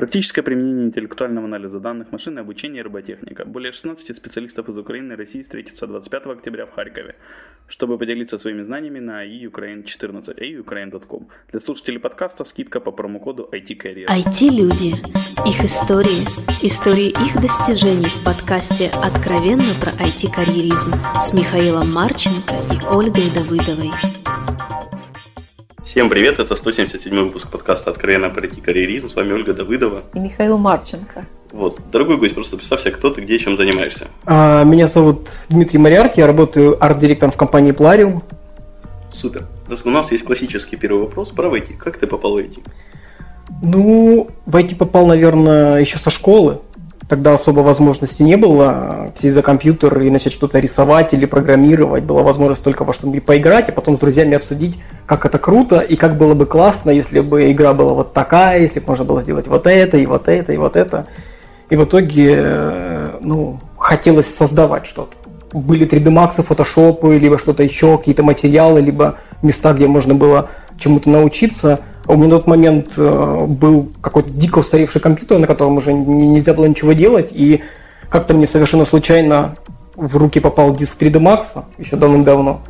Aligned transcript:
Практическое 0.00 0.40
применение 0.40 0.86
интеллектуального 0.86 1.44
анализа 1.46 1.78
данных, 1.78 2.08
обучение 2.38 2.80
и 2.80 2.82
роботехника. 2.82 3.44
Более 3.44 3.70
16 3.70 4.16
специалистов 4.16 4.70
из 4.70 4.78
Украины 4.78 5.12
и 5.12 5.16
России 5.16 5.42
встретятся 5.42 5.86
25 5.86 6.24
октября 6.24 6.64
в 6.64 6.72
Харькове, 6.72 7.16
чтобы 7.68 7.98
поделиться 7.98 8.38
своими 8.38 8.62
знаниями 8.62 8.98
на 8.98 9.26
iukraine14, 9.26 10.38
iukraine.com. 10.38 11.28
Для 11.50 11.60
слушателей 11.60 12.00
подкаста 12.00 12.44
скидка 12.44 12.80
по 12.80 12.92
промокоду 12.92 13.46
IT-Career. 13.52 14.06
IT-люди. 14.06 14.94
Их 15.46 15.64
истории. 15.66 16.22
Истории 16.62 17.10
их 17.10 17.34
достижений 17.42 18.08
в 18.08 18.24
подкасте 18.24 18.90
«Откровенно 19.04 19.74
про 19.82 19.92
IT-карьеризм» 20.02 20.94
с 21.20 21.34
Михаилом 21.34 21.92
Марченко 21.92 22.54
и 22.72 22.96
Ольгой 22.96 23.30
Давыдовой. 23.34 23.92
Всем 25.90 26.08
привет, 26.08 26.38
это 26.38 26.54
177 26.54 27.12
выпуск 27.20 27.50
подкаста 27.50 27.90
«Откровенно 27.90 28.30
пройти 28.30 28.60
карьеризм». 28.60 29.08
С 29.08 29.16
вами 29.16 29.32
Ольга 29.32 29.52
Давыдова. 29.52 30.04
И 30.14 30.20
Михаил 30.20 30.56
Марченко. 30.56 31.26
Вот, 31.50 31.80
дорогой 31.90 32.16
гость, 32.16 32.32
просто 32.32 32.56
представься, 32.56 32.92
кто 32.92 33.10
ты, 33.10 33.22
где, 33.22 33.38
чем 33.38 33.56
занимаешься. 33.56 34.06
А, 34.24 34.62
меня 34.62 34.86
зовут 34.86 35.28
Дмитрий 35.48 35.80
Мариарти, 35.80 36.20
я 36.20 36.28
работаю 36.28 36.76
арт-директором 36.80 37.32
в 37.32 37.36
компании 37.36 37.72
Plarium. 37.72 38.22
Супер. 39.10 39.48
У 39.84 39.90
нас 39.90 40.12
есть 40.12 40.24
классический 40.24 40.76
первый 40.76 41.00
вопрос 41.00 41.32
про 41.32 41.48
IT. 41.48 41.76
Как 41.76 41.96
ты 41.96 42.06
попал 42.06 42.36
в 42.36 42.38
IT? 42.38 42.60
Ну, 43.60 44.28
в 44.46 44.54
IT 44.54 44.76
попал, 44.76 45.06
наверное, 45.06 45.80
еще 45.80 45.98
со 45.98 46.10
школы. 46.10 46.60
Тогда 47.10 47.34
особо 47.34 47.58
возможности 47.62 48.22
не 48.22 48.36
было 48.36 49.10
сесть 49.20 49.34
за 49.34 49.42
компьютер 49.42 50.00
и 50.00 50.10
начать 50.10 50.32
что-то 50.32 50.60
рисовать 50.60 51.12
или 51.12 51.26
программировать. 51.26 52.04
Была 52.04 52.22
возможность 52.22 52.62
только 52.62 52.84
во 52.84 52.94
что-нибудь 52.94 53.24
поиграть, 53.24 53.68
а 53.68 53.72
потом 53.72 53.96
с 53.96 53.98
друзьями 53.98 54.36
обсудить, 54.36 54.78
как 55.06 55.26
это 55.26 55.40
круто 55.40 55.80
и 55.80 55.96
как 55.96 56.16
было 56.16 56.34
бы 56.34 56.46
классно, 56.46 56.90
если 56.90 57.18
бы 57.18 57.50
игра 57.50 57.74
была 57.74 57.94
вот 57.94 58.12
такая, 58.12 58.60
если 58.60 58.78
бы 58.78 58.86
можно 58.86 59.04
было 59.04 59.22
сделать 59.22 59.48
вот 59.48 59.66
это, 59.66 59.96
и 59.96 60.06
вот 60.06 60.28
это, 60.28 60.52
и 60.52 60.56
вот 60.56 60.76
это. 60.76 61.06
И 61.68 61.74
в 61.74 61.82
итоге, 61.82 62.32
э, 62.36 63.18
ну, 63.22 63.58
хотелось 63.76 64.32
создавать 64.32 64.86
что-то. 64.86 65.16
Были 65.52 65.88
3D 65.88 66.12
Max, 66.12 66.40
фотошопы, 66.44 67.18
либо 67.18 67.38
что-то 67.38 67.64
еще, 67.64 67.98
какие-то 67.98 68.22
материалы, 68.22 68.80
либо 68.80 69.18
места, 69.42 69.72
где 69.72 69.88
можно 69.88 70.14
было 70.14 70.48
чему-то 70.78 71.10
научиться– 71.10 71.80
у 72.10 72.16
меня 72.16 72.28
на 72.28 72.36
тот 72.38 72.46
момент 72.46 72.92
э, 72.96 73.44
был 73.46 73.88
какой-то 74.00 74.30
дико 74.30 74.58
устаревший 74.58 75.00
компьютер, 75.00 75.38
на 75.38 75.46
котором 75.46 75.76
уже 75.76 75.92
нельзя 75.92 76.54
было 76.54 76.66
ничего 76.66 76.92
делать, 76.92 77.30
и 77.32 77.62
как-то 78.08 78.34
мне 78.34 78.46
совершенно 78.46 78.84
случайно 78.84 79.54
в 79.96 80.16
руки 80.16 80.40
попал 80.40 80.74
диск 80.74 81.00
3D 81.00 81.20
Max 81.20 81.64
еще 81.78 81.96
давным-давно. 81.96 82.60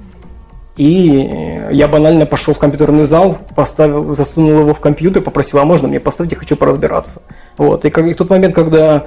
И 0.76 1.68
я 1.72 1.88
банально 1.88 2.26
пошел 2.26 2.54
в 2.54 2.58
компьютерный 2.58 3.04
зал, 3.04 3.36
поставил, 3.54 4.14
засунул 4.14 4.60
его 4.60 4.74
в 4.74 4.80
компьютер, 4.80 5.22
попросил, 5.22 5.58
а 5.58 5.64
можно 5.64 5.88
мне 5.88 6.00
поставить, 6.00 6.32
я 6.32 6.38
хочу 6.38 6.56
поразбираться. 6.56 7.22
Вот. 7.58 7.84
И, 7.84 7.90
как, 7.90 8.06
и 8.06 8.12
в 8.12 8.16
тот 8.16 8.30
момент, 8.30 8.54
когда 8.54 9.06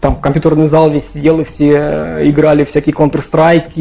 там 0.00 0.16
компьютерный 0.16 0.66
зал 0.66 0.90
весь 0.90 1.12
сидел, 1.12 1.40
и 1.40 1.44
все 1.44 2.18
играли 2.28 2.64
всякие 2.64 2.94
Counter-Strike, 2.94 3.72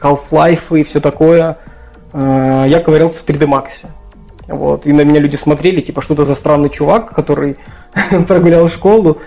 Half-Life 0.00 0.78
и 0.78 0.84
все 0.84 1.00
такое, 1.00 1.58
э, 2.12 2.66
я 2.68 2.80
ковырялся 2.80 3.20
в 3.20 3.26
3D 3.26 3.46
Max. 3.46 3.86
Вот. 4.48 4.86
И 4.86 4.92
на 4.92 5.02
меня 5.02 5.20
люди 5.20 5.36
смотрели, 5.36 5.80
типа, 5.80 6.02
что-то 6.02 6.24
за 6.24 6.34
странный 6.34 6.70
чувак, 6.70 7.14
который 7.14 7.56
прогулял 8.28 8.68
школу 8.68 9.18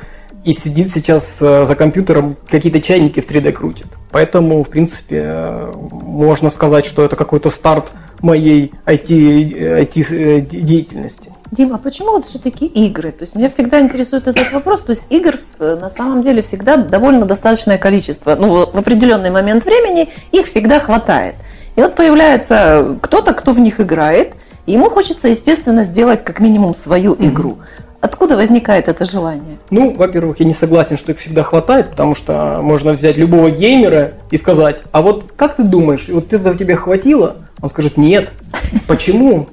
и 0.45 0.53
сидит 0.53 0.89
сейчас 0.89 1.39
э, 1.41 1.65
за 1.65 1.75
компьютером, 1.75 2.37
какие-то 2.49 2.81
чайники 2.81 3.19
в 3.19 3.29
3D 3.29 3.51
крутит. 3.51 3.87
Поэтому, 4.11 4.63
в 4.63 4.69
принципе, 4.69 5.21
э, 5.25 5.73
можно 5.91 6.49
сказать, 6.49 6.85
что 6.85 7.03
это 7.03 7.17
какой-то 7.17 7.49
старт 7.49 7.91
моей 8.21 8.71
IT-деятельности. 8.85 11.33
Дима, 11.51 11.75
а 11.75 11.79
почему 11.79 12.11
вот 12.11 12.25
все-таки 12.25 12.67
игры? 12.67 13.11
То 13.11 13.23
есть 13.23 13.35
меня 13.35 13.49
всегда 13.49 13.81
интересует 13.81 14.27
этот 14.27 14.53
вопрос. 14.53 14.83
То 14.83 14.91
есть 14.91 15.03
игр 15.09 15.39
э, 15.59 15.77
на 15.79 15.89
самом 15.89 16.21
деле 16.21 16.41
всегда 16.41 16.77
довольно 16.77 17.25
достаточное 17.25 17.77
количество. 17.77 18.35
Ну, 18.35 18.65
в 18.65 18.77
определенный 18.77 19.31
момент 19.31 19.65
времени 19.65 20.07
их 20.31 20.45
всегда 20.45 20.79
хватает. 20.79 21.35
И 21.75 21.81
вот 21.81 21.95
появляется 21.95 22.97
кто-то, 23.01 23.33
кто 23.33 23.51
в 23.51 23.59
них 23.59 23.81
играет– 23.81 24.35
Ему 24.69 24.91
хочется, 24.91 25.27
естественно, 25.29 25.83
сделать 25.83 26.23
как 26.23 26.39
минимум 26.39 26.75
свою 26.75 27.15
игру. 27.15 27.57
Откуда 28.01 28.37
возникает 28.37 28.87
это 28.87 29.03
желание? 29.03 29.57
Ну, 29.71 29.95
во-первых, 29.95 30.39
я 30.39 30.45
не 30.45 30.53
согласен, 30.53 30.95
что 30.95 31.11
их 31.11 31.17
всегда 31.17 31.41
хватает, 31.41 31.89
потому 31.89 32.13
что 32.13 32.59
можно 32.61 32.93
взять 32.93 33.17
любого 33.17 33.49
геймера 33.49 34.11
и 34.29 34.37
сказать, 34.37 34.83
а 34.91 35.01
вот 35.01 35.33
как 35.35 35.55
ты 35.55 35.63
думаешь, 35.63 36.07
вот 36.07 36.29
за 36.29 36.53
тебя 36.53 36.75
хватило? 36.75 37.37
Он 37.59 37.71
скажет, 37.71 37.97
нет. 37.97 38.31
Почему? 38.87 39.47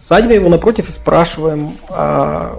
Садим 0.00 0.30
его 0.30 0.48
напротив 0.48 0.88
и 0.88 0.92
спрашиваем, 0.92 1.74
а, 1.90 2.58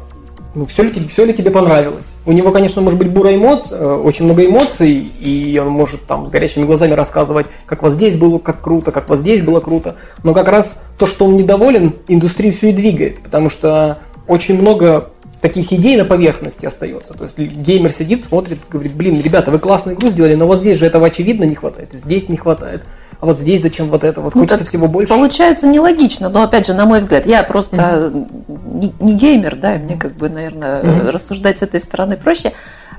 ну, 0.55 0.65
все 0.65 0.83
ли, 0.83 1.07
все 1.07 1.25
ли 1.25 1.33
тебе 1.33 1.51
понравилось? 1.51 2.05
У 2.25 2.31
него, 2.31 2.51
конечно, 2.51 2.81
может 2.81 2.97
быть 2.97 3.09
бура 3.09 3.35
эмоций, 3.35 3.77
э, 3.77 3.95
очень 3.95 4.23
много 4.23 4.45
эмоций, 4.45 4.93
и 4.93 5.59
он 5.61 5.69
может 5.69 6.05
там 6.05 6.25
с 6.25 6.29
горящими 6.29 6.63
глазами 6.63 6.93
рассказывать, 6.93 7.47
как 7.65 7.83
вот 7.83 7.91
здесь 7.91 8.15
было 8.15 8.39
как 8.39 8.61
круто, 8.61 8.91
как 8.91 9.09
вот 9.09 9.19
здесь 9.19 9.41
было 9.41 9.59
круто. 9.59 9.97
Но 10.23 10.33
как 10.33 10.47
раз 10.47 10.81
то, 10.97 11.07
что 11.07 11.25
он 11.25 11.35
недоволен, 11.35 11.93
индустрию 12.07 12.53
все 12.53 12.69
и 12.69 12.73
двигает, 12.73 13.21
потому 13.21 13.49
что 13.49 13.99
очень 14.27 14.59
много 14.59 15.09
таких 15.41 15.73
идей 15.73 15.97
на 15.97 16.05
поверхности 16.05 16.65
остается. 16.65 17.13
То 17.13 17.25
есть 17.25 17.37
геймер 17.37 17.91
сидит, 17.91 18.23
смотрит, 18.23 18.59
говорит, 18.71 18.93
блин, 18.93 19.21
ребята, 19.21 19.51
вы 19.51 19.59
классную 19.59 19.97
игру 19.97 20.07
сделали, 20.07 20.35
но 20.35 20.47
вот 20.47 20.59
здесь 20.59 20.79
же 20.79 20.85
этого 20.85 21.07
очевидно 21.07 21.43
не 21.43 21.55
хватает, 21.55 21.89
здесь 21.91 22.29
не 22.29 22.37
хватает 22.37 22.83
а 23.25 23.29
вот 23.29 23.39
здесь 23.39 23.63
зачем 23.63 23.89
вот 23.89 24.03
это? 24.03 24.21
Вот 24.21 24.35
ну, 24.35 24.41
хочется 24.41 24.63
всего 24.65 24.87
больше. 24.87 25.11
Получается 25.11 25.65
нелогично, 25.65 26.29
но 26.29 26.43
опять 26.43 26.67
же, 26.67 26.75
на 26.75 26.85
мой 26.85 26.99
взгляд, 26.99 27.25
я 27.25 27.41
просто 27.41 27.75
mm-hmm. 27.75 28.71
не, 28.75 28.93
не 28.99 29.13
геймер, 29.15 29.55
да, 29.55 29.77
и 29.77 29.79
мне 29.79 29.97
как 29.97 30.13
бы, 30.15 30.29
наверное, 30.29 30.83
mm-hmm. 30.83 31.09
рассуждать 31.09 31.57
с 31.57 31.63
этой 31.63 31.79
стороны 31.79 32.17
проще. 32.17 32.51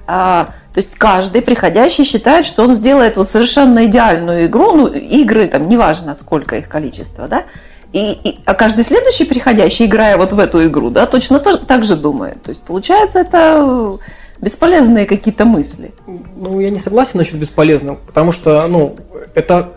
А, 0.08 0.46
то 0.74 0.78
есть 0.78 0.96
каждый 0.96 1.42
приходящий 1.42 2.02
считает, 2.02 2.44
что 2.44 2.64
он 2.64 2.74
сделает 2.74 3.16
вот 3.16 3.30
совершенно 3.30 3.86
идеальную 3.86 4.46
игру, 4.46 4.72
ну, 4.72 4.88
игры, 4.88 5.46
там, 5.46 5.68
неважно, 5.68 6.16
сколько 6.16 6.56
их 6.56 6.68
количество, 6.68 7.28
да, 7.28 7.44
и, 7.92 8.18
и, 8.24 8.40
а 8.46 8.54
каждый 8.54 8.82
следующий 8.82 9.26
приходящий, 9.26 9.86
играя 9.86 10.16
вот 10.16 10.32
в 10.32 10.40
эту 10.40 10.66
игру, 10.66 10.90
да, 10.90 11.06
точно 11.06 11.38
то, 11.38 11.56
так 11.56 11.84
же 11.84 11.94
думает. 11.94 12.42
То 12.42 12.48
есть 12.48 12.62
получается 12.62 13.20
это 13.20 14.00
бесполезные 14.40 15.06
какие-то 15.06 15.44
мысли. 15.44 15.92
Ну, 16.36 16.58
я 16.58 16.70
не 16.70 16.80
согласен 16.80 17.18
насчет 17.18 17.36
бесполезного, 17.36 17.96
потому 17.96 18.32
что, 18.32 18.66
ну, 18.66 18.96
это 19.36 19.76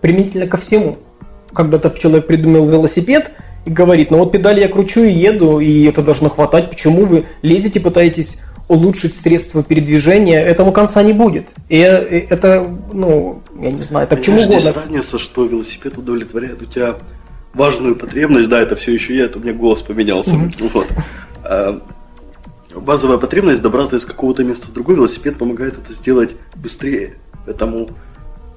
применительно 0.00 0.46
ко 0.46 0.56
всему. 0.56 0.98
Когда-то 1.52 1.90
человек 1.98 2.26
придумал 2.26 2.68
велосипед 2.68 3.30
и 3.64 3.70
говорит, 3.70 4.10
ну 4.10 4.18
вот 4.18 4.32
педали 4.32 4.60
я 4.60 4.68
кручу 4.68 5.02
и 5.02 5.10
еду, 5.10 5.60
и 5.60 5.84
это 5.84 6.02
должно 6.02 6.28
хватать, 6.28 6.70
почему 6.70 7.04
вы 7.04 7.24
лезете, 7.42 7.80
пытаетесь 7.80 8.38
улучшить 8.68 9.16
средства 9.16 9.62
передвижения, 9.62 10.40
этому 10.40 10.72
конца 10.72 11.02
не 11.02 11.14
будет. 11.14 11.48
И 11.68 11.78
это, 11.78 12.70
ну, 12.92 13.42
я 13.60 13.72
не 13.72 13.82
знаю, 13.82 14.06
это 14.06 14.16
к 14.16 14.22
чему 14.22 14.36
угодно. 14.36 14.58
Здесь 14.58 14.74
разница, 14.74 15.18
что 15.18 15.46
велосипед 15.46 15.96
удовлетворяет 15.96 16.62
у 16.62 16.66
тебя 16.66 16.96
важную 17.54 17.96
потребность, 17.96 18.48
да, 18.48 18.60
это 18.60 18.76
все 18.76 18.92
еще 18.92 19.16
я, 19.16 19.24
это 19.24 19.38
у 19.38 19.42
меня 19.42 19.54
голос 19.54 19.80
поменялся. 19.82 20.36
Mm-hmm. 20.36 20.70
Вот. 20.74 20.86
А, 21.44 21.80
базовая 22.76 23.16
потребность 23.16 23.62
добраться 23.62 23.96
из 23.96 24.04
какого-то 24.04 24.44
места 24.44 24.68
в 24.68 24.72
другой, 24.72 24.96
велосипед 24.96 25.38
помогает 25.38 25.78
это 25.78 25.92
сделать 25.92 26.36
быстрее. 26.54 27.14
Поэтому 27.46 27.88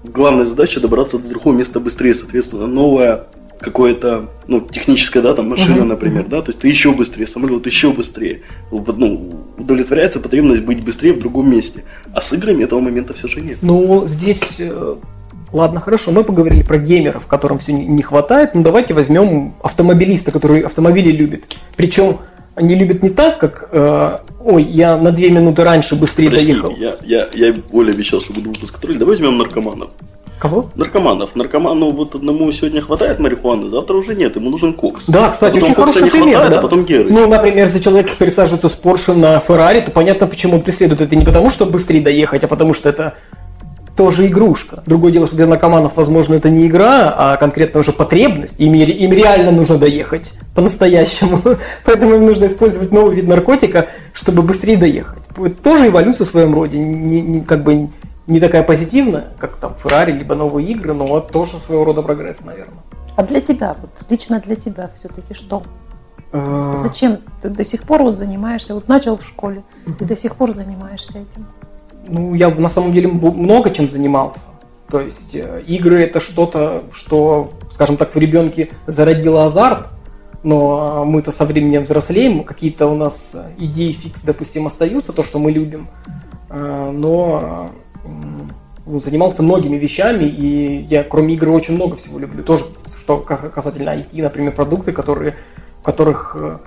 главная 0.04 0.46
задача 0.46 0.80
добраться 0.80 1.18
до 1.18 1.30
другого 1.30 1.56
места 1.56 1.80
быстрее, 1.80 2.14
соответственно, 2.14 2.68
новая 2.68 3.28
какое-то, 3.60 4.30
ну, 4.48 4.60
техническая, 4.62 5.22
да, 5.22 5.36
там, 5.36 5.50
машина, 5.50 5.84
uh-huh. 5.84 5.86
например, 5.86 6.26
да, 6.28 6.42
то 6.42 6.50
есть 6.50 6.60
ты 6.60 6.68
еще 6.68 6.94
быстрее, 6.94 7.28
самолет 7.28 7.66
еще 7.68 7.92
быстрее, 7.92 8.42
ну, 8.72 9.34
удовлетворяется 9.58 10.20
потребность 10.20 10.64
быть 10.64 10.84
быстрее 10.84 11.14
в 11.14 11.20
другом 11.20 11.50
месте, 11.50 11.84
а 12.14 12.22
с 12.22 12.34
играми 12.34 12.64
этого 12.64 12.80
момента 12.80 13.14
все 13.14 13.28
же 13.28 13.40
нет. 13.40 13.60
Ну, 13.62 14.08
здесь, 14.08 14.56
э, 14.58 14.96
ладно, 15.54 15.80
хорошо, 15.80 16.10
мы 16.12 16.24
поговорили 16.24 16.64
про 16.64 16.80
геймеров, 16.80 17.28
которым 17.28 17.60
все 17.60 17.72
не 17.74 18.02
хватает, 18.02 18.56
ну, 18.56 18.64
давайте 18.64 18.96
возьмем 18.96 19.54
автомобилиста, 19.62 20.32
который 20.32 20.62
автомобили 20.62 21.12
любит, 21.12 21.56
причем 21.78 22.18
они 22.56 22.76
любят 22.76 23.02
не 23.02 23.10
так, 23.10 23.40
как 23.40 23.70
э, 23.72 24.18
ой, 24.44 24.64
я 24.64 24.98
на 24.98 25.12
две 25.12 25.30
минуты 25.30 25.64
раньше 25.64 25.96
быстрее 25.96 26.30
Прости, 26.30 26.54
доехал. 26.54 26.76
Я, 26.78 26.98
я, 27.04 27.28
я 27.34 27.56
Оля 27.72 27.92
обещал, 27.92 28.22
что 28.22 28.34
буду 28.34 28.50
выпуск 28.50 28.74
контроль. 28.74 28.98
Давай 28.98 29.16
возьмем 29.16 29.38
наркоманов. 29.38 29.90
Кого? 30.42 30.70
Наркоманов. 30.76 31.36
Наркоману 31.36 31.92
вот 31.92 32.16
одному 32.16 32.52
сегодня 32.52 32.82
хватает 32.82 33.20
марихуаны, 33.20 33.70
завтра 33.70 33.96
уже 33.96 34.16
нет, 34.16 34.36
ему 34.36 34.50
нужен 34.50 34.74
кокс. 34.74 35.04
Да, 35.08 35.30
кстати, 35.30 35.60
а 35.60 35.64
очень 35.64 35.76
хороший 35.76 36.02
не 36.02 36.10
пример. 36.10 36.32
Хватает, 36.32 36.52
да? 36.52 36.60
а 36.60 36.62
потом 36.64 36.84
геры. 36.84 37.12
Ну, 37.12 37.28
например, 37.28 37.66
если 37.68 37.80
человек 37.80 38.10
пересаживается 38.18 38.68
с 38.68 38.74
Порше 38.74 39.14
на 39.14 39.40
Феррари, 39.40 39.82
то 39.82 39.92
понятно, 39.92 40.26
почему 40.26 40.56
он 40.56 40.62
преследует 40.62 41.02
это 41.02 41.16
не 41.16 41.24
потому, 41.24 41.52
чтобы 41.52 41.74
быстрее 41.74 42.02
доехать, 42.02 42.44
а 42.44 42.48
потому 42.48 42.74
что 42.74 42.90
это 42.90 43.14
тоже 43.96 44.28
игрушка. 44.28 44.84
Другое 44.86 45.12
дело, 45.12 45.28
что 45.28 45.36
для 45.36 45.48
наркоманов, 45.48 45.98
возможно, 45.98 46.36
это 46.36 46.50
не 46.50 46.68
игра, 46.68 47.14
а 47.16 47.38
конкретно 47.38 47.82
уже 47.82 47.92
потребность. 47.92 48.60
Им, 48.60 48.74
им 48.74 49.12
реально 49.12 49.52
нужно 49.52 49.78
доехать 49.78 50.34
по-настоящему. 50.56 51.42
Поэтому 51.86 52.16
им 52.16 52.26
нужно 52.26 52.46
использовать 52.46 52.92
новый 52.92 53.16
вид 53.16 53.28
наркотика, 53.28 53.88
чтобы 54.14 54.42
быстрее 54.42 54.78
доехать. 54.78 55.24
Это 55.38 55.62
тоже 55.62 55.88
эволюция 55.88 56.26
в 56.26 56.30
своем 56.30 56.54
роде. 56.54 56.78
Не, 56.80 57.22
не, 57.22 57.42
как 57.42 57.64
бы 57.64 57.90
не 58.28 58.40
такая 58.40 58.64
позитивная, 58.64 59.26
как 59.38 59.58
там 59.58 59.76
Феррари, 59.82 60.12
либо 60.12 60.36
новые 60.36 60.68
игры, 60.70 60.94
но 60.94 61.20
тоже 61.20 61.58
своего 61.60 61.84
рода 61.84 62.02
прогресс, 62.02 62.42
наверное. 62.42 62.84
А 63.16 63.24
для 63.24 63.42
тебя, 63.42 63.76
вот 63.80 63.92
лично 64.10 64.40
для 64.40 64.56
тебя 64.56 64.90
все-таки 64.96 65.34
что? 65.34 65.64
Э, 66.32 66.74
Зачем 66.78 67.20
ты 67.42 67.50
до 67.50 67.66
сих 67.66 67.84
пор 67.84 68.04
вот 68.04 68.18
занимаешься? 68.18 68.74
Вот 68.74 68.88
начал 68.88 69.18
в 69.18 69.26
школе, 69.26 69.64
ты 70.00 70.06
до 70.06 70.16
сих 70.16 70.36
пор 70.36 70.54
занимаешься 70.54 71.20
этим. 71.20 71.46
Ну, 72.08 72.34
я 72.34 72.50
на 72.50 72.70
самом 72.70 72.94
деле 72.94 73.08
много 73.08 73.70
чем 73.72 73.90
занимался. 73.90 74.42
То 74.90 75.00
есть 75.00 75.36
э, 75.36 75.64
игры 75.68 76.02
это 76.02 76.20
что-то, 76.20 76.84
что, 76.92 77.52
скажем 77.72 77.98
так, 77.98 78.14
в 78.14 78.18
ребенке 78.18 78.70
зародило 78.88 79.46
азарт, 79.46 79.88
но 80.44 81.06
мы-то 81.06 81.32
со 81.32 81.46
временем 81.46 81.84
взрослеем, 81.84 82.44
какие-то 82.44 82.88
у 82.88 82.96
нас 82.96 83.36
идеи 83.58 83.92
фикс, 83.94 84.22
допустим, 84.22 84.68
остаются, 84.68 85.14
то, 85.14 85.24
что 85.24 85.40
мы 85.40 85.52
любим, 85.52 85.88
э, 86.50 86.92
но 86.94 87.72
ну, 88.86 89.00
занимался 89.00 89.44
многими 89.44 89.78
вещами, 89.78 90.26
и 90.26 90.86
я 90.90 91.04
кроме 91.04 91.36
игры 91.36 91.52
очень 91.52 91.76
много 91.76 91.96
всего 91.96 92.20
люблю. 92.20 92.44
Тоже, 92.44 92.66
что 93.00 93.18
касательно 93.18 93.92
IT, 93.92 94.22
например, 94.22 94.54
продукты, 94.54 94.92
которые, 94.92 95.36
в 95.80 95.86
которых 95.86 96.36
э, 96.38 96.58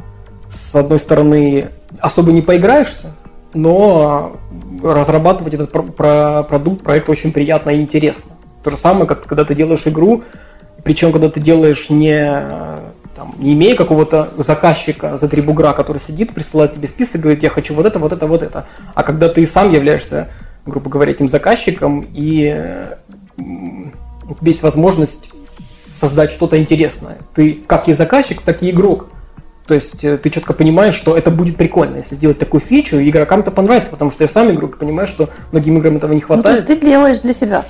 с 0.50 0.74
одной 0.74 0.98
стороны 0.98 1.70
особо 1.98 2.32
не 2.32 2.40
поиграешься, 2.40 3.14
но 3.54 4.36
разрабатывать 4.82 5.54
этот 5.54 5.70
продукт, 5.72 6.82
проект 6.82 7.08
очень 7.08 7.32
приятно 7.32 7.70
и 7.70 7.80
интересно. 7.80 8.32
То 8.62 8.70
же 8.70 8.76
самое, 8.76 9.06
как 9.06 9.24
когда 9.24 9.44
ты 9.44 9.54
делаешь 9.54 9.86
игру, 9.86 10.22
причем 10.82 11.12
когда 11.12 11.30
ты 11.30 11.40
делаешь 11.40 11.88
не, 11.90 12.24
там, 13.14 13.34
не 13.38 13.54
имея 13.54 13.74
какого-то 13.74 14.30
заказчика 14.36 15.16
за 15.16 15.28
три 15.28 15.40
бугра, 15.40 15.72
который 15.72 15.98
сидит, 15.98 16.34
присылает 16.34 16.74
тебе 16.74 16.88
список, 16.88 17.22
говорит, 17.22 17.42
я 17.42 17.50
хочу 17.50 17.74
вот 17.74 17.86
это, 17.86 17.98
вот 17.98 18.12
это, 18.12 18.26
вот 18.26 18.42
это. 18.42 18.66
А 18.94 19.02
когда 19.02 19.28
ты 19.28 19.46
сам 19.46 19.72
являешься, 19.72 20.28
грубо 20.66 20.90
говоря, 20.90 21.12
этим 21.12 21.28
заказчиком, 21.28 22.04
и 22.12 22.86
у 23.38 24.34
тебя 24.34 24.46
есть 24.48 24.62
возможность 24.62 25.30
создать 25.94 26.32
что-то 26.32 26.58
интересное. 26.58 27.18
Ты 27.34 27.62
как 27.66 27.88
и 27.88 27.92
заказчик, 27.92 28.42
так 28.42 28.62
и 28.62 28.70
игрок. 28.70 29.08
То 29.66 29.74
есть 29.74 30.04
э, 30.04 30.18
ты 30.18 30.28
четко 30.28 30.52
понимаешь, 30.52 30.94
что 30.94 31.16
это 31.16 31.30
будет 31.30 31.56
прикольно, 31.56 31.96
если 31.96 32.16
сделать 32.16 32.38
такую 32.38 32.60
фичу, 32.60 32.98
и 32.98 33.08
игрокам 33.08 33.40
это 33.40 33.50
понравится, 33.50 33.90
потому 33.90 34.10
что 34.10 34.24
я 34.24 34.28
сам 34.28 34.50
игрок 34.50 34.76
и 34.76 34.78
понимаю, 34.78 35.06
что 35.06 35.30
многим 35.52 35.78
играм 35.78 35.96
этого 35.96 36.12
не 36.12 36.20
хватает. 36.20 36.44
Ну, 36.44 36.64
то 36.66 36.72
есть 36.72 36.80
ты 36.80 36.86
делаешь 36.86 37.20
для 37.20 37.32
себя? 37.32 37.64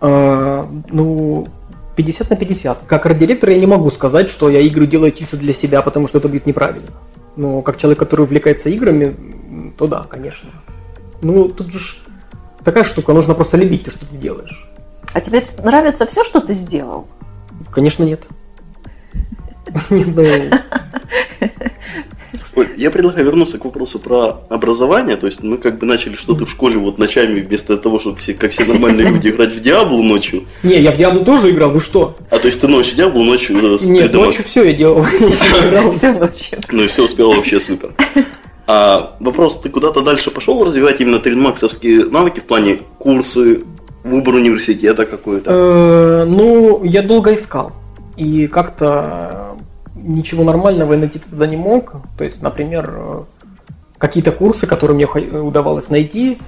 А, 0.00 0.68
ну, 0.90 1.46
50 1.94 2.30
на 2.30 2.36
50. 2.36 2.82
Как 2.86 3.06
арт-директор 3.06 3.50
я 3.50 3.58
не 3.58 3.66
могу 3.66 3.90
сказать, 3.90 4.28
что 4.28 4.48
я 4.48 4.60
игры 4.60 4.86
делаю 4.86 5.12
чисто 5.12 5.36
для 5.36 5.52
себя, 5.52 5.82
потому 5.82 6.08
что 6.08 6.18
это 6.18 6.28
будет 6.28 6.46
неправильно. 6.46 6.88
Но 7.36 7.62
как 7.62 7.76
человек, 7.76 8.00
который 8.00 8.22
увлекается 8.22 8.68
играми, 8.68 9.14
то 9.76 9.86
да, 9.86 10.04
конечно. 10.08 10.50
Ну, 11.22 11.48
тут 11.48 11.72
же 11.72 11.96
такая 12.64 12.82
штука, 12.82 13.12
нужно 13.12 13.34
просто 13.34 13.56
любить 13.56 13.84
то, 13.84 13.90
что 13.92 14.06
ты 14.06 14.16
делаешь. 14.16 14.68
А 15.14 15.20
тебе 15.20 15.42
нравится 15.62 16.04
все, 16.06 16.24
что 16.24 16.40
ты 16.40 16.52
сделал? 16.52 17.06
Конечно, 17.72 18.02
нет. 18.02 18.26
Я 22.76 22.90
предлагаю 22.90 23.26
вернуться 23.26 23.58
к 23.58 23.64
вопросу 23.64 23.98
про 23.98 24.40
образование. 24.48 25.16
То 25.16 25.26
есть 25.26 25.42
мы 25.42 25.58
как 25.58 25.78
бы 25.78 25.86
начали 25.86 26.14
что-то 26.14 26.46
в 26.46 26.50
школе 26.50 26.76
вот 26.78 26.98
ночами 26.98 27.40
вместо 27.40 27.76
того, 27.76 27.98
чтобы 27.98 28.18
все, 28.18 28.34
как 28.34 28.52
все 28.52 28.64
нормальные 28.64 29.08
люди 29.10 29.28
играть 29.28 29.52
в 29.52 29.60
Диаблу 29.60 30.02
ночью. 30.02 30.46
Не, 30.62 30.80
я 30.80 30.92
в 30.92 30.96
Диаблу 30.96 31.24
тоже 31.24 31.50
играл, 31.50 31.70
вы 31.70 31.80
что? 31.80 32.16
А 32.30 32.38
то 32.38 32.46
есть 32.46 32.60
ты 32.60 32.68
ночью 32.68 32.96
Диаблу, 32.96 33.24
ночью 33.24 33.58
э, 33.58 33.78
Нет, 33.82 34.12
ночью 34.12 34.44
все 34.44 34.64
я 34.64 34.72
делал. 34.72 35.04
Все 35.92 36.12
ночью. 36.12 36.58
Ну 36.70 36.84
и 36.84 36.86
все 36.86 37.04
успел 37.04 37.32
вообще 37.32 37.60
супер. 37.60 37.92
А 38.66 39.16
вопрос, 39.20 39.60
ты 39.60 39.70
куда-то 39.70 40.02
дальше 40.02 40.30
пошел 40.30 40.62
развивать 40.64 41.00
именно 41.00 41.18
3 41.18 41.34
максовские 41.36 42.04
навыки 42.04 42.40
в 42.40 42.44
плане 42.44 42.80
курсы, 42.98 43.62
выбор 44.04 44.34
университета 44.34 45.06
какой-то? 45.06 45.50
Э, 45.50 46.24
ну, 46.28 46.84
я 46.84 47.02
долго 47.02 47.34
искал. 47.34 47.72
И 48.18 48.48
как-то 48.48 49.56
ничего 49.94 50.42
нормального 50.42 50.92
я 50.92 50.98
найти 50.98 51.20
тогда 51.20 51.46
не 51.46 51.56
мог. 51.56 51.94
То 52.18 52.24
есть, 52.24 52.42
например, 52.42 52.92
э, 52.92 53.22
какие-то 53.96 54.32
курсы, 54.32 54.66
которые 54.66 54.96
мне 54.96 55.06
удавалось 55.06 55.88
найти, 55.88 56.38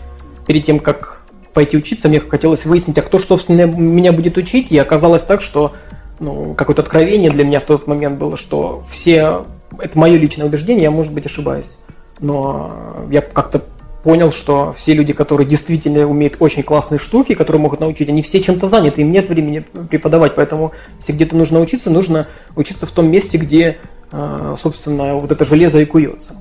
перед 0.47 0.65
тем, 0.67 0.81
как 0.81 1.23
пойти 1.55 1.77
учиться, 1.77 2.09
мне 2.09 2.19
хотелось 2.19 2.65
выяснить, 2.65 2.99
а 2.99 3.03
кто 3.03 3.19
же, 3.19 3.25
собственно, 3.25 3.67
меня 3.67 4.13
будет 4.13 4.37
учить. 4.37 4.73
И 4.73 4.79
оказалось 4.79 5.23
так, 5.23 5.43
что 5.43 5.73
ну, 6.19 6.55
какое-то 6.55 6.83
откровение 6.83 7.31
для 7.31 7.45
меня 7.45 7.61
в 7.61 7.65
тот 7.65 7.87
момент 7.87 8.19
было, 8.19 8.37
что 8.37 8.83
все... 8.91 9.45
Это 9.79 9.97
мое 9.97 10.19
личное 10.19 10.47
убеждение, 10.47 10.83
я, 10.83 10.91
может 10.91 11.13
быть, 11.13 11.27
ошибаюсь. 11.27 11.79
Но 12.19 13.07
я 13.11 13.21
как-то 13.21 13.63
понял, 14.03 14.33
что 14.33 14.73
все 14.73 14.95
люди, 14.95 15.13
которые 15.13 15.47
действительно 15.47 16.07
умеют 16.07 16.37
очень 16.41 16.63
классные 16.63 16.99
штуки, 16.99 17.35
которые 17.35 17.61
могут 17.61 17.81
научить, 17.81 18.09
они 18.09 18.23
все 18.23 18.41
чем-то 18.41 18.69
заняты, 18.69 19.03
им 19.03 19.13
нет 19.13 19.29
времени 19.29 19.61
преподавать, 19.91 20.35
поэтому 20.35 20.73
если 20.99 21.13
где-то 21.13 21.37
нужно 21.37 21.61
учиться, 21.61 21.91
нужно 21.91 22.27
учиться 22.57 22.87
в 22.87 22.91
том 22.91 23.11
месте, 23.11 23.39
где, 23.39 23.79
э, 24.13 24.57
собственно, 24.61 25.15
вот 25.17 25.31
это 25.31 25.45
железо 25.45 25.81
и 25.81 25.85
куется. 25.85 26.35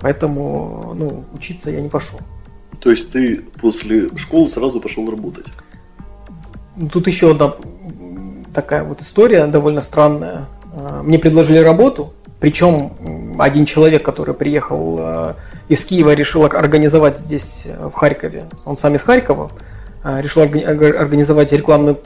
Поэтому, 0.00 0.94
ну, 0.96 1.24
учиться 1.32 1.70
я 1.70 1.80
не 1.80 1.88
пошел. 1.88 2.18
То 2.80 2.90
есть 2.90 3.10
ты 3.10 3.42
после 3.60 4.08
школы 4.16 4.48
сразу 4.48 4.80
пошел 4.80 5.10
работать? 5.10 5.46
Тут 6.92 7.06
еще 7.06 7.30
одна 7.30 7.54
такая 8.52 8.84
вот 8.84 9.00
история 9.00 9.46
довольно 9.46 9.80
странная. 9.80 10.46
Э, 10.74 11.00
мне 11.02 11.18
предложили 11.18 11.58
работу, 11.58 12.12
причем 12.40 12.92
один 13.38 13.64
человек, 13.64 14.04
который 14.04 14.34
приехал 14.34 14.96
э, 14.98 15.34
из 15.68 15.84
Киева, 15.84 16.14
решил 16.14 16.44
организовать 16.44 17.18
здесь, 17.18 17.62
э, 17.64 17.88
в 17.88 17.94
Харькове, 17.94 18.44
он 18.64 18.76
сам 18.76 18.94
из 18.94 19.02
Харькова, 19.02 19.50
э, 20.04 20.20
решил 20.20 20.42
организовать 20.42 21.52
рекламную 21.52 21.98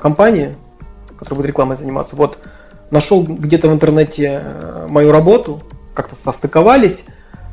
кампанию, 0.00 0.54
которая 1.18 1.36
будет 1.36 1.46
рекламой 1.46 1.76
заниматься. 1.76 2.16
Вот 2.16 2.38
нашел 2.90 3.22
где-то 3.22 3.68
в 3.68 3.72
интернете 3.72 4.42
мою 4.88 5.10
работу, 5.10 5.60
как-то 5.94 6.14
состыковались, 6.14 7.04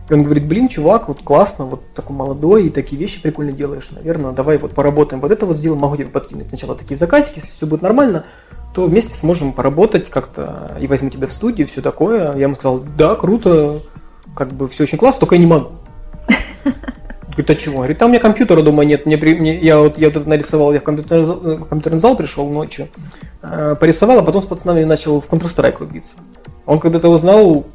и 0.10 0.14
он 0.14 0.24
говорит, 0.24 0.46
блин, 0.46 0.68
чувак, 0.68 1.08
вот 1.08 1.22
классно, 1.24 1.66
вот 1.66 1.82
такой 1.94 2.16
молодой, 2.16 2.68
и 2.68 2.70
такие 2.70 3.00
вещи 3.00 3.22
прикольно 3.22 3.54
делаешь, 3.54 3.88
наверное, 3.92 4.32
давай 4.32 4.58
вот 4.58 4.72
поработаем, 4.72 5.22
вот 5.22 5.32
это 5.32 5.46
вот 5.46 5.58
сделаем, 5.58 5.82
могу 5.82 5.96
тебе 5.96 6.08
подкинуть 6.08 6.50
сначала 6.50 6.76
такие 6.76 6.98
заказики, 6.98 7.38
если 7.38 7.52
все 7.52 7.66
будет 7.66 7.82
нормально, 7.82 8.26
то 8.74 8.86
вместе 8.86 9.16
сможем 9.16 9.54
поработать 9.54 10.10
как-то 10.10 10.78
и 10.82 10.88
возьму 10.88 11.10
тебя 11.10 11.28
в 11.28 11.32
студию, 11.32 11.68
все 11.68 11.82
такое. 11.82 12.34
Я 12.36 12.44
ему 12.44 12.56
сказал, 12.56 12.84
да, 12.98 13.16
круто, 13.16 13.80
как 14.36 14.50
бы 14.54 14.68
все 14.68 14.84
очень 14.84 14.98
классно, 14.98 15.22
только 15.22 15.36
я 15.36 15.42
не 15.42 15.48
могу. 15.48 15.70
Говорит, 17.34 17.50
а 17.50 17.56
чего? 17.56 17.78
Говорит, 17.78 17.98
там 17.98 18.10
у 18.10 18.12
меня 18.12 18.22
компьютера 18.22 18.62
дома 18.62 18.86
нет. 18.86 19.06
Мне, 19.06 19.18
мне, 19.18 19.58
я 19.58 19.80
вот 19.80 19.98
я 19.98 20.12
тут 20.12 20.28
нарисовал, 20.28 20.72
я 20.72 20.80
в 20.80 20.84
компьютерный, 20.84 21.26
зал, 21.26 21.36
в 21.36 21.66
компьютерный 21.66 22.00
зал 22.00 22.16
пришел 22.16 22.48
ночью, 22.48 22.90
э, 23.42 23.76
порисовал, 23.80 24.20
а 24.20 24.24
потом 24.24 24.44
с 24.44 24.46
пацанами 24.46 24.84
начал 24.84 25.20
в 25.20 25.28
Counter-Strike 25.28 25.80
рубиться. 25.80 26.14
Он 26.68 26.80
когда-то 26.80 27.10
узнал, 27.10 27.66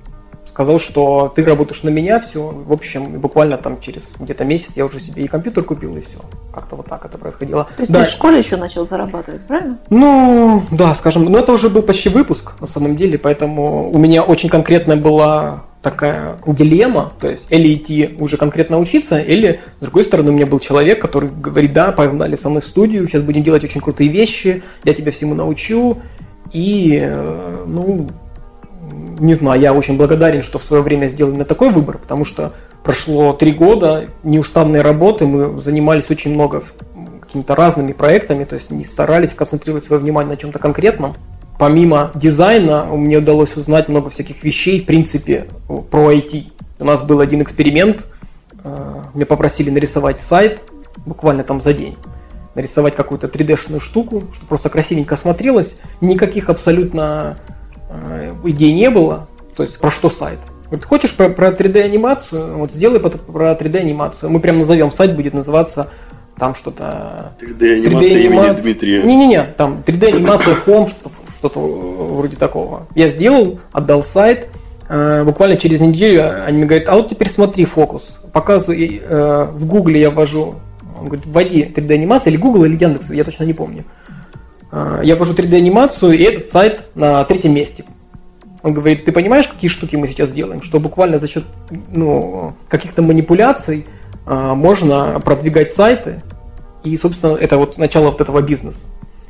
сказал, 0.47 0.79
что 0.79 1.33
ты 1.35 1.45
работаешь 1.45 1.83
на 1.83 1.89
меня, 1.89 2.21
все. 2.21 2.41
В 2.41 2.73
общем, 2.73 3.19
буквально 3.21 3.59
там 3.59 3.81
через 3.81 4.05
где-то 4.21 4.45
месяц 4.45 4.77
я 4.77 4.87
уже 4.87 5.01
себе 5.01 5.25
и 5.25 5.27
компьютер 5.27 5.65
купил, 5.65 5.97
и 5.97 6.01
все. 6.01 6.19
Как-то 6.55 6.77
вот 6.77 6.87
так 6.87 7.05
это 7.05 7.19
происходило. 7.19 7.65
То 7.65 7.83
есть 7.83 7.93
да. 7.93 8.05
ты 8.05 8.11
в 8.11 8.13
школе 8.13 8.39
еще 8.39 8.57
начал 8.57 8.87
зарабатывать, 8.87 9.45
правильно? 9.45 9.79
Ну, 9.91 10.63
да, 10.71 10.95
скажем, 10.95 11.25
но 11.25 11.39
это 11.39 11.53
уже 11.53 11.69
был 11.69 11.83
почти 11.83 12.11
выпуск, 12.11 12.53
на 12.61 12.69
самом 12.69 12.97
деле, 12.97 13.19
поэтому 13.19 13.91
у 13.91 13.99
меня 13.99 14.23
очень 14.23 14.49
конкретная 14.49 14.97
была 14.97 15.65
такая 15.83 16.39
дилемма, 16.47 17.13
то 17.21 17.29
есть 17.29 17.47
или 17.51 17.75
идти 17.75 18.17
уже 18.19 18.37
конкретно 18.37 18.79
учиться, 18.79 19.19
или, 19.19 19.61
с 19.81 19.83
другой 19.83 20.05
стороны, 20.05 20.31
у 20.31 20.35
меня 20.35 20.47
был 20.47 20.59
человек, 20.59 21.01
который 21.01 21.31
говорит, 21.31 21.73
да, 21.73 21.93
погнали 21.93 22.37
со 22.37 22.49
мной 22.49 22.63
в 22.63 22.65
студию, 22.65 23.07
сейчас 23.07 23.23
будем 23.23 23.43
делать 23.43 23.65
очень 23.65 23.81
крутые 23.81 24.11
вещи, 24.11 24.63
я 24.85 24.95
тебя 24.95 25.13
всему 25.13 25.35
научу, 25.35 25.99
и, 26.53 26.99
э, 27.01 27.65
ну, 27.67 28.09
не 29.19 29.35
знаю, 29.35 29.61
я 29.61 29.73
очень 29.73 29.97
благодарен, 29.97 30.43
что 30.43 30.59
в 30.59 30.65
свое 30.65 30.83
время 30.83 31.07
сделал 31.09 31.31
именно 31.31 31.45
такой 31.45 31.71
выбор, 31.71 31.99
потому 31.99 32.25
что 32.25 32.55
прошло 32.83 33.33
три 33.33 33.53
года 33.53 34.07
неустанной 34.23 34.83
работы, 34.83 35.27
мы 35.27 35.61
занимались 35.61 36.11
очень 36.11 36.35
много 36.35 36.63
какими-то 37.21 37.55
разными 37.55 37.93
проектами, 37.93 38.45
то 38.45 38.55
есть 38.55 38.71
не 38.71 38.85
старались 38.85 39.35
концентрировать 39.35 39.85
свое 39.85 40.01
внимание 40.01 40.31
на 40.31 40.37
чем-то 40.37 40.59
конкретном. 40.59 41.15
Помимо 41.59 42.11
дизайна, 42.15 42.85
мне 42.85 43.19
удалось 43.19 43.57
узнать 43.57 43.89
много 43.89 44.11
всяких 44.11 44.45
вещей, 44.45 44.81
в 44.81 44.87
принципе, 44.87 45.47
про 45.91 46.13
IT. 46.13 46.45
У 46.79 46.85
нас 46.85 47.03
был 47.03 47.21
один 47.21 47.43
эксперимент, 47.43 48.07
э, 48.65 49.03
меня 49.15 49.27
попросили 49.27 49.71
нарисовать 49.71 50.21
сайт 50.21 50.63
буквально 51.05 51.45
там 51.45 51.61
за 51.61 51.73
день 51.73 51.97
нарисовать 52.55 52.97
какую-то 52.97 53.29
3D-шную 53.29 53.79
штуку, 53.79 54.25
чтобы 54.33 54.49
просто 54.49 54.69
красивенько 54.69 55.15
смотрелось, 55.15 55.77
никаких 56.01 56.49
абсолютно 56.49 57.37
Э, 57.89 58.31
идей 58.45 58.73
не 58.73 58.91
было, 58.91 59.27
то 59.57 59.63
есть 59.63 59.79
про 59.79 59.91
что 59.91 60.11
сайт. 60.11 60.39
Вот 60.71 60.85
хочешь 60.85 61.15
про, 61.15 61.31
про 61.31 61.49
3D 61.49 61.81
анимацию, 61.81 62.59
вот 62.59 62.73
сделай 62.73 63.01
про, 63.01 63.11
про 63.11 63.53
3D 63.53 63.79
анимацию. 63.79 64.31
Мы 64.31 64.41
прям 64.41 64.59
назовем 64.59 64.93
сайт, 64.93 65.17
будет 65.17 65.33
называться 65.33 65.89
там 66.39 66.55
что-то... 66.55 67.33
3D 67.41 67.87
анимация 67.87 68.11
3D 68.11 68.27
имени 68.27 68.61
Дмитрия. 68.61 69.03
Не-не-не, 69.03 69.45
там 69.57 69.83
3D 69.87 70.17
анимация 70.17 70.55
Home, 70.67 70.89
что-то, 70.89 71.09
что-то 71.39 71.61
вроде 71.61 72.37
такого. 72.37 72.87
Я 72.95 73.09
сделал, 73.09 73.61
отдал 73.73 74.03
сайт, 74.03 74.49
э, 74.89 75.23
буквально 75.25 75.57
через 75.57 75.81
неделю 75.81 76.45
они 76.45 76.59
мне 76.59 76.67
говорят, 76.67 76.89
а 76.89 76.97
вот 76.97 77.09
теперь 77.09 77.31
смотри 77.31 77.65
фокус. 77.65 78.19
Показываю, 78.33 79.01
э, 79.01 79.49
в 79.53 79.67
Гугле 79.67 80.01
я 80.01 80.11
ввожу, 80.11 80.57
он 80.99 81.07
говорит, 81.07 81.27
вводи 81.27 81.63
3D 81.63 81.95
анимация, 81.95 82.33
или 82.33 82.39
Google, 82.39 82.65
или 82.65 82.77
Яндекс, 82.77 83.11
я 83.11 83.25
точно 83.25 83.45
не 83.45 83.55
помню. 83.55 83.85
Я 85.03 85.17
ввожу 85.17 85.33
3D 85.33 85.57
анимацию, 85.57 86.13
и 86.13 86.23
этот 86.23 86.49
сайт 86.49 86.89
на 86.95 87.25
третьем 87.25 87.55
месте. 87.55 87.85
Он 88.63 88.75
говорит, 88.75 89.07
ты 89.07 89.13
понимаешь, 89.13 89.49
какие 89.49 89.71
штуки 89.71 89.97
мы 89.97 90.09
сейчас 90.09 90.31
делаем? 90.31 90.61
Что 90.61 90.79
буквально 90.79 91.19
за 91.19 91.27
счет 91.27 91.45
ну, 91.95 92.53
каких-то 92.69 93.01
манипуляций 93.01 93.87
можно 94.27 95.21
продвигать 95.25 95.71
сайты. 95.71 96.21
И, 96.85 96.99
собственно, 96.99 97.35
это 97.35 97.57
вот 97.57 97.79
начало 97.79 98.11
вот 98.11 98.21
этого 98.21 98.43
бизнеса. 98.43 98.85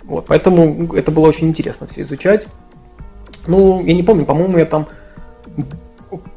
Вот, 0.08 0.24
поэтому 0.26 0.94
это 0.94 1.12
было 1.12 1.28
очень 1.28 1.48
интересно 1.48 1.86
все 1.86 2.02
изучать. 2.02 2.46
Ну, 3.46 3.84
я 3.84 3.94
не 3.94 4.02
помню, 4.02 4.24
по-моему, 4.24 4.58
я 4.58 4.64
там 4.64 4.88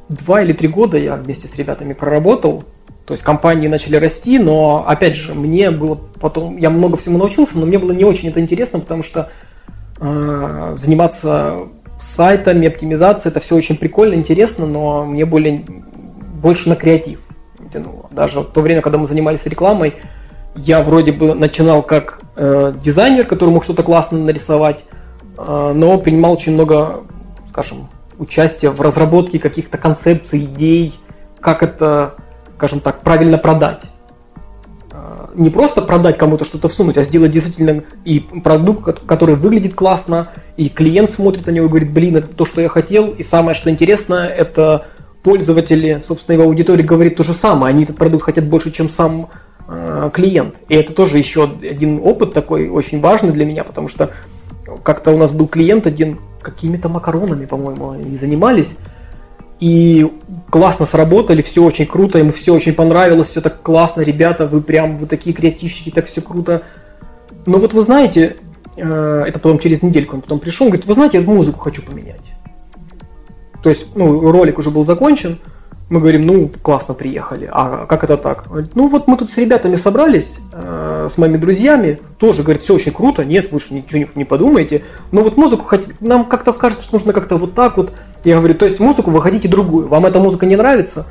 два 0.09 0.41
или 0.41 0.51
три 0.51 0.67
года 0.67 0.97
я 0.97 1.15
вместе 1.15 1.47
с 1.47 1.55
ребятами 1.55 1.93
проработал. 1.93 2.63
То 3.05 3.13
есть 3.13 3.23
компании 3.23 3.67
начали 3.67 3.95
расти, 3.95 4.37
но 4.39 4.85
опять 4.87 5.15
же, 5.15 5.33
мне 5.33 5.71
было 5.71 5.99
потом, 6.19 6.57
я 6.57 6.69
много 6.69 6.97
всему 6.97 7.17
научился, 7.17 7.57
но 7.57 7.65
мне 7.65 7.79
было 7.79 7.93
не 7.93 8.03
очень 8.03 8.29
это 8.29 8.39
интересно, 8.39 8.79
потому 8.79 9.03
что 9.03 9.29
э, 9.99 10.75
заниматься 10.77 11.59
сайтами, 11.99 12.67
оптимизацией, 12.67 13.31
это 13.31 13.39
все 13.39 13.55
очень 13.55 13.77
прикольно, 13.77 14.15
интересно, 14.15 14.65
но 14.65 15.05
мне 15.05 15.25
более, 15.25 15.63
больше 16.41 16.69
на 16.69 16.75
креатив 16.75 17.21
тянуло. 17.71 18.09
Даже 18.11 18.41
в 18.41 18.51
то 18.51 18.61
время, 18.61 18.81
когда 18.81 18.97
мы 18.97 19.07
занимались 19.07 19.45
рекламой, 19.45 19.93
я 20.55 20.83
вроде 20.83 21.11
бы 21.11 21.33
начинал 21.33 21.81
как 21.81 22.19
э, 22.35 22.73
дизайнер, 22.83 23.25
который 23.25 23.51
мог 23.51 23.63
что-то 23.63 23.83
классно 23.83 24.19
нарисовать, 24.19 24.85
э, 25.37 25.71
но 25.73 25.97
принимал 25.97 26.33
очень 26.33 26.53
много, 26.53 27.01
скажем, 27.49 27.89
участия 28.17 28.69
в 28.69 28.81
разработке 28.81 29.39
каких-то 29.39 29.77
концепций, 29.77 30.43
идей, 30.43 30.99
как 31.39 31.63
это, 31.63 32.15
скажем 32.57 32.81
так, 32.81 33.01
правильно 33.01 33.37
продать. 33.37 33.81
Э, 34.91 35.27
не 35.35 35.49
просто 35.49 35.81
продать 35.81 36.17
кому-то 36.17 36.43
что-то 36.43 36.67
всунуть, 36.67 36.97
а 36.97 37.03
сделать 37.03 37.31
действительно 37.31 37.83
и 38.03 38.19
продукт, 38.19 39.05
который 39.05 39.35
выглядит 39.35 39.73
классно, 39.73 40.27
и 40.57 40.67
клиент 40.67 41.09
смотрит 41.09 41.45
на 41.47 41.51
него 41.51 41.67
и 41.67 41.69
говорит, 41.69 41.93
блин, 41.93 42.17
это 42.17 42.27
то, 42.27 42.45
что 42.45 42.59
я 42.59 42.67
хотел. 42.67 43.11
И 43.11 43.23
самое, 43.23 43.55
что 43.55 43.69
интересно, 43.69 44.15
это 44.15 44.87
пользователи, 45.23 46.01
собственно, 46.05 46.35
его 46.35 46.45
аудитория 46.45 46.83
говорит 46.83 47.15
то 47.15 47.23
же 47.23 47.33
самое. 47.33 47.73
Они 47.73 47.83
этот 47.83 47.95
продукт 47.95 48.25
хотят 48.25 48.45
больше, 48.45 48.71
чем 48.71 48.89
сам 48.89 49.29
клиент. 50.13 50.61
И 50.67 50.75
это 50.75 50.93
тоже 50.93 51.17
еще 51.17 51.43
один 51.43 52.01
опыт 52.03 52.33
такой 52.33 52.69
очень 52.69 52.99
важный 52.99 53.31
для 53.31 53.45
меня, 53.45 53.63
потому 53.63 53.87
что 53.87 54.11
как-то 54.83 55.11
у 55.11 55.17
нас 55.17 55.31
был 55.31 55.47
клиент 55.47 55.87
один, 55.87 56.19
какими-то 56.41 56.89
макаронами, 56.89 57.45
по-моему, 57.45 57.91
они 57.91 58.17
занимались. 58.17 58.75
И 59.59 60.11
классно 60.49 60.87
сработали, 60.87 61.43
все 61.43 61.63
очень 61.63 61.85
круто, 61.85 62.17
ему 62.17 62.31
все 62.31 62.53
очень 62.53 62.73
понравилось, 62.73 63.29
все 63.29 63.41
так 63.41 63.61
классно, 63.61 64.01
ребята, 64.01 64.47
вы 64.47 64.61
прям 64.61 64.95
вы 64.95 65.05
такие 65.05 65.35
креативщики, 65.35 65.91
так 65.91 66.07
все 66.07 66.21
круто. 66.21 66.63
Но 67.45 67.59
вот 67.59 67.73
вы 67.73 67.83
знаете, 67.83 68.37
э, 68.75 69.23
это 69.27 69.39
потом 69.39 69.59
через 69.59 69.83
недельку 69.83 70.15
он 70.15 70.21
потом 70.21 70.39
пришел, 70.39 70.65
он 70.65 70.71
говорит, 70.71 70.87
вы 70.87 70.93
знаете, 70.95 71.19
я 71.19 71.23
музыку 71.23 71.59
хочу 71.59 71.83
поменять. 71.83 72.21
То 73.61 73.69
есть, 73.69 73.85
ну, 73.93 74.31
ролик 74.31 74.57
уже 74.57 74.71
был 74.71 74.83
закончен, 74.83 75.37
мы 75.91 75.99
говорим, 75.99 76.25
ну, 76.25 76.49
классно 76.61 76.93
приехали. 76.93 77.49
А 77.51 77.85
как 77.85 78.05
это 78.05 78.15
так? 78.15 78.45
Ну, 78.75 78.87
вот 78.87 79.09
мы 79.09 79.17
тут 79.17 79.29
с 79.29 79.35
ребятами 79.35 79.75
собрались, 79.75 80.37
э, 80.53 81.09
с 81.11 81.17
моими 81.17 81.35
друзьями, 81.35 81.99
тоже, 82.17 82.43
говорит, 82.43 82.63
все 82.63 82.75
очень 82.75 82.93
круто, 82.93 83.25
нет, 83.25 83.51
вы 83.51 83.59
же 83.59 83.73
ничего 83.73 83.99
не, 83.99 84.07
не 84.15 84.23
подумаете. 84.23 84.83
Но 85.11 85.21
вот 85.21 85.35
музыку 85.35 85.65
хотите, 85.65 85.93
нам 85.99 86.23
как-то 86.23 86.53
кажется, 86.53 86.85
что 86.85 86.95
нужно 86.95 87.11
как-то 87.11 87.35
вот 87.35 87.55
так 87.55 87.75
вот. 87.75 87.91
Я 88.23 88.37
говорю, 88.37 88.55
то 88.55 88.65
есть 88.65 88.79
музыку 88.79 89.11
вы 89.11 89.21
хотите 89.21 89.49
другую, 89.49 89.89
вам 89.89 90.05
эта 90.05 90.19
музыка 90.19 90.45
не 90.45 90.55
нравится? 90.55 91.07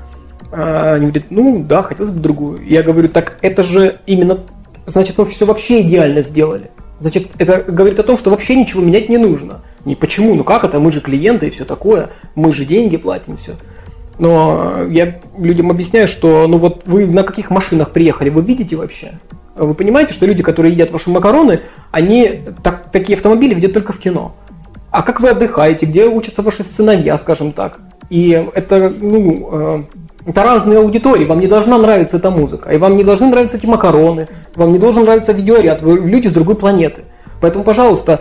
А 0.51 0.95
они 0.95 1.09
говорят, 1.09 1.25
ну, 1.29 1.63
да, 1.63 1.83
хотелось 1.83 2.13
бы 2.13 2.21
другую. 2.21 2.65
Я 2.67 2.83
говорю, 2.83 3.11
так 3.11 3.37
это 3.43 3.63
же 3.63 3.99
именно, 4.07 4.39
значит, 4.87 5.19
мы 5.19 5.27
все 5.27 5.45
вообще 5.45 5.83
идеально 5.83 6.23
сделали. 6.23 6.71
Значит, 7.01 7.29
это 7.37 7.71
говорит 7.71 7.99
о 7.99 8.03
том, 8.03 8.17
что 8.17 8.31
вообще 8.31 8.57
ничего 8.57 8.81
менять 8.81 9.11
не 9.11 9.19
нужно. 9.19 9.61
Не 9.85 9.95
почему, 9.95 10.35
ну 10.35 10.45
как 10.45 10.65
это, 10.65 10.81
мы 10.81 10.91
же 10.91 11.03
клиенты 11.03 11.49
и 11.49 11.51
все 11.51 11.67
такое, 11.67 12.09
мы 12.35 12.53
же 12.55 12.65
деньги 12.65 12.97
платим, 12.97 13.37
все. 13.37 13.57
Но 14.21 14.85
я 14.91 15.19
людям 15.39 15.71
объясняю, 15.71 16.07
что 16.07 16.47
ну 16.47 16.59
вот 16.59 16.83
вы 16.85 17.07
на 17.07 17.23
каких 17.23 17.49
машинах 17.49 17.91
приехали, 17.91 18.29
вы 18.29 18.43
видите 18.43 18.77
вообще? 18.77 19.19
Вы 19.57 19.73
понимаете, 19.73 20.13
что 20.13 20.27
люди, 20.27 20.43
которые 20.43 20.75
едят 20.75 20.91
ваши 20.91 21.09
макароны, 21.09 21.61
они 21.91 22.43
так, 22.63 22.91
такие 22.93 23.17
автомобили 23.17 23.55
видят 23.55 23.73
только 23.73 23.95
в 23.95 23.99
кино. 23.99 24.35
А 24.91 25.01
как 25.01 25.21
вы 25.21 25.31
отдыхаете, 25.31 25.87
где 25.87 26.07
учатся 26.07 26.43
ваши 26.43 26.63
сыновья, 26.63 27.17
скажем 27.17 27.53
так? 27.53 27.79
И 28.11 28.31
это, 28.55 28.93
ну, 29.01 29.49
э, 29.53 29.83
это 30.27 30.43
разные 30.43 30.81
аудитории, 30.81 31.25
вам 31.25 31.41
не 31.41 31.47
должна 31.47 31.79
нравиться 31.79 32.19
эта 32.19 32.31
музыка, 32.31 32.71
и 32.71 32.77
вам 32.77 32.99
не 32.99 33.05
должны 33.05 33.29
нравиться 33.29 33.57
эти 33.57 33.65
макароны, 33.65 34.29
вам 34.55 34.73
не 34.73 34.79
должен 34.79 35.05
нравиться 35.05 35.33
видеоряд, 35.33 35.81
вы 35.81 35.99
люди 35.99 36.29
с 36.29 36.33
другой 36.33 36.57
планеты. 36.57 37.03
Поэтому, 37.41 37.65
пожалуйста, 37.65 38.21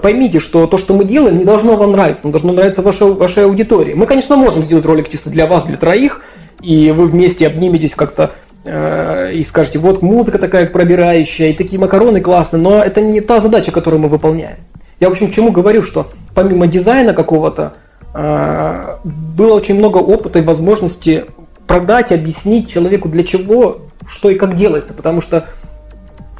поймите, 0.00 0.40
что 0.40 0.66
то, 0.66 0.78
что 0.78 0.94
мы 0.94 1.04
делаем, 1.04 1.36
не 1.36 1.44
должно 1.44 1.76
вам 1.76 1.92
нравиться, 1.92 2.22
оно 2.24 2.32
должно 2.32 2.52
нравиться 2.52 2.80
вашей, 2.80 3.12
вашей 3.12 3.44
аудитории. 3.44 3.92
Мы, 3.92 4.06
конечно, 4.06 4.36
можем 4.36 4.64
сделать 4.64 4.86
ролик 4.86 5.08
чисто 5.08 5.28
для 5.28 5.46
вас, 5.46 5.64
для 5.64 5.76
троих, 5.76 6.22
и 6.62 6.90
вы 6.90 7.06
вместе 7.06 7.46
обниметесь 7.46 7.94
как-то 7.94 8.32
э, 8.64 9.32
и 9.34 9.44
скажете, 9.44 9.78
вот 9.78 10.02
музыка 10.02 10.38
такая 10.38 10.66
пробирающая, 10.66 11.50
и 11.50 11.52
такие 11.52 11.78
макароны 11.78 12.20
классные, 12.20 12.62
но 12.62 12.82
это 12.82 13.00
не 13.00 13.20
та 13.20 13.40
задача, 13.40 13.70
которую 13.72 14.00
мы 14.00 14.08
выполняем. 14.08 14.56
Я, 14.98 15.08
в 15.08 15.12
общем, 15.12 15.30
к 15.30 15.34
чему 15.34 15.52
говорю, 15.52 15.82
что 15.82 16.08
помимо 16.34 16.66
дизайна 16.66 17.12
какого-то, 17.12 17.74
э, 18.14 18.96
было 19.04 19.54
очень 19.54 19.76
много 19.76 19.98
опыта 19.98 20.38
и 20.38 20.42
возможности 20.42 21.26
продать, 21.66 22.12
объяснить 22.12 22.70
человеку 22.70 23.08
для 23.08 23.24
чего, 23.24 23.82
что 24.06 24.30
и 24.30 24.36
как 24.36 24.54
делается, 24.54 24.94
потому 24.94 25.20
что 25.20 25.48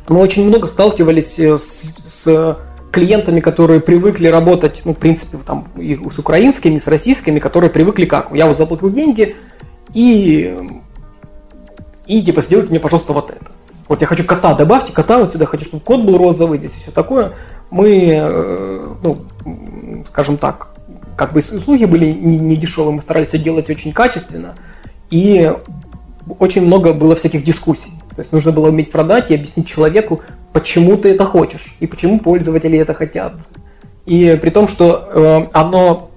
мы 0.09 0.21
очень 0.21 0.47
много 0.47 0.67
сталкивались 0.67 1.39
э, 1.39 1.59
с, 1.59 1.83
с 2.25 2.57
клиентами, 2.97 3.41
которые 3.41 3.81
привыкли 3.81 4.27
работать, 4.27 4.81
ну, 4.87 4.95
в 4.95 4.99
принципе, 4.99 5.37
там, 5.45 5.67
и 5.77 6.01
с 6.11 6.19
украинскими, 6.19 6.79
с 6.79 6.87
российскими, 6.87 7.39
которые 7.39 7.69
привыкли 7.69 8.07
как? 8.07 8.31
Я 8.33 8.47
вот 8.47 8.57
заплатил 8.57 8.91
деньги 8.91 9.37
и, 9.93 10.57
и 12.07 12.23
типа, 12.23 12.41
сделайте 12.41 12.71
мне, 12.71 12.81
пожалуйста, 12.81 13.13
вот 13.13 13.31
это. 13.31 13.51
Вот 13.87 14.01
я 14.01 14.07
хочу 14.07 14.25
кота, 14.25 14.55
добавьте 14.55 14.95
кота 14.95 15.19
вот 15.19 15.31
сюда, 15.31 15.45
хочу, 15.45 15.67
чтобы 15.67 15.85
кот 15.85 16.05
был 16.05 16.17
розовый 16.17 16.57
здесь 16.57 16.75
и 16.75 16.79
все 16.79 16.91
такое. 16.91 17.35
Мы, 17.69 18.15
э, 18.15 18.95
ну, 19.03 19.15
скажем 20.09 20.39
так, 20.39 20.69
как 21.19 21.35
бы 21.35 21.41
услуги 21.41 21.85
были 21.85 22.07
не, 22.07 22.39
не 22.39 22.57
дешевые, 22.57 22.95
мы 22.95 23.03
старались 23.03 23.29
все 23.29 23.39
делать 23.39 23.69
очень 23.69 23.93
качественно. 23.93 24.55
И 25.11 25.53
очень 26.39 26.65
много 26.65 26.95
было 26.95 27.15
всяких 27.15 27.45
дискуссий. 27.45 27.93
То 28.17 28.23
есть 28.23 28.33
нужно 28.33 28.51
было 28.51 28.69
уметь 28.69 28.91
продать 28.91 29.31
и 29.31 29.35
объяснить 29.35 29.69
человеку, 29.69 30.23
почему 30.53 30.97
ты 30.97 31.11
это 31.11 31.25
хочешь 31.27 31.77
и 31.81 31.87
почему 31.87 32.19
пользователи 32.19 32.79
это 32.79 32.95
хотят. 32.95 33.35
И 34.07 34.39
при 34.41 34.51
том, 34.51 34.69
что 34.69 35.09
э, 35.13 35.47
оно, 35.53 36.11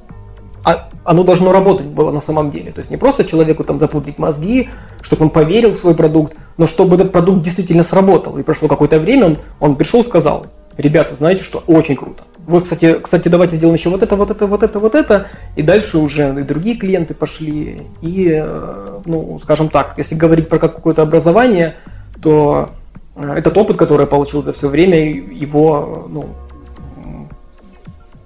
а, 0.64 0.90
оно 1.04 1.24
должно 1.24 1.52
работать 1.52 1.88
было 1.88 2.12
на 2.12 2.22
самом 2.22 2.52
деле. 2.52 2.72
То 2.72 2.80
есть 2.80 2.90
не 2.90 2.96
просто 2.96 3.26
человеку 3.26 3.66
там 3.66 3.80
запудрить 3.80 4.18
мозги, 4.18 4.70
чтобы 5.02 5.26
он 5.26 5.30
поверил 5.30 5.72
в 5.72 5.76
свой 5.76 5.94
продукт, 5.94 6.38
но 6.56 6.68
чтобы 6.68 6.96
этот 6.96 7.12
продукт 7.12 7.42
действительно 7.42 7.84
сработал. 7.84 8.38
И 8.38 8.44
прошло 8.44 8.70
какое-то 8.70 8.98
время, 9.00 9.26
он, 9.26 9.38
он 9.60 9.76
пришел 9.76 10.02
и 10.02 10.06
сказал, 10.06 10.46
ребята, 10.78 11.16
знаете 11.16 11.44
что, 11.44 11.62
очень 11.68 11.98
круто. 11.98 12.24
Вот, 12.50 12.64
кстати, 12.64 12.98
кстати, 13.02 13.30
давайте 13.30 13.56
сделаем 13.56 13.78
еще 13.78 13.90
вот 13.90 14.04
это, 14.04 14.16
вот 14.16 14.32
это, 14.32 14.48
вот 14.48 14.64
это, 14.64 14.80
вот 14.80 14.96
это. 14.96 15.28
И 15.56 15.62
дальше 15.62 15.98
уже 15.98 16.36
и 16.40 16.44
другие 16.44 16.76
клиенты 16.76 17.14
пошли. 17.14 17.82
И, 18.02 18.32
э, 18.34 19.00
ну, 19.06 19.40
скажем 19.42 19.70
так, 19.70 19.94
если 19.98 20.16
говорить 20.16 20.50
про 20.50 20.60
какое-то 20.60 21.02
образование, 21.02 21.76
то 22.22 22.72
Э, 23.20 23.34
этот 23.34 23.58
опыт, 23.58 23.78
который 23.78 24.02
я 24.02 24.08
получил 24.08 24.42
за 24.44 24.54
все 24.54 24.70
время, 24.70 25.10
его 25.10 26.08
ну, 26.10 26.30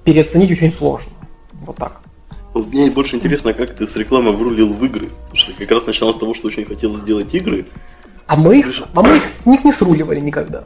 переоценить 0.03 0.51
очень 0.51 0.71
сложно. 0.71 1.11
Вот 1.65 1.77
так. 1.77 2.01
Вот 2.53 2.67
мне 2.67 2.91
больше 2.91 3.15
интересно, 3.15 3.53
как 3.53 3.73
ты 3.73 3.87
с 3.87 3.95
рекламой 3.95 4.35
врулил 4.35 4.71
в 4.71 4.83
игры. 4.85 5.09
Потому 5.09 5.35
что 5.35 5.53
как 5.53 5.71
раз 5.71 5.87
начинал 5.87 6.13
с 6.13 6.17
того, 6.17 6.35
что 6.35 6.47
очень 6.47 6.65
хотел 6.65 6.95
сделать 6.97 7.33
игры. 7.33 7.65
А 8.27 8.35
мы 8.35 8.59
их, 8.59 8.71
а 8.93 9.01
мы 9.01 9.17
их 9.17 9.23
с 9.25 9.45
них 9.45 9.63
не 9.63 9.71
сруливали 9.71 10.19
никогда. 10.19 10.65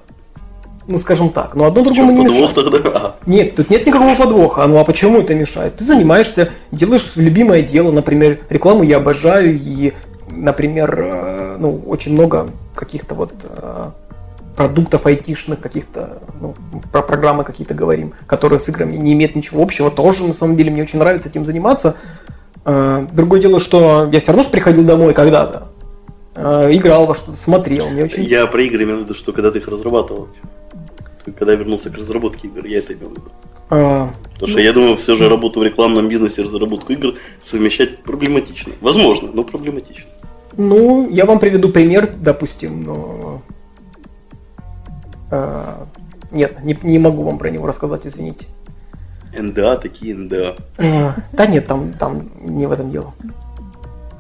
Ну, 0.88 0.98
скажем 1.00 1.30
так. 1.30 1.54
Но 1.54 1.66
одно 1.66 1.84
другому 1.84 2.12
не 2.14 2.24
подвох 2.24 2.50
мешает. 2.50 2.72
тогда? 2.72 2.92
А. 2.96 3.16
Нет, 3.26 3.56
тут 3.56 3.70
нет 3.70 3.86
никакого 3.86 4.16
подвоха. 4.16 4.66
Ну 4.68 4.80
а 4.80 4.86
почему 4.86 5.20
это 5.20 5.36
мешает? 5.36 5.76
Ты 5.76 5.84
занимаешься, 5.84 6.50
делаешь 6.72 7.12
любимое 7.16 7.62
дело, 7.62 7.92
например, 7.92 8.40
рекламу 8.50 8.84
я 8.84 8.98
обожаю, 8.98 9.60
и, 9.62 9.94
например, 10.32 10.98
э, 10.98 11.58
ну, 11.60 11.84
очень 11.88 12.14
много 12.14 12.48
каких-то 12.74 13.16
вот 13.16 13.34
э, 13.44 13.90
продуктов 14.56 15.06
айтишных 15.06 15.60
каких-то, 15.60 16.20
ну, 16.40 16.56
про 16.94 17.02
программы 17.02 17.44
какие-то 17.44 17.74
говорим, 17.74 18.14
которые 18.26 18.62
с 18.62 18.70
играми 18.70 18.96
не 18.96 19.12
имеют 19.12 19.36
ничего 19.36 19.62
общего, 19.62 19.92
тоже 19.92 20.24
на 20.24 20.34
самом 20.34 20.56
деле 20.56 20.72
мне 20.72 20.84
очень 20.84 21.00
нравится 21.00 21.28
этим 21.28 21.46
заниматься. 21.46 21.98
Э, 22.64 23.06
другое 23.12 23.42
дело, 23.42 23.60
что 23.60 24.08
я 24.10 24.22
все 24.22 24.28
равно 24.28 24.44
же 24.44 24.50
приходил 24.50 24.86
домой 24.86 25.14
когда-то, 25.14 25.68
играл 26.38 27.08
во 27.08 27.16
что-то, 27.16 27.38
смотрел. 27.38 27.90
Мне 27.90 28.06
очень... 28.06 28.24
Я 28.24 28.48
про 28.48 28.62
игры 28.62 28.84
имею 28.84 29.00
в 29.00 29.02
виду, 29.02 29.16
что 29.16 29.34
когда 29.34 29.52
ты 29.52 29.58
их 29.58 29.68
разрабатывал, 29.68 30.30
когда 31.32 31.54
я 31.54 31.58
вернулся 31.58 31.90
к 31.90 31.98
разработке 31.98 32.48
игр, 32.48 32.66
я 32.66 32.80
это 32.80 32.94
имел 32.94 33.10
в 33.10 33.12
виду. 33.12 33.32
А, 33.70 34.12
Потому 34.34 34.48
что 34.48 34.58
ну... 34.58 34.64
я 34.64 34.74
думаю, 34.74 34.96
все 34.96 35.16
же 35.16 35.30
работу 35.30 35.60
в 35.60 35.64
рекламном 35.64 36.08
бизнесе, 36.08 36.44
разработку 36.44 36.94
игр 36.94 37.16
совмещать 37.42 38.04
проблематично. 38.04 38.74
Возможно, 38.82 39.30
но 39.34 39.44
проблематично. 39.44 40.06
Ну, 40.56 41.10
я 41.10 41.26
вам 41.26 41.40
приведу 41.40 41.70
пример, 41.70 42.10
допустим, 42.18 42.84
но 42.84 43.42
Э, 45.30 45.86
нет, 46.32 46.64
не, 46.64 46.78
не 46.84 47.00
могу 47.00 47.24
вам 47.24 47.38
про 47.38 47.50
него 47.50 47.68
рассказать, 47.68 48.06
извините. 48.08 48.46
НДА 49.38 49.78
такие 49.78 50.16
НДА. 50.16 50.56
Э, 50.78 51.12
Да 51.34 51.46
нет, 51.46 51.68
там, 51.68 51.94
там 51.94 52.24
не 52.40 52.66
в 52.66 52.72
этом 52.72 52.92
дело. 52.92 53.14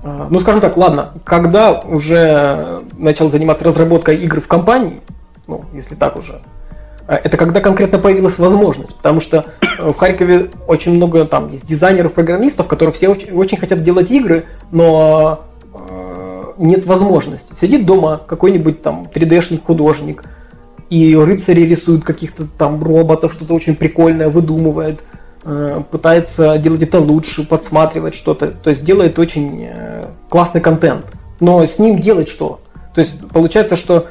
А, 0.04 0.28
Ну, 0.30 0.40
скажем 0.40 0.62
так, 0.62 0.78
ладно, 0.78 1.14
когда 1.24 1.80
уже 1.80 2.82
начал 2.98 3.30
заниматься 3.30 3.64
разработкой 3.64 4.18
игр 4.18 4.42
в 4.42 4.48
компании, 4.48 5.00
ну, 5.48 5.66
если 5.74 5.96
так 5.96 6.18
уже, 6.18 6.34
а, 6.34 6.42
это 7.08 7.38
когда 7.38 7.62
конкретно 7.62 8.00
появилась 8.00 8.38
возможность, 8.38 8.96
потому 8.96 9.22
что 9.22 9.46
э, 9.80 9.92
в 9.92 9.96
Харькове 9.96 10.50
очень 10.68 10.94
много 10.94 11.26
там 11.26 11.50
есть 11.52 11.66
дизайнеров, 11.66 12.14
программистов, 12.14 12.68
которые 12.68 12.94
все 12.94 13.08
очень, 13.08 13.32
очень 13.32 13.58
хотят 13.58 13.82
делать 13.82 14.12
игры, 14.12 14.44
но 14.72 15.46
э, 15.74 16.52
нет 16.58 16.86
возможности. 16.86 17.54
Сидит 17.62 17.86
дома 17.86 18.22
какой-нибудь 18.28 18.82
там 18.82 19.06
3D-шник, 19.14 19.64
художник, 19.66 20.26
и 20.90 21.16
рыцари 21.16 21.62
рисуют 21.62 22.04
каких-то 22.04 22.46
там 22.58 22.84
роботов, 22.84 23.32
что-то 23.32 23.54
очень 23.54 23.78
прикольное 23.78 24.28
выдумывает, 24.28 25.00
э, 25.46 25.82
пытается 25.90 26.58
делать 26.58 26.84
это 26.84 27.00
лучше, 27.00 27.48
подсматривать 27.48 28.16
что-то, 28.16 28.48
то 28.48 28.70
есть 28.70 28.84
делает 28.84 29.18
очень 29.18 29.70
классный 30.30 30.60
контент. 30.60 31.06
Но 31.40 31.66
с 31.66 31.80
ним 31.80 32.02
делать 32.02 32.28
что? 32.28 32.60
То 32.94 33.00
есть 33.00 33.16
получается, 33.30 33.76
что 33.78 34.08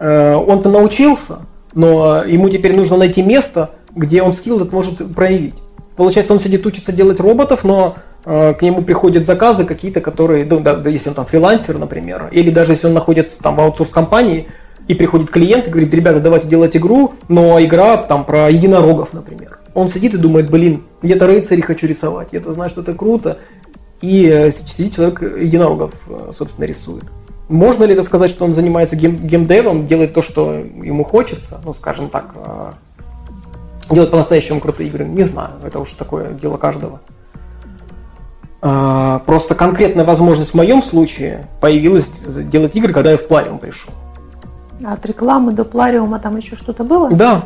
он-то 0.00 0.70
научился, 0.70 1.40
но 1.74 2.24
ему 2.24 2.48
теперь 2.50 2.74
нужно 2.74 2.96
найти 2.96 3.22
место, 3.22 3.70
где 3.94 4.22
он 4.22 4.34
скилл 4.34 4.56
этот 4.56 4.72
может 4.72 5.14
проявить. 5.14 5.54
Получается, 5.96 6.32
он 6.32 6.40
сидит 6.40 6.64
учится 6.64 6.92
делать 6.92 7.18
роботов, 7.20 7.64
но 7.64 7.96
э, 8.24 8.54
к 8.54 8.62
нему 8.62 8.82
приходят 8.82 9.26
заказы 9.26 9.64
какие-то, 9.64 10.00
которые, 10.00 10.44
ну, 10.44 10.60
да, 10.60 10.76
да, 10.76 10.88
если 10.90 11.08
он 11.08 11.14
там 11.16 11.26
фрилансер, 11.26 11.76
например, 11.76 12.28
или 12.30 12.50
даже 12.50 12.72
если 12.72 12.86
он 12.86 12.94
находится 12.94 13.42
там 13.42 13.56
в 13.56 13.60
аутсорс-компании, 13.60 14.46
и 14.86 14.94
приходит 14.94 15.30
клиент 15.30 15.68
и 15.68 15.70
говорит, 15.70 15.92
ребята, 15.92 16.20
давайте 16.20 16.48
делать 16.48 16.76
игру, 16.76 17.12
но 17.28 17.62
игра 17.62 17.98
там 17.98 18.24
про 18.24 18.50
единорогов, 18.50 19.12
например. 19.12 19.58
Он 19.74 19.88
сидит 19.90 20.14
и 20.14 20.16
думает, 20.16 20.50
блин, 20.50 20.84
где-то 21.02 21.26
рыцари 21.26 21.60
хочу 21.60 21.86
рисовать, 21.86 22.28
я-то 22.32 22.52
знаю, 22.52 22.70
что 22.70 22.80
это 22.80 22.94
круто, 22.94 23.38
и 24.00 24.26
э, 24.26 24.50
сидит 24.50 24.94
человек 24.94 25.20
единорогов, 25.20 25.92
э, 26.08 26.32
собственно, 26.36 26.64
рисует. 26.64 27.04
Можно 27.48 27.84
ли 27.84 27.94
это 27.94 28.02
сказать, 28.02 28.30
что 28.30 28.44
он 28.44 28.54
занимается 28.54 28.94
гейм, 28.94 29.16
геймдевом, 29.16 29.86
делает 29.86 30.12
то, 30.12 30.20
что 30.22 30.52
ему 30.52 31.02
хочется, 31.02 31.60
ну, 31.64 31.72
скажем 31.72 32.10
так, 32.10 32.34
э, 32.34 32.72
делать 33.90 34.10
по-настоящему 34.10 34.60
крутые 34.60 34.88
игры? 34.88 35.04
Не 35.04 35.24
знаю, 35.24 35.52
это 35.62 35.80
уже 35.80 35.94
такое 35.96 36.32
дело 36.32 36.58
каждого. 36.58 37.00
А, 38.60 39.20
Просто 39.20 39.54
конкретная 39.54 40.04
возможность 40.04 40.50
в 40.50 40.54
моем 40.54 40.82
случае 40.82 41.46
появилась 41.60 42.10
делать 42.26 42.74
игры, 42.76 42.92
когда 42.92 43.12
я 43.12 43.16
в 43.16 43.26
Плариум 43.26 43.58
пришел. 43.58 43.92
От 44.84 45.04
рекламы 45.06 45.52
до 45.52 45.64
плариума 45.64 46.18
там 46.18 46.36
еще 46.36 46.54
что-то 46.54 46.84
было? 46.84 47.10
Да. 47.10 47.44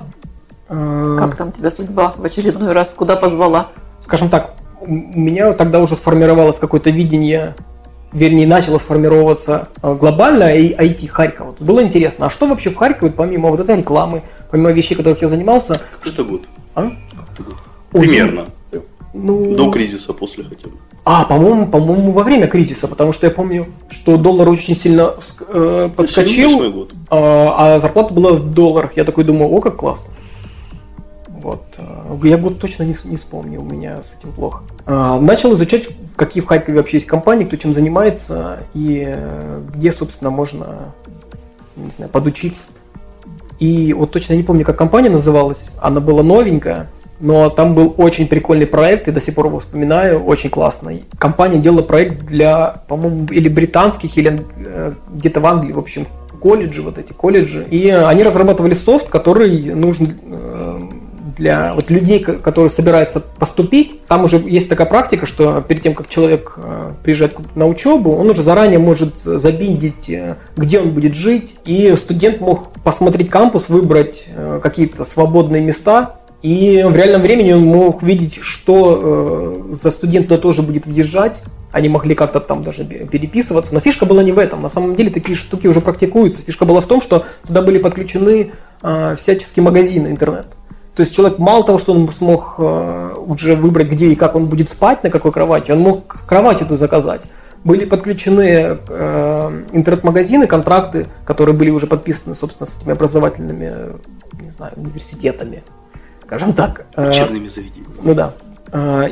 Э, 0.69 1.17
Как 1.19 1.37
там 1.37 1.53
тебя 1.53 1.71
судьба 1.71 2.13
в 2.17 2.25
очередной 2.25 2.73
раз 2.73 2.93
куда 2.93 3.17
позвала? 3.17 3.69
Скажем 4.03 4.29
так, 4.29 4.55
у 4.81 4.91
меня 4.91 5.53
тогда 5.53 5.81
уже 5.81 5.97
сформировалось 5.97 6.59
какое-то 6.59 6.91
видение, 6.91 7.55
вернее, 8.13 8.47
начало 8.47 8.79
сформироваться 8.79 9.69
э, 9.83 9.95
глобальное 9.95 10.57
и 10.57 10.75
IT 10.75 11.07
Харькова. 11.09 11.53
Тут 11.53 11.67
было 11.67 11.83
интересно, 11.83 12.27
а 12.27 12.31
что 12.31 12.47
вообще 12.47 12.71
в 12.71 12.77
Харькове, 12.77 13.13
помимо 13.13 13.51
вот 13.51 13.61
этой 13.61 13.77
рекламы, 13.77 14.23
помимо 14.51 14.71
вещей, 14.73 14.95
которых 14.95 15.23
я 15.23 15.29
занимался, 15.29 15.81
это 16.05 16.25
год? 16.25 16.43
а? 16.75 16.93
Ой, 17.93 18.01
Примерно. 18.01 18.47
Ну, 19.15 19.55
До 19.55 19.71
кризиса, 19.71 20.15
после 20.15 20.45
хотя 20.45 20.69
бы. 20.69 20.77
А, 21.05 21.25
по-моему, 21.25 21.67
по-моему, 21.67 22.13
во 22.13 22.23
время 22.23 22.47
кризиса, 22.47 22.89
потому 22.89 23.13
что 23.13 23.27
я 23.27 23.31
помню, 23.31 23.67
что 23.91 24.17
доллар 24.17 24.49
очень 24.49 24.75
сильно 24.75 25.15
э, 25.49 25.91
подскочил, 25.95 26.73
год. 26.73 26.93
а, 27.11 27.75
а 27.75 27.81
зарплата 27.81 28.15
была 28.15 28.33
в 28.33 28.55
долларах. 28.55 28.97
Я 28.97 29.05
такой 29.05 29.25
думаю, 29.25 29.53
о, 29.53 29.61
как 29.61 29.77
классно. 29.77 30.11
Вот. 31.43 31.63
э, 31.77 32.19
Я 32.25 32.39
год 32.39 32.59
точно 32.59 32.85
не, 32.85 32.95
не 33.05 33.17
вспомню, 33.17 33.61
у 33.61 33.65
меня 33.65 34.03
с 34.03 34.15
этим 34.19 34.33
плохо. 34.33 34.63
А, 34.87 35.21
Начал 35.21 35.55
изучать, 35.55 35.89
какие 36.17 36.43
в 36.43 36.47
Харькове 36.47 36.79
вообще 36.79 36.99
есть 36.99 37.07
компании, 37.07 37.45
кто 37.45 37.57
чем 37.57 37.75
занимается 37.75 38.61
и 38.75 39.03
э, 39.05 39.61
где, 39.75 39.93
собственно, 39.93 40.31
можно, 40.31 40.95
не 41.77 41.91
знаю, 41.91 42.11
подучиться. 42.11 42.63
И 43.59 43.93
вот 43.93 44.11
точно 44.13 44.35
не 44.35 44.43
помню, 44.43 44.65
как 44.65 44.77
компания 44.77 45.11
называлась. 45.11 45.71
Она 45.81 46.01
была 46.01 46.23
новенькая, 46.23 46.89
но 47.21 47.51
там 47.51 47.75
был 47.75 47.95
очень 47.97 48.27
прикольный 48.27 48.67
проект, 48.67 49.09
и 49.09 49.13
до 49.13 49.21
сих 49.21 49.35
пор 49.35 49.47
его 49.47 49.59
вспоминаю, 49.59 50.25
очень 50.25 50.51
классный. 50.51 51.05
Компания 51.19 51.59
делала 51.59 51.83
проект 51.83 52.25
для, 52.25 52.83
по-моему, 52.89 53.27
или 53.31 53.49
британских, 53.49 54.17
или 54.17 54.41
э, 54.65 54.95
где-то 55.15 55.41
в 55.41 55.47
Англии, 55.47 55.73
в 55.73 55.79
общем, 55.79 56.07
колледжи, 56.41 56.83
вот 56.83 56.99
эти 56.99 57.13
колледжи. 57.13 57.65
И 57.71 57.89
они 57.89 58.23
разрабатывали 58.25 58.75
софт, 58.75 59.09
который 59.09 59.75
нужен 59.75 60.17
для 61.37 61.73
вот 61.75 61.91
людей, 61.91 62.21
ко- 62.21 62.35
которые 62.35 62.71
собираются 62.71 63.21
поступить. 63.21 64.05
Там 64.07 64.25
уже 64.25 64.37
есть 64.39 64.69
такая 64.69 64.87
практика, 64.87 65.27
что 65.27 65.61
перед 65.61 65.83
тем, 65.83 65.95
как 65.95 66.09
человек 66.09 66.55
э, 66.57 66.93
приезжает 67.03 67.37
на 67.57 67.67
учебу, 67.67 68.15
он 68.15 68.31
уже 68.31 68.43
заранее 68.43 68.79
может 68.79 69.15
забиндить, 69.23 70.09
э, 70.09 70.37
где 70.57 70.81
он 70.81 70.91
будет 70.91 71.15
жить. 71.15 71.55
И 71.65 71.95
студент 71.97 72.41
мог 72.41 72.73
посмотреть 72.85 73.31
кампус, 73.31 73.69
выбрать 73.69 74.25
э, 74.29 74.61
какие-то 74.63 75.05
свободные 75.05 75.63
места, 75.63 76.17
и 76.43 76.85
в 76.85 76.97
реальном 76.97 77.23
времени 77.23 77.53
он 77.53 77.65
мог 77.65 78.03
видеть, 78.03 78.41
что 78.43 79.69
за 79.71 79.93
студент 79.93 80.27
туда 80.27 80.41
тоже 80.41 80.63
будет 80.63 80.87
въезжать. 80.87 81.41
Они 81.71 81.89
могли 81.89 82.17
как-то 82.17 82.41
там 82.41 82.65
даже 82.65 82.85
переписываться. 82.85 83.73
Но 83.73 83.79
фишка 83.79 84.07
была 84.07 84.25
не 84.25 84.33
в 84.33 84.39
этом. 84.41 84.61
На 84.61 84.69
самом 84.69 84.97
деле 84.97 85.11
такие 85.11 85.37
штуки 85.39 85.69
уже 85.69 85.81
практикуются. 85.81 86.43
Фишка 86.43 86.65
была 86.65 86.81
в 86.81 86.87
том, 86.87 87.01
что 87.01 87.27
туда 87.47 87.63
были 87.63 87.79
подключены 87.79 88.51
всяческие 89.17 89.63
магазины 89.63 90.09
интернет. 90.09 90.47
То 90.95 91.01
есть 91.01 91.15
человек 91.15 91.39
мало 91.39 91.65
того, 91.65 91.79
что 91.79 91.93
он 91.93 92.11
смог 92.13 92.57
э, 92.59 93.15
уже 93.27 93.57
выбрать, 93.57 93.89
где 93.89 94.09
и 94.09 94.15
как 94.15 94.35
он 94.37 94.47
будет 94.47 94.71
спать, 94.71 95.03
на 95.03 95.11
какой 95.11 95.33
кровати, 95.33 95.71
он 95.73 95.81
мог 95.81 96.27
кровать 96.27 96.61
эту 96.61 96.77
заказать. 96.77 97.23
Были 97.65 97.87
подключены 97.87 98.77
э, 98.89 99.63
интернет-магазины, 99.73 100.47
контракты, 100.47 101.07
которые 101.25 101.57
были 101.57 101.71
уже 101.71 101.87
подписаны, 101.87 102.35
собственно, 102.35 102.69
с 102.69 102.77
этими 102.77 102.93
образовательными, 102.93 103.73
не 104.39 104.51
знаю, 104.51 104.75
университетами, 104.77 105.63
скажем 106.25 106.53
так. 106.53 106.85
Э, 106.95 107.09
Учебными 107.09 107.47
заведениями. 107.47 107.95
ну 108.03 108.15
да. 108.15 108.35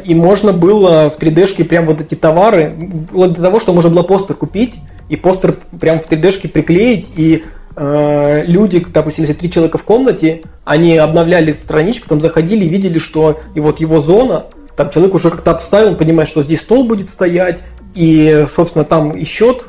И 0.07 0.15
можно 0.15 0.55
было 0.55 1.11
в 1.11 1.19
3D-шке 1.19 1.65
прям 1.65 1.85
вот 1.85 2.01
эти 2.01 2.15
товары, 2.15 2.73
вплоть 3.09 3.35
до 3.35 3.43
того, 3.43 3.61
что 3.61 3.75
можно 3.75 3.91
было 3.91 4.03
постер 4.05 4.35
купить, 4.35 4.81
и 5.11 5.17
постер 5.17 5.55
прям 5.79 6.01
в 6.01 6.11
3D-шке 6.11 6.49
приклеить, 6.49 7.11
и 7.15 7.45
э, 7.77 8.45
люди, 8.45 8.85
допустим, 8.93 9.25
если 9.25 9.35
три 9.35 9.51
человека 9.51 9.79
в 9.79 9.85
комнате, 9.85 10.43
они 10.65 10.97
обновляли 10.97 11.53
страничку, 11.53 12.09
там 12.09 12.21
заходили 12.21 12.65
и 12.65 12.69
видели, 12.69 12.99
что 12.99 13.41
и 13.55 13.61
вот 13.61 13.81
его 13.81 14.01
зона, 14.01 14.47
там 14.77 14.91
человек 14.91 15.15
уже 15.15 15.31
как-то 15.31 15.51
обставил, 15.51 15.91
он 15.91 15.97
понимает, 15.97 16.29
что 16.29 16.43
здесь 16.43 16.61
стол 16.61 16.85
будет 16.85 17.09
стоять, 17.09 17.61
и, 17.95 18.45
собственно, 18.53 18.85
там 18.85 19.11
и 19.13 19.25
счет 19.25 19.65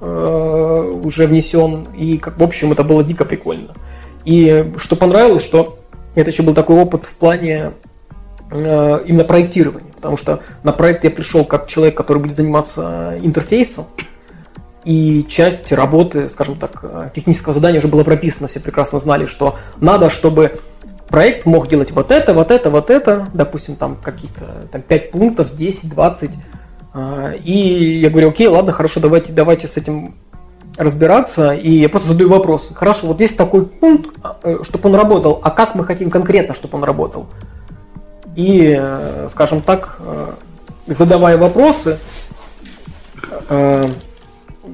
э, 0.00 0.92
уже 1.04 1.26
внесен, 1.26 1.86
и, 1.96 2.18
как, 2.18 2.38
в 2.38 2.42
общем, 2.42 2.72
это 2.72 2.84
было 2.84 3.04
дико 3.04 3.24
прикольно. 3.24 3.74
И 4.24 4.72
что 4.76 4.96
понравилось, 4.96 5.44
что 5.44 5.78
это 6.14 6.30
еще 6.30 6.42
был 6.42 6.54
такой 6.54 6.76
опыт 6.76 7.06
в 7.06 7.14
плане 7.14 7.72
э, 8.50 9.00
именно 9.06 9.24
проектирования, 9.24 9.90
потому 9.96 10.16
что 10.16 10.40
на 10.62 10.72
проект 10.72 11.04
я 11.04 11.10
пришел 11.10 11.44
как 11.44 11.66
человек, 11.66 11.96
который 11.96 12.18
будет 12.18 12.36
заниматься 12.36 13.16
интерфейсом, 13.20 13.86
и 14.84 15.24
часть 15.28 15.72
работы, 15.72 16.28
скажем 16.28 16.56
так, 16.56 16.80
э, 16.82 17.10
технического 17.14 17.54
задания 17.54 17.78
уже 17.78 17.88
была 17.88 18.04
прописана, 18.04 18.48
все 18.48 18.60
прекрасно 18.60 18.98
знали, 18.98 19.26
что 19.26 19.56
надо, 19.80 20.10
чтобы 20.10 20.60
проект 21.08 21.46
мог 21.46 21.68
делать 21.68 21.92
вот 21.92 22.10
это, 22.10 22.34
вот 22.34 22.50
это, 22.50 22.70
вот 22.70 22.90
это, 22.90 23.28
допустим, 23.34 23.76
там 23.76 23.96
какие-то 24.02 24.66
там, 24.72 24.82
5 24.82 25.10
пунктов, 25.10 25.54
10, 25.54 25.90
20. 25.90 26.30
а, 26.94 27.32
И 27.44 27.98
я 28.00 28.10
говорю, 28.10 28.30
окей, 28.30 28.48
ладно, 28.48 28.72
хорошо, 28.72 28.98
давайте, 29.00 29.32
давайте 29.32 29.68
с 29.68 29.76
этим 29.76 30.14
разбираться. 30.78 31.52
И 31.52 31.70
я 31.70 31.88
просто 31.88 32.08
задаю 32.08 32.30
вопрос. 32.30 32.70
Хорошо, 32.74 33.08
вот 33.08 33.20
есть 33.20 33.36
такой 33.36 33.66
пункт, 33.66 34.16
чтобы 34.62 34.88
он 34.88 34.94
работал, 34.94 35.38
а 35.42 35.50
как 35.50 35.74
мы 35.74 35.84
хотим 35.84 36.10
конкретно, 36.10 36.54
чтобы 36.54 36.78
он 36.78 36.84
работал? 36.84 37.26
И, 38.34 38.74
э, 38.78 39.28
скажем 39.30 39.60
так, 39.60 39.98
э, 40.00 40.32
задавая 40.86 41.36
вопросы, 41.36 41.98
э, 43.50 43.88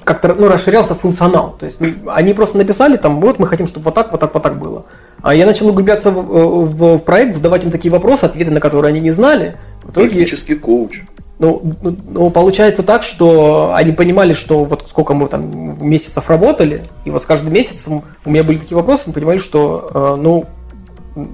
как-то 0.04 0.34
ну, 0.34 0.48
расширялся 0.48 0.94
функционал. 0.94 1.56
То 1.58 1.66
есть 1.66 1.80
ну, 1.80 1.88
они 2.12 2.34
просто 2.34 2.58
написали 2.58 2.96
там, 2.96 3.20
вот 3.20 3.38
мы 3.38 3.46
хотим, 3.46 3.66
чтобы 3.66 3.84
вот 3.86 3.94
так, 3.94 4.10
вот 4.12 4.20
так, 4.20 4.34
вот 4.34 4.42
так 4.42 4.58
было. 4.58 4.84
А 5.22 5.34
я 5.34 5.46
начал 5.46 5.68
углубляться 5.68 6.10
в, 6.10 6.22
в- 6.22 6.96
в 6.96 6.98
проект, 6.98 7.34
задавать 7.34 7.64
им 7.64 7.70
такие 7.70 7.90
вопросы, 7.90 8.24
ответы 8.24 8.50
на 8.50 8.60
которые 8.60 8.90
они 8.90 9.00
не 9.00 9.10
знали. 9.12 9.56
В 9.82 9.90
итоге, 9.90 10.08
Практически 10.10 10.54
коуч. 10.54 11.00
ну, 11.38 11.74
ну, 11.82 11.96
ну, 12.08 12.30
получается 12.30 12.82
так, 12.82 13.02
что 13.02 13.72
они 13.74 13.92
понимали, 13.92 14.34
что 14.34 14.64
вот 14.64 14.84
сколько 14.88 15.14
мы 15.14 15.26
там 15.26 15.86
месяцев 15.86 16.28
работали, 16.28 16.82
и 17.04 17.10
вот 17.10 17.22
с 17.22 17.26
каждым 17.26 17.52
месяцем 17.52 18.02
у 18.24 18.30
меня 18.30 18.44
были 18.44 18.58
такие 18.58 18.76
вопросы, 18.76 19.04
мы 19.06 19.12
понимали, 19.14 19.38
что, 19.38 19.88
э, 19.92 20.20
ну, 20.20 20.44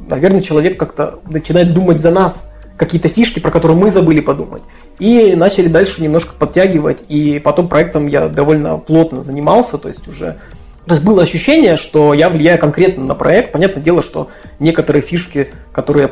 наверное, 0.09 0.41
человек 0.43 0.79
как-то 0.79 1.19
начинает 1.29 1.75
думать 1.75 2.01
за 2.01 2.11
нас 2.11 2.51
какие-то 2.77 3.09
фишки, 3.09 3.39
про 3.41 3.51
которые 3.51 3.77
мы 3.77 3.91
забыли 3.91 4.21
подумать. 4.21 4.63
И 4.99 5.35
начали 5.35 5.69
дальше 5.69 6.03
немножко 6.03 6.35
подтягивать, 6.39 7.03
и 7.09 7.39
потом 7.39 7.69
проектом 7.69 8.07
я 8.07 8.29
довольно 8.29 8.79
плотно 8.79 9.23
занимался, 9.23 9.77
то 9.77 9.89
есть 9.89 10.07
уже 10.07 10.39
То 10.87 10.95
есть 10.95 11.05
было 11.05 11.23
ощущение, 11.23 11.77
что 11.77 12.13
я 12.13 12.29
влияю 12.29 12.59
конкретно 12.59 13.05
на 13.05 13.15
проект. 13.15 13.53
Понятное 13.53 13.83
дело, 13.83 14.03
что 14.03 14.29
некоторые 14.59 15.03
фишки, 15.03 15.51
которые 15.73 16.03
я 16.03 16.09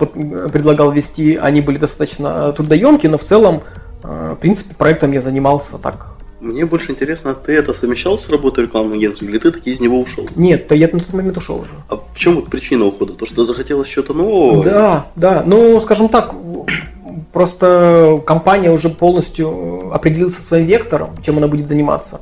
предлагал 0.48 0.90
ввести, 0.90 1.36
они 1.36 1.60
были 1.60 1.78
достаточно 1.78 2.52
трудоемкие, 2.52 3.10
но 3.10 3.18
в 3.18 3.22
целом, 3.22 3.62
э, 4.02 4.34
в 4.36 4.40
принципе, 4.40 4.74
проектом 4.74 5.12
я 5.12 5.20
занимался 5.20 5.78
так. 5.78 6.06
Мне 6.40 6.66
больше 6.66 6.90
интересно, 6.90 7.34
ты 7.34 7.52
это 7.52 7.72
совмещал 7.72 8.18
с 8.18 8.28
работой 8.28 8.64
рекламного 8.64 8.96
агентства, 8.96 9.26
или 9.26 9.38
ты 9.38 9.52
таки 9.52 9.70
из 9.70 9.78
него 9.78 10.00
ушел? 10.00 10.24
Нет, 10.34 10.72
я 10.72 10.88
на 10.90 10.98
тот 10.98 11.12
момент 11.12 11.38
ушел 11.38 11.60
уже. 11.60 11.70
А 11.88 12.00
в 12.12 12.18
чем 12.18 12.34
вот 12.34 12.46
причина 12.46 12.84
ухода? 12.84 13.12
То, 13.12 13.26
что 13.26 13.44
захотелось 13.44 13.88
что-то 13.88 14.12
нового? 14.12 14.64
Да, 14.64 15.06
да. 15.14 15.44
Ну, 15.46 15.80
скажем 15.80 16.08
так, 16.08 16.34
просто 17.32 18.20
компания 18.26 18.70
уже 18.70 18.88
полностью 18.88 19.92
определилась 19.92 20.36
со 20.36 20.42
своим 20.42 20.66
вектором, 20.66 21.10
чем 21.24 21.38
она 21.38 21.48
будет 21.48 21.68
заниматься. 21.68 22.20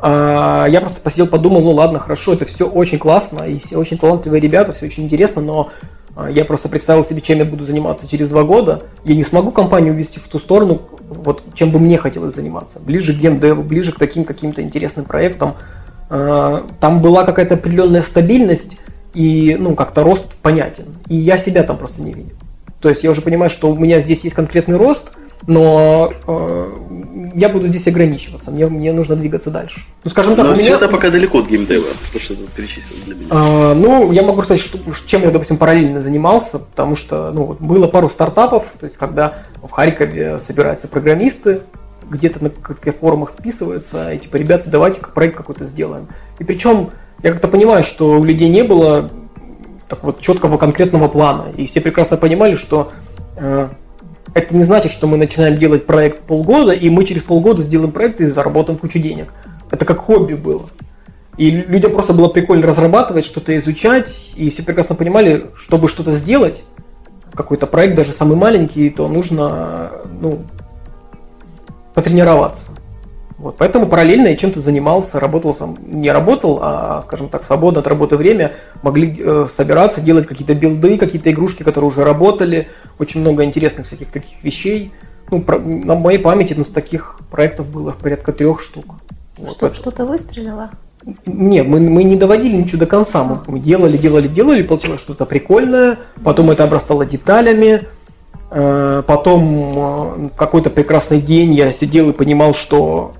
А, 0.00 0.66
я 0.68 0.80
просто 0.80 1.00
посидел, 1.00 1.26
подумал, 1.26 1.62
ну 1.62 1.70
ладно, 1.70 1.98
хорошо, 1.98 2.34
это 2.34 2.44
все 2.44 2.68
очень 2.68 2.98
классно, 2.98 3.44
и 3.44 3.58
все 3.58 3.76
очень 3.78 3.96
талантливые 3.96 4.40
ребята, 4.40 4.72
все 4.72 4.86
очень 4.86 5.04
интересно, 5.04 5.40
но 5.40 5.70
а, 6.16 6.30
я 6.30 6.44
просто 6.44 6.68
представил 6.68 7.04
себе, 7.04 7.20
чем 7.20 7.38
я 7.38 7.44
буду 7.44 7.64
заниматься 7.64 8.08
через 8.08 8.28
два 8.28 8.44
года. 8.44 8.82
Я 9.04 9.14
не 9.14 9.24
смогу 9.24 9.50
компанию 9.50 9.94
увести 9.94 10.20
в 10.20 10.28
ту 10.28 10.38
сторону, 10.38 10.82
вот 11.08 11.42
чем 11.54 11.70
бы 11.70 11.78
мне 11.78 11.98
хотелось 11.98 12.34
заниматься. 12.34 12.80
Ближе 12.80 13.14
к 13.14 13.16
геймдеву, 13.16 13.62
ближе 13.62 13.92
к 13.92 13.98
таким 13.98 14.24
каким-то 14.24 14.62
интересным 14.62 15.06
проектам. 15.06 15.54
А, 16.10 16.64
там 16.80 17.00
была 17.00 17.24
какая-то 17.24 17.54
определенная 17.54 18.02
стабильность 18.02 18.76
и, 19.14 19.56
ну, 19.58 19.74
как-то 19.74 20.02
рост 20.02 20.26
понятен. 20.42 20.86
И 21.08 21.16
я 21.16 21.38
себя 21.38 21.62
там 21.62 21.78
просто 21.78 22.02
не 22.02 22.12
видел. 22.12 22.36
То 22.84 22.90
есть 22.90 23.02
я 23.02 23.10
уже 23.10 23.22
понимаю, 23.22 23.50
что 23.50 23.70
у 23.70 23.76
меня 23.76 23.98
здесь 24.00 24.24
есть 24.24 24.36
конкретный 24.36 24.76
рост– 24.76 25.06
но 25.46 26.10
э, 26.26 26.74
я 27.34 27.48
буду 27.50 27.68
здесь 27.68 27.86
ограничиваться, 27.86 28.50
мне, 28.50 28.66
мне 28.66 28.92
нужно 28.92 29.14
двигаться 29.14 29.50
дальше. 29.50 29.80
Ну, 30.02 30.10
скажем 30.10 30.36
так, 30.36 30.46
но 30.46 30.52
у 30.52 30.56
меня... 30.56 30.74
это 30.74 30.88
пока 30.88 31.10
далеко 31.10 31.40
от 31.40 31.48
геймдева, 31.48 31.86
то, 32.12 32.18
что 32.18 32.34
ты 32.34 32.42
перечислил 32.56 32.96
для 33.04 33.14
меня. 33.14 33.26
А, 33.30 33.74
ну, 33.74 34.10
я 34.12 34.22
могу 34.22 34.42
сказать, 34.42 34.62
что, 34.62 34.78
чем 35.06 35.22
я, 35.22 35.30
допустим, 35.30 35.58
параллельно 35.58 36.00
занимался, 36.00 36.60
потому 36.60 36.96
что 36.96 37.30
ну, 37.32 37.56
было 37.60 37.88
пару 37.88 38.08
стартапов, 38.08 38.72
то 38.78 38.84
есть 38.84 38.96
когда 38.96 39.34
в 39.62 39.70
Харькове 39.70 40.38
собираются 40.38 40.88
программисты, 40.88 41.60
где-то 42.08 42.42
на 42.42 42.50
каких-то 42.50 42.92
форумах 42.98 43.30
списываются, 43.30 44.12
и 44.12 44.18
типа, 44.18 44.36
ребята, 44.36 44.70
давайте 44.70 45.00
проект 45.00 45.36
какой-то 45.36 45.66
сделаем. 45.66 46.08
И 46.38 46.44
причем 46.44 46.90
я 47.22 47.32
как-то 47.32 47.48
понимаю, 47.48 47.84
что 47.84 48.18
у 48.18 48.24
людей 48.24 48.48
не 48.48 48.62
было 48.62 49.10
так 49.94 50.02
вот 50.02 50.20
четкого 50.20 50.58
конкретного 50.58 51.06
плана, 51.06 51.52
и 51.56 51.66
все 51.66 51.80
прекрасно 51.80 52.16
понимали, 52.16 52.56
что 52.56 52.90
э, 53.36 53.68
это 54.34 54.56
не 54.56 54.64
значит, 54.64 54.90
что 54.90 55.06
мы 55.06 55.16
начинаем 55.16 55.56
делать 55.56 55.86
проект 55.86 56.22
полгода, 56.22 56.72
и 56.72 56.90
мы 56.90 57.04
через 57.04 57.22
полгода 57.22 57.62
сделаем 57.62 57.92
проект 57.92 58.20
и 58.20 58.26
заработаем 58.26 58.76
кучу 58.76 58.98
денег. 58.98 59.32
Это 59.70 59.84
как 59.84 59.98
хобби 59.98 60.34
было. 60.34 60.62
И 61.36 61.50
людям 61.50 61.92
просто 61.92 62.12
было 62.12 62.28
прикольно 62.28 62.66
разрабатывать, 62.66 63.24
что-то 63.24 63.56
изучать, 63.56 64.32
и 64.34 64.50
все 64.50 64.64
прекрасно 64.64 64.96
понимали, 64.96 65.46
чтобы 65.54 65.88
что-то 65.88 66.10
сделать, 66.10 66.64
какой-то 67.32 67.68
проект, 67.68 67.94
даже 67.94 68.12
самый 68.12 68.36
маленький, 68.36 68.90
то 68.90 69.06
нужно 69.06 69.92
ну, 70.20 70.42
потренироваться. 71.94 72.70
Вот, 73.36 73.56
поэтому 73.56 73.86
параллельно 73.86 74.28
я 74.28 74.36
чем-то 74.36 74.60
занимался, 74.60 75.18
работал 75.18 75.52
сам, 75.52 75.76
не 75.84 76.10
работал, 76.12 76.60
а, 76.62 77.02
скажем 77.04 77.28
так, 77.28 77.42
свободно 77.42 77.80
от 77.80 77.86
работы 77.88 78.16
время 78.16 78.52
могли 78.82 79.16
э, 79.18 79.46
собираться, 79.52 80.00
делать 80.00 80.26
какие-то 80.26 80.54
билды, 80.54 80.96
какие-то 80.98 81.32
игрушки, 81.32 81.64
которые 81.64 81.88
уже 81.88 82.04
работали, 82.04 82.68
очень 83.00 83.20
много 83.20 83.44
интересных 83.44 83.86
всяких 83.86 84.12
таких 84.12 84.42
вещей. 84.44 84.92
Ну, 85.30 85.40
про, 85.40 85.58
на 85.58 85.96
моей 85.96 86.18
памяти 86.18 86.54
ну, 86.56 86.62
таких 86.62 87.18
проектов 87.30 87.66
было 87.68 87.90
порядка 87.90 88.32
трех 88.32 88.60
штук. 88.60 88.96
Что, 89.36 89.66
вот 89.66 89.74
что-то 89.74 90.06
выстрелило? 90.06 90.70
Нет, 91.26 91.66
мы, 91.66 91.80
мы 91.80 92.04
не 92.04 92.14
доводили 92.14 92.56
ничего 92.56 92.78
до 92.78 92.86
конца. 92.86 93.24
Мы, 93.24 93.40
мы 93.48 93.58
делали, 93.58 93.96
делали, 93.96 94.28
делали, 94.28 94.62
получилось 94.62 95.00
что-то 95.00 95.26
прикольное, 95.26 95.98
потом 96.22 96.50
это 96.50 96.62
обрастало 96.64 97.04
деталями, 97.04 97.82
э, 98.50 99.02
потом 99.04 99.72
э, 99.74 100.28
какой-то 100.36 100.70
прекрасный 100.70 101.20
день 101.20 101.52
я 101.52 101.72
сидел 101.72 102.10
и 102.10 102.12
понимал, 102.12 102.54
что 102.54 103.12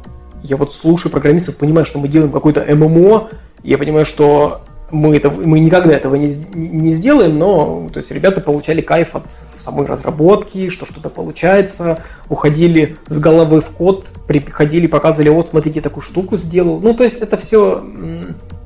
я 0.45 0.57
вот 0.59 0.75
слушаю 0.75 1.11
программистов, 1.11 1.57
понимаю, 1.57 1.87
что 1.87 1.99
мы 1.99 2.07
делаем 2.07 2.31
какой-то 2.31 2.63
ММО, 2.63 3.31
я 3.63 3.79
понимаю, 3.79 4.05
что 4.05 4.61
мы, 4.91 5.17
это, 5.17 5.31
мы 5.31 5.59
никогда 5.59 5.95
этого 5.95 6.17
не, 6.17 6.37
не 6.55 6.93
сделаем, 6.93 7.39
но 7.39 7.89
то 7.91 7.99
есть 7.99 8.11
ребята 8.11 8.43
получали 8.43 8.83
кайф 8.83 9.17
от 9.17 9.25
самой 9.59 9.87
разработки, 9.87 10.69
что 10.69 10.85
что-то 10.85 11.09
получается, 11.09 11.99
уходили 12.29 12.99
с 13.09 13.19
головы 13.19 13.63
в 13.63 13.71
код, 13.71 14.07
приходили, 14.27 14.87
показывали, 14.87 15.31
вот 15.31 15.49
смотрите, 15.49 15.81
такую 15.81 16.03
штуку 16.03 16.37
сделал. 16.37 16.79
Ну, 16.79 16.93
то 16.93 17.05
есть 17.05 17.23
это 17.23 17.39
все 17.39 17.83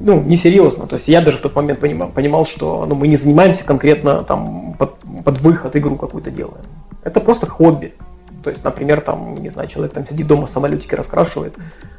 ну, 0.01 0.21
несерьезно. 0.21 0.88
То 0.88 0.97
есть 0.97 1.07
я 1.07 1.21
даже 1.21 1.38
в 1.38 1.43
тот 1.43 1.55
момент 1.55 1.79
понимал, 1.79 2.09
понимал 2.09 2.45
что 2.45 2.85
ну, 2.88 2.97
мы 2.97 3.07
не 3.07 3.17
занимаемся 3.17 3.62
конкретно 3.62 4.25
там 4.25 4.75
под, 4.77 4.97
под 5.25 5.41
выход 5.41 5.77
игру 5.77 5.95
какую-то 5.95 6.33
делаем. 6.33 6.64
Это 7.05 7.21
просто 7.21 7.47
хобби. 7.47 7.95
То 8.42 8.51
есть, 8.51 8.64
например, 8.64 9.01
там, 9.01 9.35
не 9.35 9.51
знаю, 9.51 9.68
человек 9.68 9.92
там 9.92 10.07
сидит 10.07 10.27
дома, 10.27 10.46
самолетики 10.46 10.94
раскрашивает. 10.94 11.57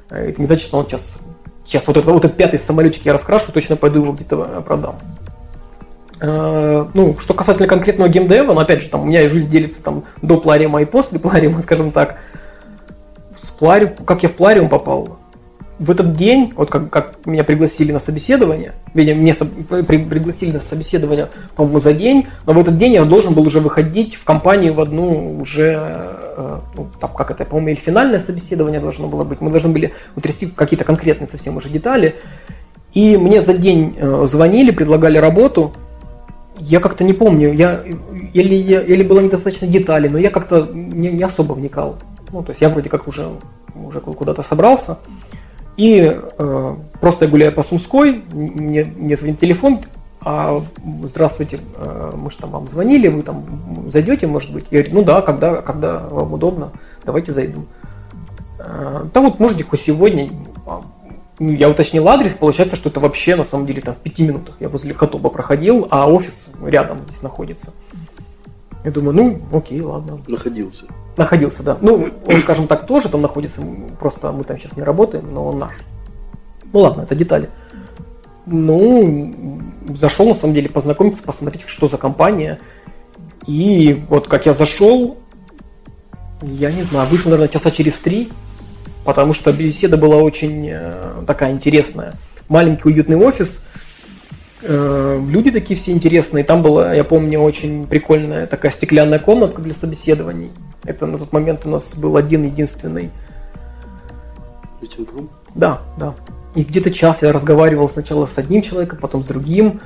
Э, 0.10 0.30
это 0.30 0.42
не 0.42 0.48
значит, 0.48 0.68
что 0.68 0.78
он 0.78 0.88
сейчас, 0.88 1.20
сейчас 1.66 1.88
вот, 1.88 1.98
этот, 1.98 2.10
вот 2.10 2.26
этот 2.26 2.38
пятый 2.38 2.60
самолетик 2.60 3.06
я 3.06 3.14
раскрашу, 3.14 3.52
точно 3.52 3.76
пойду 3.76 4.02
его 4.02 4.14
где-то 4.14 4.50
э, 4.50 4.62
продам. 4.62 4.96
Э, 6.22 6.86
ну, 6.94 7.18
что 7.20 7.34
касательно 7.34 7.68
конкретного 7.68 8.10
геймдева, 8.10 8.54
ну, 8.54 8.60
опять 8.60 8.82
же, 8.82 8.90
там 8.90 9.02
у 9.02 9.06
меня 9.06 9.28
жизнь 9.30 9.50
делится 9.50 9.82
там 9.82 10.06
до 10.22 10.38
Плариума 10.38 10.82
и 10.82 10.86
после 10.86 11.20
Плариума, 11.20 11.62
скажем 11.62 11.92
так. 11.92 12.18
С 13.36 13.52
Плариум, 13.52 13.92
как 14.06 14.24
я 14.24 14.30
в 14.30 14.34
Плариум 14.34 14.70
попал? 14.70 15.19
В 15.80 15.90
этот 15.90 16.14
день, 16.14 16.54
вот 16.56 16.70
как, 16.70 16.90
как 16.90 17.26
меня 17.26 17.46
пригласили 17.46 17.94
на 17.94 18.00
собеседование, 18.00 18.74
видимо, 18.94 19.34
со, 19.34 19.46
при, 19.46 19.98
пригласили 19.98 20.52
на 20.52 20.60
собеседование, 20.60 21.30
по-моему, 21.56 21.80
за 21.80 21.94
день, 21.94 22.28
но 22.46 22.54
в 22.54 22.60
этот 22.60 22.78
день 22.78 22.94
я 22.94 23.06
должен 23.06 23.34
был 23.34 23.44
уже 23.44 23.62
выходить 23.62 24.16
в 24.16 24.26
компанию 24.26 24.74
в 24.74 24.82
одну 24.82 25.40
уже, 25.40 25.82
э, 26.38 26.60
ну, 26.76 26.88
там, 27.00 27.14
как 27.14 27.32
это, 27.32 27.46
по-моему, 27.46 27.70
или 27.70 27.76
финальное 27.78 28.20
собеседование 28.20 28.82
должно 28.82 29.08
было 29.08 29.24
быть. 29.24 29.40
Мы 29.40 29.52
должны 29.52 29.70
были 29.70 29.94
утрясти 30.18 30.48
какие-то 30.48 30.84
конкретные 30.84 31.28
совсем 31.28 31.56
уже 31.56 31.70
детали. 31.70 32.16
И 32.94 33.16
мне 33.16 33.42
за 33.42 33.54
день 33.54 33.96
э, 33.98 34.26
звонили, 34.28 34.72
предлагали 34.72 35.18
работу. 35.18 35.72
Я 36.58 36.82
как-то 36.82 37.06
не 37.06 37.14
помню, 37.14 37.54
я, 37.54 37.82
или, 38.34 38.56
или 38.56 39.04
было 39.04 39.22
недостаточно 39.22 39.66
деталей, 39.66 40.10
но 40.10 40.18
я 40.18 40.30
как-то 40.30 40.68
не, 40.74 41.08
не 41.08 41.24
особо 41.24 41.54
вникал. 41.54 41.96
Ну, 42.34 42.44
то 42.44 42.50
есть 42.50 42.62
я 42.62 42.68
вроде 42.68 42.90
как 42.90 43.08
уже, 43.08 43.30
уже 43.74 44.02
куда-то 44.02 44.42
собрался. 44.42 44.98
И 45.80 46.14
э, 46.38 46.76
просто 47.00 47.24
я 47.24 47.32
гуляю 47.32 47.54
по 47.54 47.64
Сумской, 47.64 48.22
мне, 48.34 48.84
мне 48.84 49.16
звонит 49.16 49.40
телефон, 49.40 49.80
а 50.20 50.62
здравствуйте, 51.04 51.62
э, 51.78 52.12
мы 52.18 52.30
же 52.32 52.38
там 52.38 52.50
вам 52.50 52.68
звонили, 52.68 53.08
вы 53.08 53.22
там 53.22 53.46
зайдете, 53.88 54.28
может 54.28 54.52
быть? 54.52 54.66
Я 54.72 54.80
говорю, 54.80 55.00
ну 55.00 55.06
да, 55.06 55.22
когда, 55.22 55.62
когда 55.62 56.00
вам 56.10 56.34
удобно, 56.34 56.74
давайте 57.06 57.32
зайду. 57.32 57.64
Э, 58.60 59.06
да 59.14 59.22
вот 59.22 59.40
можете 59.40 59.64
хоть 59.64 59.80
сегодня. 59.80 60.30
А, 60.68 60.82
ну, 61.40 61.52
я 61.52 61.70
уточнил 61.70 62.10
адрес, 62.10 62.34
получается, 62.34 62.76
что 62.76 62.90
это 62.90 63.00
вообще 63.00 63.38
на 63.38 63.46
самом 63.46 63.66
деле 63.66 63.80
там 63.80 63.96
в 63.96 64.00
пяти 64.00 64.28
минутах. 64.28 64.56
Я 64.60 64.68
возле 64.68 64.94
Хатоба 64.94 65.30
проходил, 65.30 65.88
а 65.92 66.12
офис 66.12 66.50
рядом 66.62 67.06
здесь 67.06 67.22
находится. 67.22 67.72
Я 68.90 68.94
думаю, 68.94 69.16
ну, 69.16 69.40
окей, 69.56 69.82
ладно. 69.82 70.20
Находился. 70.28 70.86
Находился, 71.16 71.62
да. 71.62 71.78
Ну, 71.80 72.08
он, 72.26 72.40
скажем 72.42 72.66
так, 72.66 72.88
тоже 72.88 73.08
там 73.08 73.22
находится, 73.22 73.62
просто 74.00 74.32
мы 74.32 74.44
там 74.44 74.58
сейчас 74.58 74.76
не 74.76 74.82
работаем, 74.82 75.32
но 75.32 75.46
он 75.46 75.60
наш. 75.60 75.74
Ну 76.74 76.80
ладно, 76.80 77.04
это 77.04 77.14
детали. 77.14 77.52
Ну, 78.48 79.62
зашел 79.90 80.28
на 80.28 80.34
самом 80.34 80.56
деле 80.56 80.70
познакомиться, 80.70 81.22
посмотреть, 81.22 81.66
что 81.68 81.88
за 81.88 81.98
компания. 81.98 82.58
И 83.46 84.02
вот 84.10 84.28
как 84.28 84.48
я 84.48 84.54
зашел, 84.54 85.18
я 86.42 86.72
не 86.72 86.82
знаю, 86.82 87.08
вышел, 87.10 87.30
наверное, 87.30 87.54
часа 87.54 87.70
через 87.70 87.94
три, 87.94 88.32
потому 89.06 89.34
что 89.36 89.54
беседа 89.54 89.98
была 89.98 90.16
очень 90.16 90.68
э, 90.68 91.24
такая 91.28 91.52
интересная. 91.52 92.14
Маленький 92.48 92.90
уютный 92.90 93.18
офис, 93.18 93.62
люди 94.62 95.52
такие 95.52 95.80
все 95.80 95.92
интересные. 95.92 96.44
Там 96.44 96.62
была, 96.62 96.94
я 96.94 97.04
помню, 97.04 97.40
очень 97.40 97.86
прикольная 97.86 98.46
такая 98.46 98.72
стеклянная 98.72 99.20
комнатка 99.20 99.62
для 99.62 99.74
собеседований. 99.74 100.52
Это 100.84 101.06
на 101.06 101.18
тот 101.18 101.32
момент 101.32 101.66
у 101.66 101.70
нас 101.70 101.94
был 101.96 102.18
один 102.18 102.44
единственный. 102.44 103.10
Да, 105.56 105.82
да. 105.98 106.16
И 106.56 106.64
где-то 106.64 106.92
час 106.92 107.22
я 107.22 107.32
разговаривал 107.32 107.88
сначала 107.88 108.26
с 108.26 108.38
одним 108.38 108.62
человеком, 108.62 109.00
потом 109.00 109.24
с 109.24 109.28
другим. 109.28 109.82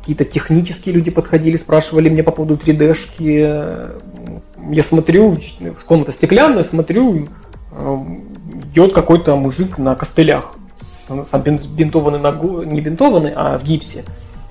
Какие-то 0.00 0.24
технические 0.24 0.94
люди 0.94 1.10
подходили, 1.10 1.56
спрашивали 1.56 2.08
меня 2.08 2.24
по 2.24 2.32
поводу 2.32 2.56
3D-шки. 2.56 4.00
Я 4.70 4.82
смотрю, 4.82 5.36
комната 5.86 6.12
стеклянная, 6.12 6.62
смотрю, 6.62 7.26
э, 7.72 7.96
идет 8.72 8.92
какой-то 8.92 9.36
мужик 9.36 9.78
на 9.78 9.94
костылях 9.94 10.57
сам 11.08 11.42
бинтованный 11.42 12.18
ногу, 12.18 12.62
не 12.62 12.80
бинтованный, 12.80 13.32
а 13.34 13.58
в 13.58 13.64
гипсе, 13.64 14.04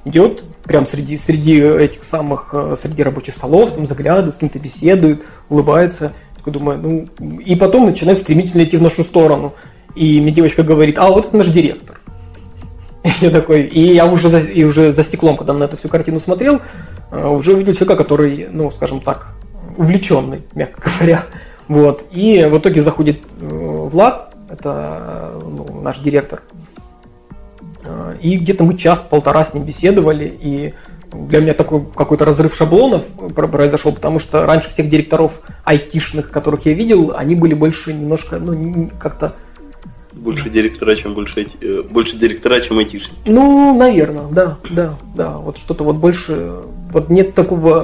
идет 0.06 0.43
прям 0.63 0.86
среди, 0.86 1.17
среди 1.17 1.60
этих 1.60 2.04
самых, 2.04 2.50
э, 2.54 2.76
среди 2.80 3.04
рабочих 3.04 3.36
столов, 3.36 3.74
там 3.74 3.86
заглядывает, 3.86 4.36
с 4.36 4.38
кем-то 4.38 4.60
беседует, 4.60 5.24
улыбается. 5.50 6.13
Такой 6.38 6.54
думаю, 6.54 6.80
ну, 7.20 7.32
и 7.39 7.56
потом 7.56 7.86
начинает 7.86 8.17
стремительно 8.17 8.63
идти 8.63 8.78
в 8.78 8.82
нашу 8.82 9.04
сторону. 9.04 9.54
И 9.96 10.20
мне 10.22 10.32
девочка 10.32 10.63
говорит, 10.63 10.98
а 10.98 11.10
вот 11.10 11.28
это 11.28 11.38
наш 11.38 11.48
директор. 11.48 12.00
Я 13.22 13.30
такой, 13.30 13.62
и 13.63 13.93
я 13.93 14.06
уже 14.06 14.28
за, 14.30 14.39
и 14.39 14.63
уже 14.63 14.91
за 14.91 15.04
стеклом, 15.04 15.38
когда 15.38 15.54
на 15.54 15.63
эту 15.63 15.78
всю 15.78 15.88
картину 15.88 16.20
смотрел, 16.20 16.62
э, 17.12 17.28
уже 17.28 17.54
увидел 17.54 17.74
человека, 17.74 17.96
который, 17.96 18.48
ну, 18.52 18.70
скажем 18.72 19.00
так, 19.00 19.30
увлеченный, 19.78 20.41
мягко 20.54 20.89
говоря. 21.00 21.24
Вот. 21.67 22.06
И 22.12 22.48
в 22.50 22.58
итоге 22.58 22.82
заходит 22.82 23.22
э, 23.39 23.48
Влад, 23.48 24.36
это 24.50 25.40
ну, 25.42 25.82
наш 25.82 26.00
директор. 26.00 26.42
Э, 27.86 28.16
и 28.22 28.38
где-то 28.38 28.64
мы 28.64 28.78
час-полтора 28.78 29.44
с 29.44 29.54
ним 29.54 29.64
беседовали, 29.64 30.26
и 30.26 30.74
для 31.14 31.40
меня 31.40 31.54
такой 31.54 31.86
какой-то 31.96 32.26
разрыв 32.26 32.56
шаблонов 32.56 33.06
произошел, 33.36 33.94
потому 33.94 34.20
что 34.20 34.46
раньше 34.46 34.70
всех 34.70 34.90
директоров 34.90 35.42
айтишных, 35.64 36.32
которых 36.32 36.66
я 36.66 36.74
видел, 36.74 37.14
они 37.16 37.36
были 37.36 37.54
больше 37.54 37.94
немножко, 37.94 38.38
ну, 38.38 38.90
как-то 39.00 39.36
больше 40.14 40.50
директора, 40.50 40.96
чем 40.96 41.14
больше, 41.14 41.48
э, 41.62 41.84
больше 41.90 42.18
директора, 42.18 42.60
чем 42.60 42.80
айтишники. 42.80 43.18
Ну, 43.26 43.78
наверное, 43.78 44.28
да, 44.32 44.58
да, 44.72 44.96
да. 45.16 45.38
Вот 45.38 45.58
что-то 45.58 45.84
вот 45.84 45.98
больше, 45.98 46.62
вот 46.92 47.10
нет 47.10 47.36
такого 47.36 47.82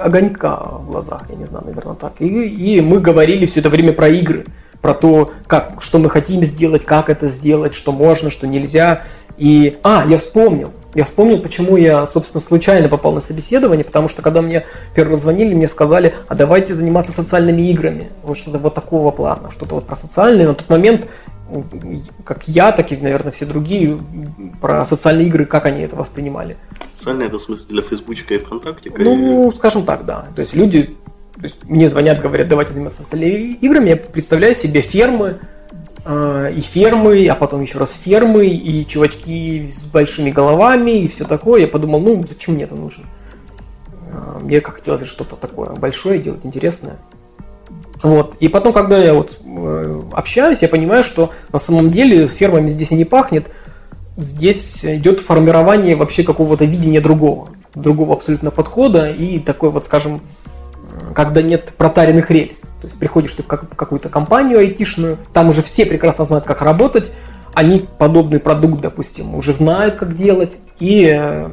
огонька 0.00 0.56
в 0.56 0.90
глазах, 0.90 1.22
я 1.30 1.36
не 1.36 1.46
знаю, 1.46 1.64
наверное, 1.66 1.94
так. 1.94 2.14
И, 2.20 2.26
и 2.26 2.80
мы 2.80 3.00
говорили 3.00 3.46
все 3.46 3.60
это 3.60 3.70
время 3.70 3.92
про 3.92 4.08
игры, 4.08 4.44
про 4.84 4.92
то, 4.92 5.32
как, 5.46 5.80
что 5.80 5.98
мы 5.98 6.10
хотим 6.10 6.42
сделать, 6.42 6.84
как 6.84 7.08
это 7.08 7.28
сделать, 7.28 7.72
что 7.74 7.90
можно, 7.90 8.30
что 8.30 8.46
нельзя. 8.46 9.04
И, 9.38 9.78
а, 9.82 10.04
я 10.06 10.18
вспомнил, 10.18 10.72
я 10.94 11.04
вспомнил, 11.04 11.38
почему 11.38 11.78
я, 11.78 12.06
собственно, 12.06 12.38
случайно 12.38 12.90
попал 12.90 13.12
на 13.12 13.22
собеседование, 13.22 13.82
потому 13.82 14.10
что 14.10 14.20
когда 14.20 14.42
мне 14.42 14.66
первый 14.94 15.18
звонили, 15.18 15.54
мне 15.54 15.68
сказали, 15.68 16.12
а 16.28 16.34
давайте 16.34 16.74
заниматься 16.74 17.12
социальными 17.12 17.62
играми. 17.62 18.10
Вот 18.22 18.36
что-то 18.36 18.58
вот 18.58 18.74
такого 18.74 19.10
плана, 19.10 19.50
что-то 19.50 19.76
вот 19.76 19.86
про 19.86 19.96
социальные. 19.96 20.48
На 20.48 20.54
тот 20.54 20.68
момент 20.68 21.06
как 22.24 22.46
я, 22.46 22.70
так 22.72 22.92
и, 22.92 22.96
наверное, 22.98 23.32
все 23.32 23.46
другие, 23.46 23.98
про 24.60 24.84
социальные 24.84 25.28
игры, 25.28 25.46
как 25.46 25.64
они 25.64 25.80
это 25.80 25.96
воспринимали. 25.96 26.58
Социальные 26.98 27.28
это 27.28 27.38
в 27.38 27.42
смысле 27.42 27.64
для 27.68 27.82
Фейсбучка 27.82 28.34
и 28.34 28.38
ВКонтакте? 28.38 28.92
Ну, 28.98 29.50
скажем 29.56 29.84
так, 29.84 30.04
да. 30.04 30.26
То 30.34 30.40
есть 30.40 30.54
люди, 30.54 30.94
то 31.44 31.48
есть 31.48 31.62
мне 31.64 31.90
звонят, 31.90 32.22
говорят, 32.22 32.48
давайте 32.48 32.72
заниматься 32.72 33.02
играми, 33.14 33.90
я 33.90 33.96
представляю 33.96 34.54
себе 34.54 34.80
фермы, 34.80 35.40
э, 36.06 36.52
и 36.56 36.60
фермы, 36.62 37.28
а 37.28 37.34
потом 37.34 37.60
еще 37.60 37.76
раз 37.76 37.92
фермы, 37.92 38.46
и 38.46 38.86
чувачки 38.86 39.68
с 39.68 39.84
большими 39.84 40.30
головами, 40.30 41.02
и 41.02 41.06
все 41.06 41.26
такое. 41.26 41.60
Я 41.60 41.68
подумал, 41.68 42.00
ну, 42.00 42.24
зачем 42.26 42.54
мне 42.54 42.64
это 42.64 42.76
нужно? 42.76 43.04
Э, 44.10 44.38
мне 44.40 44.62
как 44.62 44.76
хотелось 44.76 45.06
что-то 45.06 45.36
такое 45.36 45.68
большое 45.74 46.18
делать, 46.18 46.46
интересное. 46.46 46.96
Вот. 48.02 48.36
И 48.40 48.48
потом, 48.48 48.72
когда 48.72 48.96
я 48.96 49.12
вот 49.12 49.38
э, 49.44 50.00
общаюсь, 50.12 50.62
я 50.62 50.68
понимаю, 50.68 51.04
что 51.04 51.30
на 51.52 51.58
самом 51.58 51.90
деле 51.90 52.26
фермами 52.26 52.68
здесь 52.68 52.90
и 52.90 52.94
не 52.94 53.04
пахнет. 53.04 53.50
Здесь 54.16 54.82
идет 54.82 55.20
формирование 55.20 55.94
вообще 55.94 56.22
какого-то 56.22 56.64
видения 56.64 57.02
другого, 57.02 57.50
другого 57.74 58.14
абсолютно 58.14 58.50
подхода 58.50 59.10
и 59.10 59.38
такой 59.38 59.68
вот, 59.68 59.84
скажем, 59.84 60.22
когда 61.14 61.42
нет 61.42 61.72
протаренных 61.76 62.30
рельс. 62.30 62.60
То 62.60 62.86
есть 62.86 62.98
приходишь 62.98 63.32
ты 63.34 63.42
в 63.42 63.46
какую-то 63.46 64.08
компанию 64.08 64.58
айтишную, 64.58 65.18
там 65.32 65.48
уже 65.48 65.62
все 65.62 65.86
прекрасно 65.86 66.24
знают, 66.24 66.44
как 66.44 66.62
работать, 66.62 67.12
они 67.54 67.86
подобный 67.98 68.40
продукт, 68.40 68.80
допустим, 68.80 69.34
уже 69.34 69.52
знают, 69.52 69.96
как 69.96 70.14
делать, 70.14 70.56
и 70.78 71.12
э, 71.16 71.50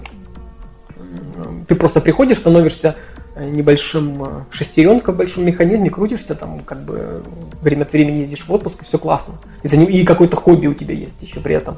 ты 1.68 1.76
просто 1.76 2.02
приходишь, 2.02 2.38
становишься 2.38 2.96
Э, 3.34 3.50
небольшим 3.50 4.24
э, 4.24 4.28
шестеренка 4.52 5.14
в 5.14 5.16
большом 5.16 5.46
механизме, 5.46 5.90
крутишься 5.90 6.36
там, 6.36 6.60
как 6.60 6.84
бы 6.84 7.24
время 7.62 7.84
от 7.84 7.94
времени 7.94 8.20
ездишь 8.20 8.46
в 8.46 8.52
отпуск, 8.54 8.82
и 8.82 8.86
все 8.86 9.00
классно. 9.00 9.36
И, 9.64 9.70
за 9.70 9.78
ним, 9.78 9.88
и 9.88 10.04
какое-то 10.04 10.36
хобби 10.36 10.68
у 10.68 10.74
тебя 10.74 10.94
есть 10.94 11.22
еще 11.22 11.40
при 11.40 11.56
этом. 11.56 11.78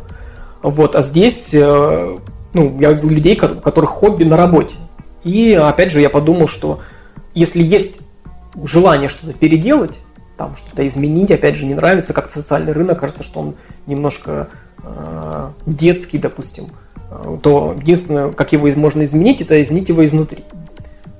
Вот, 0.63 0.95
а 0.95 1.03
здесь, 1.03 1.49
ну, 1.51 2.79
я 2.79 2.93
видел 2.93 3.09
людей, 3.09 3.39
у 3.39 3.59
которых 3.61 3.91
хобби 3.91 4.23
на 4.23 4.35
работе. 4.35 4.75
И, 5.23 5.53
опять 5.53 5.91
же, 5.91 6.01
я 6.01 6.09
подумал, 6.09 6.47
что 6.47 6.79
если 7.33 7.63
есть 7.63 7.99
желание 8.63 9.09
что-то 9.09 9.33
переделать, 9.33 9.93
там 10.37 10.55
что-то 10.57 10.87
изменить, 10.87 11.31
опять 11.31 11.55
же, 11.55 11.65
не 11.65 11.73
нравится, 11.73 12.13
как 12.13 12.29
социальный 12.29 12.73
рынок, 12.73 12.99
кажется, 12.99 13.23
что 13.23 13.39
он 13.39 13.55
немножко 13.85 14.49
э, 14.83 15.49
детский, 15.65 16.17
допустим, 16.17 16.67
то 17.41 17.75
единственное, 17.79 18.31
как 18.31 18.53
его 18.53 18.67
можно 18.79 19.03
изменить, 19.03 19.41
это 19.41 19.61
изменить 19.61 19.89
его 19.89 20.05
изнутри. 20.05 20.43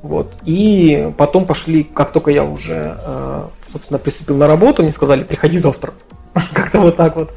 Вот. 0.02 0.36
И 0.44 1.12
потом 1.18 1.46
пошли, 1.46 1.84
как 1.84 2.12
только 2.12 2.32
я 2.32 2.44
уже, 2.44 2.98
э, 3.00 3.44
собственно, 3.72 4.00
приступил 4.00 4.38
на 4.38 4.48
работу, 4.48 4.84
мне 4.84 4.92
сказали, 4.92 5.24
приходи 5.24 5.58
завтра. 5.60 5.94
Как-то 6.54 6.80
вот 6.80 6.98
так 6.98 7.16
вот. 7.16 7.34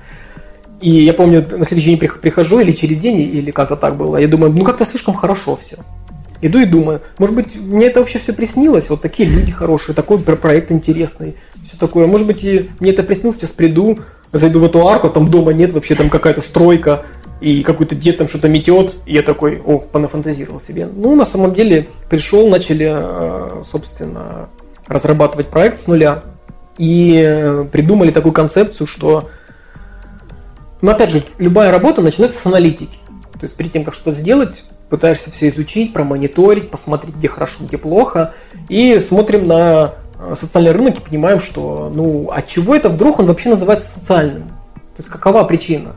И 0.81 0.91
я 0.91 1.15
помню, 1.15 1.47
на 1.49 1.65
следующий 1.65 1.97
день 1.97 1.99
прихожу, 1.99 2.61
или 2.61 2.73
через 2.73 2.99
день, 2.99 3.21
или 3.21 3.51
как-то 3.51 3.77
так 3.77 3.97
было. 3.97 4.19
Я 4.19 4.29
думаю, 4.29 4.53
ну 4.53 4.63
как-то 4.63 4.85
слишком 4.85 5.15
хорошо 5.15 5.57
все. 5.57 5.79
Иду 6.43 6.59
и 6.59 6.67
думаю, 6.67 7.01
может 7.19 7.35
быть, 7.35 7.57
мне 7.57 7.87
это 7.87 8.01
вообще 8.01 8.19
все 8.19 8.33
приснилось, 8.33 8.91
вот 8.91 9.01
такие 9.01 9.29
люди 9.29 9.51
хорошие, 9.51 9.95
такой 9.95 10.19
проект 10.19 10.71
интересный, 10.71 11.37
все 11.67 11.77
такое. 11.79 12.07
Может 12.07 12.27
быть, 12.27 12.45
и 12.45 12.71
мне 12.81 12.91
это 12.91 13.03
приснилось, 13.03 13.39
сейчас 13.39 13.51
приду, 13.51 13.99
зайду 14.33 14.61
в 14.61 14.65
эту 14.65 14.87
арку, 14.87 15.09
там 15.09 15.31
дома 15.31 15.53
нет, 15.53 15.73
вообще 15.73 15.95
там 15.95 16.11
какая-то 16.11 16.41
стройка, 16.41 17.05
и 17.41 17.63
какой-то 17.63 17.95
дед 17.95 18.19
там 18.19 18.29
что-то 18.29 18.49
метет, 18.49 18.97
и 19.07 19.15
я 19.15 19.23
такой, 19.23 19.61
о, 19.65 19.79
понафантазировал 19.79 20.61
себе. 20.61 20.87
Ну, 20.87 21.15
на 21.15 21.27
самом 21.27 21.55
деле, 21.55 21.89
пришел, 22.09 22.49
начали, 22.49 22.93
э, 22.97 23.63
собственно, 23.71 24.49
разрабатывать 24.87 25.49
проект 25.49 25.81
с 25.81 25.87
нуля, 25.87 26.23
и 26.79 27.23
э, 27.25 27.67
придумали 27.71 28.11
такую 28.11 28.33
концепцию, 28.33 28.87
что, 28.87 29.29
ну, 30.81 30.91
опять 30.91 31.11
же, 31.11 31.23
любая 31.39 31.71
работа 31.71 32.01
начинается 32.01 32.39
с 32.39 32.47
аналитики. 32.47 32.99
То 33.39 33.45
есть, 33.45 33.55
перед 33.55 33.73
тем, 33.73 33.85
как 33.85 33.95
что-то 33.95 34.13
сделать, 34.19 34.65
пытаешься 34.89 35.31
все 35.31 35.49
изучить, 35.49 35.93
промониторить, 35.93 36.71
посмотреть, 36.71 37.17
где 37.17 37.29
хорошо, 37.29 37.65
где 37.65 37.79
плохо, 37.79 38.35
и 38.69 38.99
смотрим 39.01 39.47
на 39.47 39.95
э, 40.19 40.35
социальный 40.39 40.73
рынок 40.73 40.99
и 40.99 41.01
понимаем, 41.01 41.41
что, 41.41 41.91
ну, 41.95 42.29
от 42.31 42.47
чего 42.47 42.75
это 42.75 42.89
вдруг 42.89 43.19
он 43.19 43.27
вообще 43.27 43.51
называется 43.51 43.99
социальным? 43.99 44.45
То 44.45 45.03
есть, 45.03 45.09
какова 45.09 45.45
причина? 45.45 45.95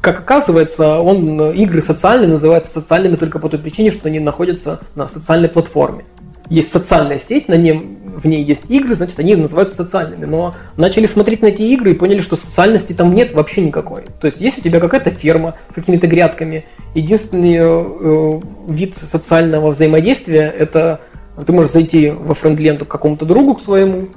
как 0.00 0.20
оказывается, 0.20 0.98
он, 0.98 1.40
э, 1.40 1.54
игры 1.56 1.82
социальные 1.82 2.28
называются 2.28 2.70
социальными 2.70 3.16
только 3.16 3.38
по 3.38 3.48
той 3.48 3.58
причине, 3.58 3.90
что 3.90 4.08
они 4.08 4.20
находятся 4.20 4.80
на 4.94 5.08
социальной 5.08 5.48
платформе. 5.48 6.04
Есть 6.50 6.70
социальная 6.70 7.18
сеть, 7.18 7.48
на 7.48 7.54
ней, 7.54 7.98
в 8.04 8.26
ней 8.26 8.42
есть 8.42 8.70
игры, 8.70 8.94
значит, 8.94 9.18
они 9.18 9.36
называются 9.36 9.76
социальными. 9.76 10.24
Но 10.24 10.54
начали 10.76 11.06
смотреть 11.06 11.42
на 11.42 11.46
эти 11.46 11.62
игры 11.62 11.90
и 11.90 11.94
поняли, 11.94 12.20
что 12.20 12.36
социальности 12.36 12.94
там 12.94 13.14
нет 13.14 13.34
вообще 13.34 13.60
никакой. 13.60 14.04
То 14.20 14.26
есть 14.26 14.40
есть 14.40 14.58
у 14.58 14.62
тебя 14.62 14.80
какая-то 14.80 15.10
ферма 15.10 15.56
с 15.70 15.74
какими-то 15.74 16.06
грядками. 16.06 16.64
Единственный 16.94 17.56
э, 17.56 17.60
э 17.60 18.40
вид 18.68 18.96
социального 18.96 19.70
взаимодействия– 19.70 20.52
это 20.58 21.00
ты 21.44 21.52
можешь 21.52 21.72
зайти 21.72 22.10
во 22.10 22.34
френд-ленту 22.34 22.84
к 22.84 22.88
какому-то 22.88 23.24
другу 23.24 23.54
к 23.54 23.62
своему, 23.62 24.08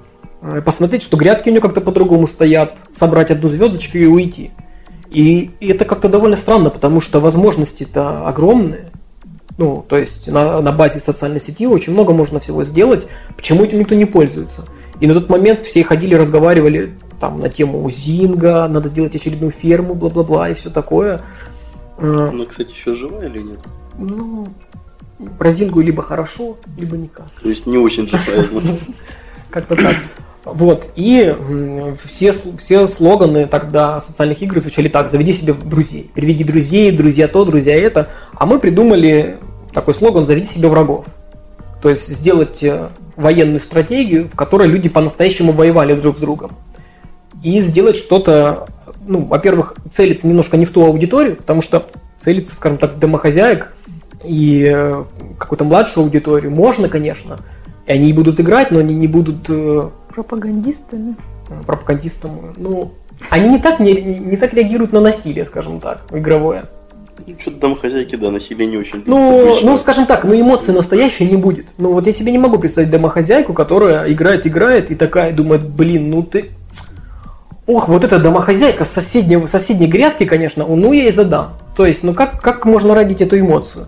э, 0.42 0.62
посмотреть, 0.62 1.04
что 1.04 1.18
грядки 1.18 1.50
у 1.50 1.52
него 1.52 1.62
как-то 1.62 1.82
по-другому 1.82 2.28
стоят, 2.28 2.78
собрать 2.98 3.32
одну 3.32 3.50
звездочку 3.50 3.98
и 3.98 4.06
уйти. 4.06 4.52
И 5.12 5.52
это 5.60 5.86
как-то 5.86 6.08
довольно 6.08 6.38
странно, 6.38 6.70
потому 6.70 7.02
что 7.02 7.20
возможности-то 7.20 8.28
огромные. 8.28 8.91
Ну, 9.62 9.86
то 9.88 9.96
есть 9.96 10.26
на, 10.28 10.60
на 10.60 10.72
базе 10.72 11.00
социальной 11.00 11.40
сети 11.40 11.68
очень 11.68 11.94
много 11.94 12.14
можно 12.14 12.40
всего 12.40 12.64
сделать. 12.64 13.06
Почему 13.36 13.64
этим 13.64 13.78
никто 13.78 13.94
не 13.94 14.06
пользуется? 14.06 14.66
И 15.00 15.06
на 15.06 15.14
тот 15.14 15.30
момент 15.30 15.62
все 15.62 15.84
ходили, 15.84 16.16
разговаривали 16.16 16.96
там 17.20 17.40
на 17.40 17.48
тему 17.48 17.88
Зинга, 17.92 18.68
надо 18.68 18.90
сделать 18.90 19.16
очередную 19.16 19.52
ферму, 19.52 19.94
бла-бла-бла 19.94 20.50
и 20.50 20.56
все 20.56 20.72
такое. 20.72 21.22
А, 22.00 22.30
Она, 22.34 22.46
кстати, 22.46 22.72
еще 22.72 22.96
жива 22.96 23.24
или 23.24 23.38
нет? 23.38 23.60
Ну, 24.00 24.48
про 25.38 25.52
Зингу 25.52 25.80
либо 25.82 26.02
хорошо, 26.02 26.58
либо 26.80 26.98
никак. 26.98 27.30
То 27.30 27.50
есть 27.50 27.68
не 27.68 27.78
очень 27.78 28.08
живая. 28.08 28.48
Как-то 29.52 29.76
так. 29.76 29.96
Вот, 30.44 30.90
и 30.96 31.36
все, 32.04 32.34
все 32.34 32.88
слоганы 32.88 33.46
тогда 33.46 34.02
социальных 34.02 34.42
игр 34.42 34.60
звучали 34.60 34.88
так, 34.88 35.12
заведи 35.12 35.34
себе 35.34 35.54
друзей, 35.54 36.10
приведи 36.16 36.44
друзей, 36.44 36.92
друзья 36.92 37.28
то, 37.28 37.46
друзья 37.46 37.76
это, 37.76 38.10
а 38.34 38.48
мы 38.48 38.60
придумали 38.60 39.38
такой 39.74 39.94
слоган, 39.94 40.26
заведи 40.26 40.48
себе 40.48 40.68
врагов. 40.68 41.06
То 41.82 41.90
есть 41.90 42.08
сделать 42.08 42.64
э, 42.64 42.90
военную 43.16 43.60
стратегию, 43.60 44.28
в 44.28 44.36
которой 44.36 44.68
люди 44.68 44.90
по-настоящему 44.90 45.52
воевали 45.52 45.96
друг 45.96 46.18
с 46.18 46.20
другом. 46.20 46.52
И 47.44 47.60
сделать 47.62 47.96
что-то, 47.96 48.68
ну, 49.08 49.26
во-первых, 49.26 49.76
целиться 49.92 50.28
немножко 50.28 50.58
не 50.58 50.66
в 50.66 50.72
ту 50.72 50.86
аудиторию, 50.86 51.36
потому 51.36 51.62
что 51.62 51.86
целиться, 52.20 52.56
скажем 52.56 52.78
так, 52.78 52.94
в 52.94 53.00
домохозяек 53.00 53.74
и 54.24 54.72
э, 54.72 55.04
какую-то 55.40 55.66
младшую 55.66 56.04
аудиторию 56.04 56.52
можно, 56.52 56.88
конечно, 56.88 57.38
и 57.88 57.92
они 57.92 58.14
будут 58.14 58.40
играть, 58.40 58.70
но 58.70 58.80
они 58.80 58.94
не 58.94 59.08
будут 59.08 59.50
э, 59.50 59.90
Пропагандистами? 60.14 61.16
Пропагандистами. 61.66 62.54
Ну, 62.58 62.92
они 63.30 63.50
не 63.50 63.60
так, 63.60 63.80
не, 63.80 63.94
не 63.94 64.38
так 64.38 64.54
реагируют 64.54 64.94
на 64.94 65.00
насилие, 65.00 65.46
скажем 65.46 65.80
так, 65.80 66.04
игровое. 66.12 66.66
Ну, 67.28 67.36
что-то 67.40 67.58
домохозяйки, 67.58 68.16
да, 68.16 68.32
насилие 68.32 68.68
не 68.68 68.78
очень 68.78 69.04
ну, 69.06 69.60
ну, 69.62 69.78
скажем 69.78 70.06
так, 70.06 70.24
ну 70.24 70.40
эмоций 70.40 70.74
настоящей 70.74 71.26
не 71.26 71.38
будет. 71.38 71.68
Ну 71.78 71.94
вот 71.94 72.08
я 72.08 72.14
себе 72.14 72.32
не 72.32 72.38
могу 72.38 72.58
представить 72.60 72.90
домохозяйку, 72.90 73.54
которая 73.54 74.12
играет, 74.12 74.48
играет 74.48 74.92
и 74.92 74.96
такая 74.96 75.32
думает, 75.32 75.68
блин, 75.68 76.10
ну 76.10 76.24
ты... 76.24 76.52
Ох, 77.68 77.88
вот 77.88 78.04
эта 78.04 78.20
домохозяйка 78.20 78.86
с 78.86 78.92
соседней, 78.92 79.48
соседней 79.48 79.88
грядки, 79.88 80.26
конечно, 80.26 80.66
ну 80.66 80.94
я 80.94 81.04
ей 81.04 81.12
задам. 81.12 81.54
То 81.76 81.86
есть, 81.86 82.04
ну 82.04 82.14
как, 82.14 82.42
как 82.42 82.66
можно 82.66 82.94
родить 82.94 83.22
эту 83.22 83.40
эмоцию? 83.40 83.88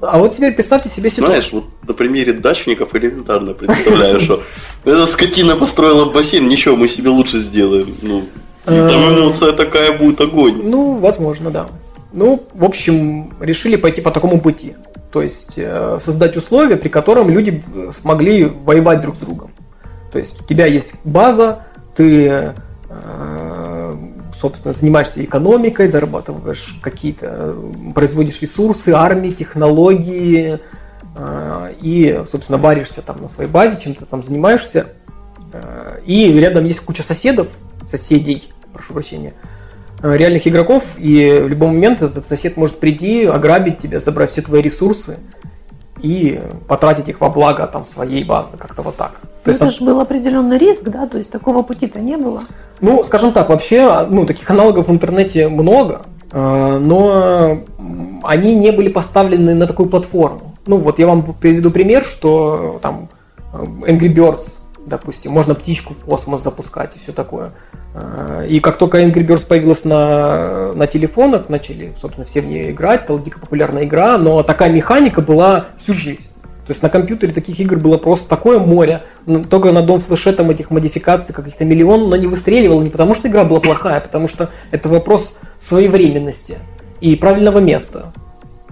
А 0.00 0.18
вот 0.18 0.34
теперь 0.34 0.52
представьте 0.52 0.88
себе 0.88 1.10
ситуацию. 1.10 1.42
Знаешь, 1.42 1.52
вот 1.52 1.64
на 1.86 1.94
примере 1.94 2.32
дачников 2.32 2.94
элементарно 2.96 3.54
представляю, 3.54 4.20
что 4.20 4.42
эта 4.84 5.06
скотина 5.06 5.54
построила 5.54 6.06
бассейн, 6.06 6.48
ничего, 6.48 6.74
мы 6.74 6.88
себе 6.88 7.10
лучше 7.10 7.38
сделаем. 7.38 7.94
Ну, 8.02 8.24
и 8.66 8.88
там 8.88 9.02
Э, 9.02 9.20
эмоция 9.20 9.52
такая 9.52 9.96
будет 9.96 10.20
огонь. 10.20 10.60
Ну, 10.64 10.94
возможно, 10.94 11.50
да. 11.50 11.66
Ну, 12.12 12.44
в 12.52 12.64
общем, 12.64 13.32
решили 13.40 13.76
пойти 13.76 14.00
по 14.00 14.10
такому 14.10 14.40
пути. 14.40 14.76
То 15.12 15.22
есть 15.22 15.54
э, 15.56 15.98
создать 16.02 16.36
условия, 16.36 16.76
при 16.76 16.88
котором 16.88 17.30
люди 17.30 17.62
э, 17.74 17.90
смогли 18.00 18.44
воевать 18.44 19.00
друг 19.00 19.16
с 19.16 19.18
другом. 19.20 19.50
То 20.10 20.18
есть 20.18 20.40
у 20.40 20.44
тебя 20.44 20.66
есть 20.66 20.94
база, 21.04 21.64
ты, 21.94 22.54
э, 22.88 23.94
собственно, 24.38 24.74
занимаешься 24.74 25.24
экономикой, 25.24 25.88
зарабатываешь 25.88 26.78
какие-то, 26.82 27.56
производишь 27.94 28.40
ресурсы, 28.42 28.90
армии, 28.90 29.30
технологии, 29.30 30.58
и, 31.82 32.24
собственно, 32.30 32.56
варишься 32.56 33.02
там 33.02 33.20
на 33.20 33.28
своей 33.28 33.48
базе, 33.48 33.78
чем-то 33.78 34.06
там 34.06 34.24
занимаешься. 34.24 34.86
И 36.06 36.32
рядом 36.32 36.64
есть 36.64 36.80
куча 36.80 37.02
соседов, 37.02 37.48
соседей, 37.86 38.50
прошу 38.72 38.94
прощения, 38.94 39.34
реальных 40.02 40.46
игроков, 40.46 40.94
и 40.98 41.40
в 41.44 41.48
любой 41.48 41.68
момент 41.68 42.02
этот 42.02 42.26
сосед 42.26 42.56
может 42.56 42.80
прийти, 42.80 43.24
ограбить 43.24 43.78
тебя, 43.78 44.00
забрать 44.00 44.30
все 44.30 44.42
твои 44.42 44.60
ресурсы 44.60 45.18
и 46.00 46.40
потратить 46.66 47.08
их 47.08 47.20
во 47.20 47.30
благо 47.30 47.66
там 47.66 47.86
своей 47.86 48.24
базы, 48.24 48.56
как-то 48.56 48.82
вот 48.82 48.96
так. 48.96 49.12
Ну, 49.44 49.50
есть 49.50 49.62
это 49.62 49.70
же 49.70 49.84
был 49.84 50.00
определенный 50.00 50.58
риск, 50.58 50.84
да, 50.84 51.06
то 51.06 51.18
есть 51.18 51.30
такого 51.30 51.62
пути-то 51.62 52.00
не 52.00 52.16
было. 52.16 52.40
ну, 52.80 53.04
скажем 53.04 53.32
так, 53.32 53.48
вообще, 53.48 54.06
ну, 54.10 54.26
таких 54.26 54.48
аналогов 54.50 54.88
в 54.88 54.90
интернете 54.90 55.48
много, 55.48 56.02
э, 56.32 56.78
но 56.78 57.58
они 58.24 58.54
не 58.56 58.72
были 58.72 58.88
поставлены 58.88 59.54
на 59.54 59.66
такую 59.66 59.88
платформу. 59.88 60.54
Ну, 60.66 60.78
вот 60.78 60.98
я 60.98 61.06
вам 61.06 61.22
приведу 61.22 61.70
пример, 61.70 62.04
что 62.04 62.76
э, 62.76 62.78
там 62.80 63.08
э, 63.52 63.64
Angry 63.90 64.14
Birds, 64.14 64.44
допустим, 64.86 65.32
можно 65.32 65.54
птичку 65.54 65.94
в 65.94 66.04
космос 66.04 66.42
запускать 66.42 66.96
и 66.96 66.98
все 66.98 67.12
такое. 67.12 67.50
Э, 67.94 68.46
И 68.48 68.60
как 68.60 68.76
только 68.76 69.02
Angry 69.02 69.26
Birds 69.26 69.46
появилась 69.46 69.84
на, 69.84 70.72
на 70.72 70.86
телефонах, 70.86 71.48
начали, 71.48 71.94
собственно, 72.00 72.26
все 72.26 72.40
в 72.40 72.46
нее 72.46 72.70
играть, 72.70 73.02
стала 73.02 73.20
дико 73.20 73.38
популярная 73.38 73.84
игра, 73.84 74.18
но 74.18 74.42
такая 74.42 74.70
механика 74.70 75.20
была 75.20 75.66
всю 75.78 75.94
жизнь. 75.94 76.28
То 76.66 76.70
есть 76.72 76.82
на 76.82 76.88
компьютере 76.88 77.32
таких 77.32 77.58
игр 77.58 77.76
было 77.76 77.98
просто 77.98 78.28
такое 78.28 78.60
море. 78.60 79.02
Ну, 79.26 79.42
Только 79.44 79.72
на 79.72 79.82
дом 79.82 80.00
флеше 80.00 80.32
там 80.32 80.50
этих 80.50 80.70
модификаций 80.70 81.34
каких-то 81.34 81.64
миллион, 81.64 82.08
но 82.08 82.16
не 82.16 82.28
выстреливало 82.28 82.82
не 82.82 82.90
потому, 82.90 83.14
что 83.14 83.28
игра 83.28 83.44
была 83.44 83.58
плохая, 83.58 83.98
а 83.98 84.00
потому 84.00 84.28
что 84.28 84.50
это 84.70 84.88
вопрос 84.88 85.34
своевременности 85.58 86.58
и 87.00 87.16
правильного 87.16 87.58
места. 87.58 88.12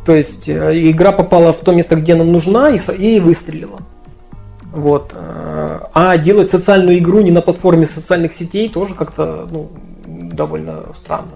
То 0.07 0.15
есть 0.15 0.49
э, 0.49 0.91
игра 0.91 1.13
попала 1.13 1.53
в 1.53 1.59
то 1.59 1.73
место, 1.73 1.97
где 1.97 2.15
она 2.15 2.25
нужна, 2.25 2.71
и, 2.71 2.79
и 2.97 3.21
выстрелила. 3.21 3.79
Вот. 4.73 5.15
А 5.95 6.17
делать 6.17 6.51
социальную 6.51 6.99
игру 6.99 7.21
не 7.21 7.31
на 7.31 7.41
платформе 7.41 7.87
социальных 7.87 8.33
сетей 8.33 8.69
тоже 8.69 8.95
как-то 8.95 9.49
ну, 9.51 9.71
довольно 10.07 10.85
странно. 10.97 11.33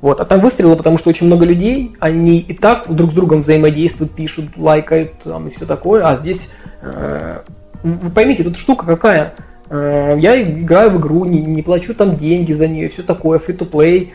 Вот. 0.00 0.20
А 0.20 0.24
там 0.24 0.40
выстрелило, 0.40 0.76
потому 0.76 0.98
что 0.98 1.10
очень 1.10 1.26
много 1.26 1.44
людей, 1.44 1.96
они 1.98 2.38
и 2.38 2.54
так 2.54 2.84
друг 2.88 3.10
с 3.10 3.14
другом 3.14 3.42
взаимодействуют, 3.42 4.12
пишут, 4.12 4.56
лайкают 4.56 5.18
там, 5.24 5.48
и 5.48 5.50
все 5.50 5.66
такое. 5.66 6.06
А 6.06 6.16
здесь, 6.16 6.48
э, 6.82 7.40
вы 7.82 8.10
поймите, 8.10 8.44
тут 8.44 8.56
штука 8.56 8.86
какая. 8.86 9.34
Э, 9.70 10.16
Я 10.18 10.40
играю 10.40 10.90
в 10.90 11.00
игру, 11.00 11.24
не, 11.24 11.40
не 11.40 11.62
плачу 11.62 11.94
там 11.94 12.16
деньги 12.16 12.52
за 12.52 12.68
нее, 12.68 12.88
все 12.88 13.02
такое, 13.02 13.38
free-to-play. 13.38 14.10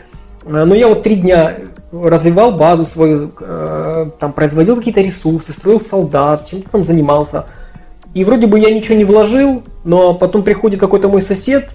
Э, 0.46 0.64
Но 0.64 0.74
я 0.74 0.88
вот 0.88 1.02
три 1.02 1.16
дня 1.16 1.54
развивал 1.92 2.52
базу 2.52 2.86
свою, 2.86 3.32
э, 3.38 4.10
там 4.18 4.32
производил 4.32 4.76
какие-то 4.76 5.02
ресурсы, 5.02 5.52
строил 5.52 5.80
солдат, 5.80 6.48
чем-то 6.48 6.70
там 6.70 6.84
занимался. 6.84 7.44
И 8.14 8.24
вроде 8.24 8.46
бы 8.46 8.58
я 8.58 8.72
ничего 8.72 8.94
не 8.96 9.04
вложил, 9.04 9.62
но 9.84 10.14
потом 10.14 10.42
приходит 10.42 10.80
какой-то 10.80 11.08
мой 11.08 11.20
сосед 11.20 11.70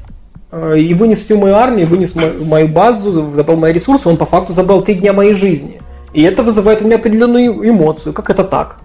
э, 0.52 0.80
и 0.80 0.94
вынес 0.94 1.20
всю 1.20 1.38
мою 1.38 1.56
армию, 1.56 1.86
вынес 1.88 2.16
мо- 2.16 2.46
мою 2.46 2.68
базу, 2.68 3.32
забрал 3.36 3.58
мои 3.58 3.74
ресурсы, 3.74 4.08
он 4.08 4.18
по 4.18 4.26
факту 4.26 4.54
забрал 4.54 4.82
три 4.82 4.96
дня 4.96 5.12
моей 5.14 5.34
жизни. 5.34 5.82
И 6.14 6.24
это 6.24 6.42
вызывает 6.42 6.82
у 6.82 6.86
меня 6.86 6.96
определенную 6.96 7.70
эмоцию. 7.70 8.14
Как 8.14 8.30
это 8.30 8.44
так? 8.44 8.78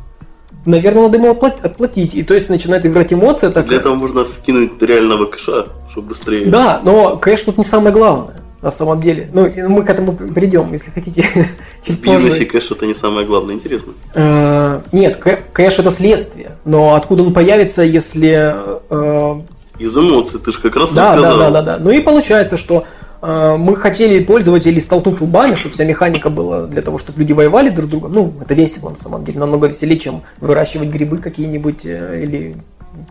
Наверное, 0.66 1.04
надо 1.04 1.18
ему 1.18 1.30
отплатить. 1.30 2.14
И 2.14 2.22
то 2.22 2.34
есть 2.34 2.48
начинает 2.48 2.84
играть 2.86 3.12
эмоция. 3.12 3.50
Для 3.50 3.62
такая. 3.62 3.78
этого 3.78 3.94
можно 3.94 4.24
вкинуть 4.24 4.80
реального 4.82 5.26
кэша, 5.26 5.66
чтобы 5.90 6.08
быстрее. 6.08 6.46
Да, 6.46 6.80
но 6.84 7.16
кэш 7.16 7.42
тут 7.42 7.58
не 7.58 7.64
самое 7.64 7.92
главное, 7.94 8.36
на 8.64 8.70
самом 8.70 9.00
деле. 9.02 9.28
Ну, 9.32 9.48
мы 9.68 9.82
к 9.84 9.90
этому 9.90 10.12
придем, 10.12 10.72
если 10.72 10.90
хотите. 10.90 11.22
В 11.82 11.86
чуть 11.86 12.02
позже. 12.02 12.18
бизнесе 12.18 12.44
кэш 12.46 12.70
это 12.70 12.86
не 12.86 12.94
самое 12.94 13.26
главное. 13.26 13.54
Интересно. 13.54 13.92
Э, 14.14 14.80
Нет, 14.90 15.20
кэ- 15.22 15.38
кэш 15.52 15.78
это 15.78 15.90
следствие. 15.90 16.56
Но 16.64 16.94
откуда 16.94 17.22
он 17.22 17.34
появится, 17.34 17.82
если 17.82 18.54
э, 18.90 19.40
Из 19.78 19.96
эмоций, 19.96 20.40
ты 20.40 20.50
же 20.50 20.60
как 20.60 20.74
раз 20.76 20.92
Да, 20.92 21.10
да, 21.10 21.16
рассказал. 21.16 21.38
да, 21.38 21.50
да, 21.50 21.62
да. 21.62 21.78
Ну 21.78 21.90
и 21.90 22.00
получается, 22.00 22.56
что 22.56 22.84
э, 23.20 23.56
мы 23.58 23.76
хотели 23.76 24.24
пользователей 24.24 24.80
столкнуть 24.80 25.20
лбами, 25.20 25.56
чтобы 25.56 25.74
вся 25.74 25.84
механика 25.84 26.30
была 26.30 26.62
для 26.66 26.80
того, 26.80 26.98
чтобы 26.98 27.20
люди 27.20 27.32
воевали 27.34 27.68
друг 27.68 27.88
с 27.88 27.90
другом. 27.90 28.12
Ну, 28.12 28.32
это 28.40 28.54
весело 28.54 28.88
на 28.90 28.96
самом 28.96 29.24
деле, 29.26 29.38
намного 29.38 29.66
веселее, 29.66 29.98
чем 29.98 30.22
выращивать 30.40 30.88
грибы 30.88 31.18
какие-нибудь 31.18 31.84
или 31.84 32.56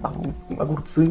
там, 0.02 0.14
огурцы. 0.58 1.08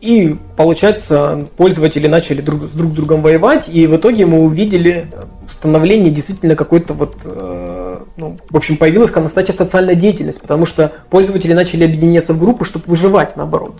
И 0.00 0.34
получается, 0.56 1.46
пользователи 1.58 2.06
начали 2.06 2.40
друг 2.40 2.64
с 2.64 2.72
друг 2.72 2.92
другом 2.92 3.20
воевать, 3.20 3.68
и 3.68 3.86
в 3.86 3.96
итоге 3.96 4.24
мы 4.24 4.40
увидели 4.40 5.08
становление 5.50 6.10
действительно 6.10 6.56
какой-то 6.56 6.94
вот, 6.94 7.16
э, 7.24 7.98
ну, 8.16 8.36
в 8.48 8.56
общем, 8.56 8.78
появилась 8.78 9.14
настоящая 9.14 9.52
социальная 9.52 9.94
деятельность, 9.94 10.40
потому 10.40 10.64
что 10.64 10.90
пользователи 11.10 11.52
начали 11.52 11.84
объединяться 11.84 12.32
в 12.32 12.40
группы, 12.40 12.64
чтобы 12.64 12.86
выживать 12.86 13.36
наоборот. 13.36 13.74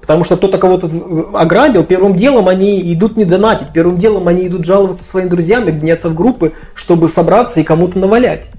Потому 0.00 0.24
что 0.24 0.36
кто-то 0.36 0.58
кого-то 0.58 0.90
ограбил, 1.32 1.84
первым 1.84 2.16
делом 2.16 2.48
они 2.48 2.92
идут 2.92 3.16
не 3.16 3.24
донатить, 3.24 3.68
первым 3.72 3.98
делом 3.98 4.26
они 4.26 4.48
идут 4.48 4.64
жаловаться 4.64 5.04
своим 5.04 5.28
друзьям, 5.28 5.62
объединяться 5.62 6.08
в 6.08 6.16
группы, 6.16 6.54
чтобы 6.74 7.08
собраться 7.08 7.60
и 7.60 7.62
кому-то 7.62 8.00
навалять. 8.00 8.50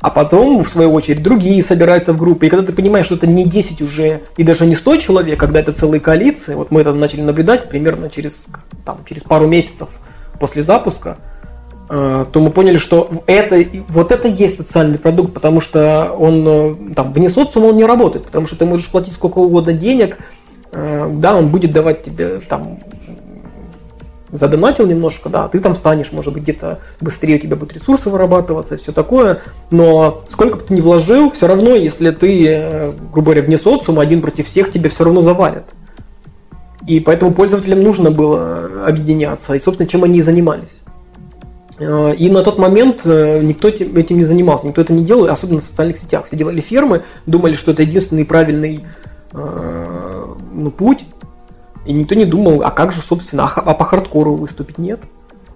А 0.00 0.10
потом, 0.10 0.62
в 0.62 0.68
свою 0.68 0.92
очередь, 0.92 1.22
другие 1.22 1.62
собираются 1.62 2.12
в 2.12 2.18
группы. 2.18 2.46
И 2.46 2.48
когда 2.48 2.64
ты 2.64 2.72
понимаешь, 2.72 3.06
что 3.06 3.16
это 3.16 3.26
не 3.26 3.44
10 3.44 3.82
уже, 3.82 4.22
и 4.36 4.44
даже 4.44 4.64
не 4.64 4.76
100 4.76 4.96
человек, 4.98 5.40
когда 5.40 5.58
это 5.58 5.72
целые 5.72 6.00
коалиции, 6.00 6.54
вот 6.54 6.70
мы 6.70 6.82
это 6.82 6.92
начали 6.92 7.22
наблюдать 7.22 7.68
примерно 7.68 8.08
через, 8.08 8.46
там, 8.84 8.98
через 9.08 9.22
пару 9.22 9.48
месяцев 9.48 9.88
после 10.38 10.62
запуска, 10.62 11.18
э, 11.90 12.26
то 12.30 12.40
мы 12.40 12.50
поняли, 12.50 12.76
что 12.76 13.10
это, 13.26 13.64
вот 13.88 14.12
это 14.12 14.28
есть 14.28 14.56
социальный 14.56 14.98
продукт, 14.98 15.34
потому 15.34 15.60
что 15.60 16.14
он 16.16 16.44
э, 16.46 16.94
там, 16.94 17.12
вне 17.12 17.28
социума 17.28 17.66
он 17.66 17.76
не 17.76 17.84
работает, 17.84 18.24
потому 18.24 18.46
что 18.46 18.54
ты 18.54 18.66
можешь 18.66 18.88
платить 18.88 19.14
сколько 19.14 19.38
угодно 19.38 19.72
денег, 19.72 20.18
э, 20.70 21.10
да, 21.14 21.34
он 21.34 21.48
будет 21.48 21.72
давать 21.72 22.04
тебе 22.04 22.40
там 22.48 22.78
задонатил 24.32 24.86
немножко, 24.86 25.28
да, 25.28 25.48
ты 25.48 25.60
там 25.60 25.76
станешь, 25.76 26.12
может 26.12 26.34
быть, 26.34 26.42
где-то 26.42 26.80
быстрее 27.00 27.36
у 27.36 27.40
тебя 27.40 27.56
будут 27.56 27.74
ресурсы 27.74 28.10
вырабатываться, 28.10 28.76
все 28.76 28.92
такое, 28.92 29.40
но 29.70 30.22
сколько 30.28 30.58
бы 30.58 30.64
ты 30.64 30.74
ни 30.74 30.80
вложил, 30.80 31.30
все 31.30 31.46
равно, 31.46 31.74
если 31.74 32.10
ты, 32.10 32.46
э, 32.46 32.92
грубо 33.12 33.26
говоря, 33.26 33.42
вне 33.42 33.58
социума, 33.58 34.02
один 34.02 34.20
против 34.20 34.46
всех, 34.46 34.70
тебе 34.70 34.88
все 34.88 35.04
равно 35.04 35.20
завалят. 35.20 35.64
И 36.86 37.00
поэтому 37.00 37.32
пользователям 37.32 37.82
нужно 37.82 38.10
было 38.10 38.86
объединяться, 38.86 39.54
и, 39.54 39.60
собственно, 39.60 39.88
чем 39.88 40.04
они 40.04 40.18
и 40.18 40.22
занимались. 40.22 40.82
Э, 41.78 42.14
И 42.16 42.30
на 42.30 42.42
тот 42.42 42.58
момент 42.58 43.02
э, 43.04 43.40
никто 43.42 43.68
этим 43.68 44.18
не 44.18 44.24
занимался, 44.24 44.66
никто 44.66 44.80
это 44.80 44.92
не 44.92 45.04
делал, 45.04 45.28
особенно 45.28 45.60
в 45.60 45.64
социальных 45.64 45.96
сетях. 45.96 46.26
Все 46.26 46.36
делали 46.36 46.60
фермы, 46.60 47.02
думали, 47.26 47.54
что 47.54 47.72
это 47.72 47.82
единственный 47.82 48.24
правильный 48.24 48.84
ну, 49.30 50.70
путь, 50.70 51.04
и 51.88 51.92
никто 51.94 52.14
не 52.14 52.26
думал, 52.26 52.62
а 52.64 52.70
как 52.70 52.92
же, 52.92 53.00
собственно, 53.00 53.50
а, 53.50 53.72
по 53.72 53.82
хардкору 53.82 54.34
выступить 54.34 54.76
нет? 54.76 55.00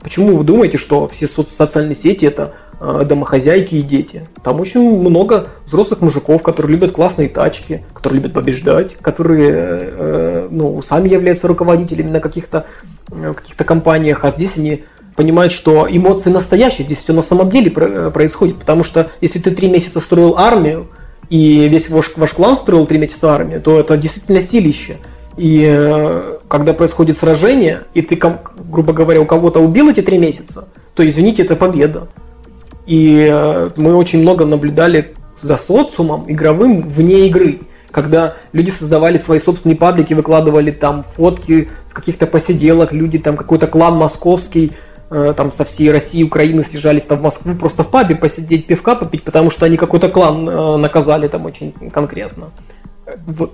Почему 0.01 0.35
вы 0.35 0.45
думаете, 0.45 0.79
что 0.79 1.07
все 1.07 1.27
соц- 1.27 1.55
социальные 1.55 1.95
сети 1.95 2.25
это 2.25 2.55
э, 2.81 3.03
домохозяйки 3.05 3.75
и 3.75 3.83
дети? 3.83 4.27
Там 4.43 4.59
очень 4.59 4.81
много 4.99 5.49
взрослых 5.67 6.01
мужиков, 6.01 6.43
которые 6.43 6.73
любят 6.73 6.93
классные 6.93 7.29
тачки, 7.29 7.85
которые 7.93 8.21
любят 8.21 8.33
побеждать, 8.33 8.97
которые 8.97 9.53
э, 9.53 10.49
ну, 10.51 10.81
сами 10.81 11.11
являются 11.11 11.49
руководителями 11.49 12.09
на 12.09 12.21
каких-то 12.21 12.65
э, 13.11 13.35
каких-то 13.37 13.65
компаниях, 13.65 14.25
а 14.25 14.31
здесь 14.31 14.57
они 14.57 14.85
понимают, 15.15 15.53
что 15.53 15.87
эмоции 15.87 16.31
настоящие, 16.31 16.87
здесь 16.87 16.99
все 16.99 17.13
на 17.13 17.21
самом 17.21 17.51
деле 17.51 17.71
э, 17.77 18.11
происходит, 18.11 18.57
потому 18.57 18.85
что 18.85 19.11
если 19.21 19.39
ты 19.39 19.51
три 19.51 19.69
месяца 19.69 20.01
строил 20.01 20.39
армию, 20.39 20.89
и 21.29 21.69
весь 21.69 21.91
ваш, 21.91 22.13
ваш 22.17 22.33
клан 22.33 22.57
строил 22.57 22.87
три 22.87 22.97
месяца 22.97 23.35
армию, 23.35 23.61
то 23.61 23.79
это 23.79 23.99
действительно 23.99 24.41
силище. 24.41 24.97
И 25.37 25.65
э, 25.67 26.39
когда 26.49 26.75
происходит 26.75 27.17
сражение, 27.19 27.85
и 27.95 28.03
ты, 28.03 28.21
грубо 28.71 28.93
говоря, 28.93 29.21
у 29.21 29.25
кого-то 29.25 29.61
убил 29.61 29.89
эти 29.89 30.03
три 30.03 30.19
месяца, 30.19 30.69
то, 30.95 31.09
извините, 31.09 31.43
это 31.43 31.57
победа. 31.57 32.09
И 32.87 33.29
э, 33.31 33.71
мы 33.77 33.95
очень 33.95 34.21
много 34.21 34.45
наблюдали 34.45 35.15
за 35.41 35.57
социумом 35.57 36.31
игровым 36.31 36.89
вне 36.89 37.27
игры, 37.29 37.61
когда 37.91 38.37
люди 38.53 38.71
создавали 38.71 39.19
свои 39.19 39.39
собственные 39.39 39.77
паблики, 39.77 40.15
выкладывали 40.15 40.71
там 40.71 41.05
фотки 41.17 41.69
с 41.89 41.93
каких-то 41.93 42.27
посиделок, 42.27 42.93
люди 42.93 43.19
там 43.19 43.37
какой-то 43.37 43.67
клан 43.67 43.97
московский 43.97 44.73
э, 45.11 45.33
там 45.35 45.51
со 45.51 45.65
всей 45.65 45.91
России, 45.91 46.23
Украины 46.23 46.63
съезжались 46.63 47.07
там 47.07 47.19
в 47.19 47.23
Москву 47.23 47.55
просто 47.55 47.85
в 47.85 47.91
пабе 47.91 48.17
посидеть, 48.17 48.67
пивка 48.67 48.97
попить, 48.97 49.25
потому 49.25 49.51
что 49.51 49.65
они 49.65 49.79
какой-то 49.79 50.09
клан 50.11 50.81
наказали 50.81 51.29
там 51.29 51.47
очень 51.47 51.73
конкретно. 51.91 52.51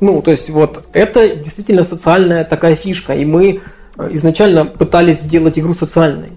Ну, 0.01 0.23
то 0.23 0.31
есть 0.31 0.51
вот 0.51 0.87
это 0.93 1.37
действительно 1.37 1.85
социальная 1.85 2.45
такая 2.45 2.75
фишка, 2.75 3.15
и 3.15 3.25
мы 3.25 3.61
э, 3.97 4.09
изначально 4.13 4.65
пытались 4.65 5.21
сделать 5.21 5.59
игру 5.59 5.75
социальной. 5.75 6.31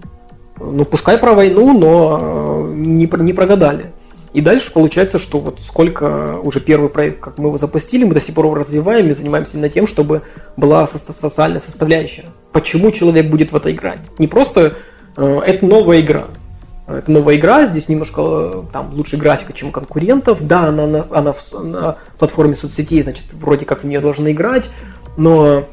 Ну, 0.58 0.84
пускай 0.84 1.18
про 1.18 1.34
войну, 1.34 1.76
но 1.76 2.68
не, 2.74 3.06
не 3.06 3.32
прогадали. 3.32 3.92
И 4.32 4.40
дальше 4.40 4.72
получается, 4.72 5.18
что 5.18 5.40
вот 5.40 5.60
сколько 5.60 6.38
уже 6.42 6.60
первый 6.60 6.88
проект, 6.88 7.20
как 7.20 7.38
мы 7.38 7.48
его 7.48 7.58
запустили, 7.58 8.04
мы 8.04 8.14
до 8.14 8.20
сих 8.20 8.34
пор 8.34 8.46
его 8.46 8.54
развиваем 8.54 9.08
и 9.08 9.12
занимаемся 9.12 9.56
именно 9.56 9.68
тем, 9.68 9.86
чтобы 9.86 10.22
была 10.56 10.86
социальная 10.86 11.60
составляющая. 11.60 12.24
Почему 12.52 12.90
человек 12.92 13.26
будет 13.26 13.52
в 13.52 13.56
это 13.56 13.70
играть? 13.70 14.00
Не 14.18 14.28
просто 14.28 14.76
э, 15.16 15.40
это 15.46 15.66
новая 15.66 16.00
игра. 16.00 16.28
Это 16.86 17.12
новая 17.12 17.36
игра, 17.36 17.66
здесь 17.66 17.88
немножко 17.88 18.22
э, 18.22 18.62
там 18.72 18.92
лучше 18.94 19.16
графика, 19.16 19.52
чем 19.52 19.68
у 19.68 19.72
конкурентов. 19.72 20.44
Да, 20.46 20.66
она, 20.66 20.84
она, 20.84 21.06
она 21.10 21.32
в, 21.32 21.52
на 21.52 21.96
платформе 22.18 22.56
соцсетей, 22.56 23.02
значит, 23.02 23.26
вроде 23.32 23.64
как 23.64 23.82
в 23.82 23.86
нее 23.86 24.00
должны 24.00 24.32
играть, 24.32 24.68
но 25.16 25.64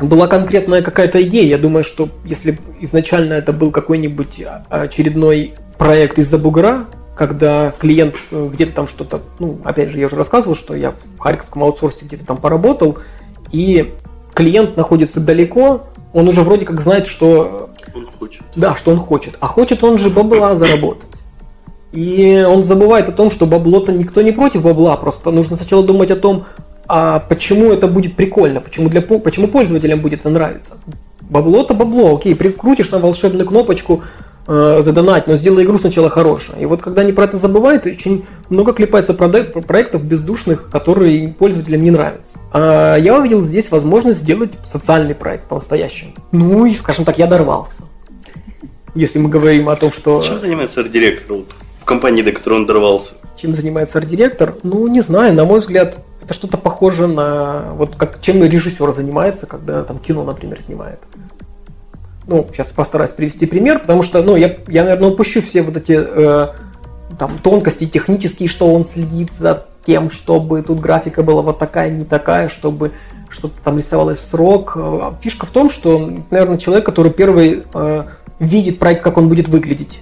была 0.00 0.28
конкретная 0.28 0.82
какая-то 0.82 1.22
идея. 1.22 1.46
Я 1.46 1.58
думаю, 1.58 1.82
что 1.82 2.08
если 2.24 2.58
изначально 2.80 3.34
это 3.34 3.52
был 3.52 3.72
какой-нибудь 3.72 4.40
а, 4.46 4.82
очередной 4.82 5.54
проект 5.76 6.18
из-за 6.18 6.38
бугра, 6.38 6.86
когда 7.16 7.72
клиент 7.72 8.14
э, 8.30 8.48
где-то 8.52 8.72
там 8.72 8.88
что-то, 8.88 9.22
ну, 9.40 9.58
опять 9.64 9.90
же, 9.90 9.98
я 9.98 10.06
уже 10.06 10.14
рассказывал, 10.14 10.54
что 10.54 10.76
я 10.76 10.92
в 10.92 11.18
харьковском 11.18 11.64
аутсорсе 11.64 12.04
где-то 12.04 12.24
там 12.24 12.36
поработал, 12.36 12.98
и 13.50 13.94
клиент 14.34 14.76
находится 14.76 15.18
далеко, 15.18 15.88
он 16.12 16.28
уже 16.28 16.42
вроде 16.42 16.64
как 16.64 16.80
знает, 16.80 17.08
что... 17.08 17.67
Хочет. 18.18 18.42
Да, 18.56 18.74
что 18.74 18.90
он 18.90 18.98
хочет. 18.98 19.36
А 19.40 19.46
хочет 19.46 19.84
он 19.84 19.98
же 19.98 20.10
бабла 20.10 20.56
заработать. 20.56 21.08
И 21.92 22.44
он 22.46 22.64
забывает 22.64 23.08
о 23.08 23.12
том, 23.12 23.30
что 23.30 23.46
бабло-то 23.46 23.92
никто 23.92 24.20
не 24.22 24.32
против 24.32 24.62
бабла, 24.62 24.96
просто 24.96 25.30
нужно 25.30 25.56
сначала 25.56 25.82
думать 25.82 26.10
о 26.10 26.16
том, 26.16 26.44
а 26.86 27.20
почему 27.20 27.72
это 27.72 27.86
будет 27.86 28.14
прикольно, 28.16 28.60
почему, 28.60 28.88
для, 28.88 29.00
почему 29.00 29.48
пользователям 29.48 30.00
будет 30.00 30.20
это 30.20 30.30
нравиться. 30.30 30.76
Бабло-то 31.20 31.74
бабло, 31.74 32.16
окей, 32.16 32.34
прикрутишь 32.34 32.90
на 32.90 32.98
волшебную 32.98 33.46
кнопочку, 33.46 34.02
э, 34.46 34.80
задонать, 34.82 35.28
но 35.28 35.36
сделай 35.36 35.64
игру 35.64 35.78
сначала 35.78 36.08
хорошую. 36.10 36.60
И 36.60 36.66
вот 36.66 36.80
когда 36.80 37.02
они 37.02 37.12
про 37.12 37.24
это 37.24 37.36
забывают, 37.36 37.86
очень 37.86 38.24
много 38.48 38.72
клепается 38.72 39.14
проектов 39.14 40.04
бездушных, 40.04 40.70
которые 40.70 41.28
пользователям 41.28 41.82
не 41.82 41.90
нравятся. 41.90 42.38
А 42.52 42.96
я 42.96 43.18
увидел 43.18 43.42
здесь 43.42 43.70
возможность 43.70 44.20
сделать 44.20 44.52
социальный 44.66 45.14
проект 45.14 45.44
по-настоящему. 45.48 46.12
Ну 46.32 46.66
и, 46.66 46.74
скажем 46.74 47.04
так, 47.04 47.18
я 47.18 47.26
дорвался. 47.26 47.84
Если 48.98 49.20
мы 49.20 49.28
говорим 49.28 49.68
о 49.68 49.76
том, 49.76 49.92
что... 49.92 50.20
Чем 50.22 50.38
занимается 50.38 50.80
арт-директор 50.80 51.36
вот, 51.36 51.52
в 51.80 51.84
компании, 51.84 52.22
до 52.22 52.32
которой 52.32 52.54
он 52.54 52.66
дорвался? 52.66 53.12
Чем 53.40 53.54
занимается 53.54 53.98
арт-директор? 53.98 54.56
Ну, 54.64 54.88
не 54.88 55.02
знаю, 55.02 55.34
на 55.34 55.44
мой 55.44 55.60
взгляд, 55.60 55.98
это 56.20 56.34
что-то 56.34 56.56
похоже 56.56 57.06
на... 57.06 57.74
Вот 57.74 57.94
как, 57.94 58.20
чем 58.20 58.42
режиссер 58.42 58.92
занимается, 58.92 59.46
когда 59.46 59.84
там 59.84 60.00
кино, 60.00 60.24
например, 60.24 60.60
снимает 60.60 60.98
ну, 62.26 62.46
сейчас 62.52 62.72
постараюсь 62.72 63.12
привести 63.12 63.46
пример, 63.46 63.78
потому 63.78 64.02
что, 64.02 64.22
ну, 64.22 64.36
я, 64.36 64.56
я 64.66 64.82
наверное, 64.82 65.08
упущу 65.08 65.40
все 65.40 65.62
вот 65.62 65.78
эти 65.78 65.96
э, 65.98 66.48
там 67.18 67.38
тонкости 67.38 67.86
технические, 67.86 68.50
что 68.50 68.70
он 68.70 68.84
следит 68.84 69.30
за 69.34 69.64
тем, 69.86 70.10
чтобы 70.10 70.60
тут 70.60 70.78
графика 70.80 71.22
была 71.22 71.40
вот 71.40 71.58
такая, 71.58 71.88
не 71.88 72.04
такая, 72.04 72.50
чтобы 72.50 72.92
что-то 73.30 73.54
там 73.62 73.78
рисовалось 73.78 74.18
в 74.18 74.24
срок. 74.24 74.72
Э, 74.76 75.12
фишка 75.22 75.46
в 75.46 75.50
том, 75.50 75.70
что, 75.70 76.12
наверное, 76.30 76.58
человек, 76.58 76.84
который 76.84 77.12
первый 77.12 77.62
э, 77.72 78.04
видит 78.38 78.78
проект, 78.78 79.02
как 79.02 79.16
он 79.18 79.28
будет 79.28 79.48
выглядеть. 79.48 80.00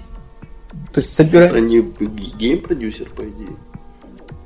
То 0.93 1.01
есть 1.01 1.15
собирает... 1.15 1.53
Это 1.53 1.61
не 1.61 1.81
гейм-продюсер, 1.81 3.11
по 3.11 3.23
идее. 3.23 3.57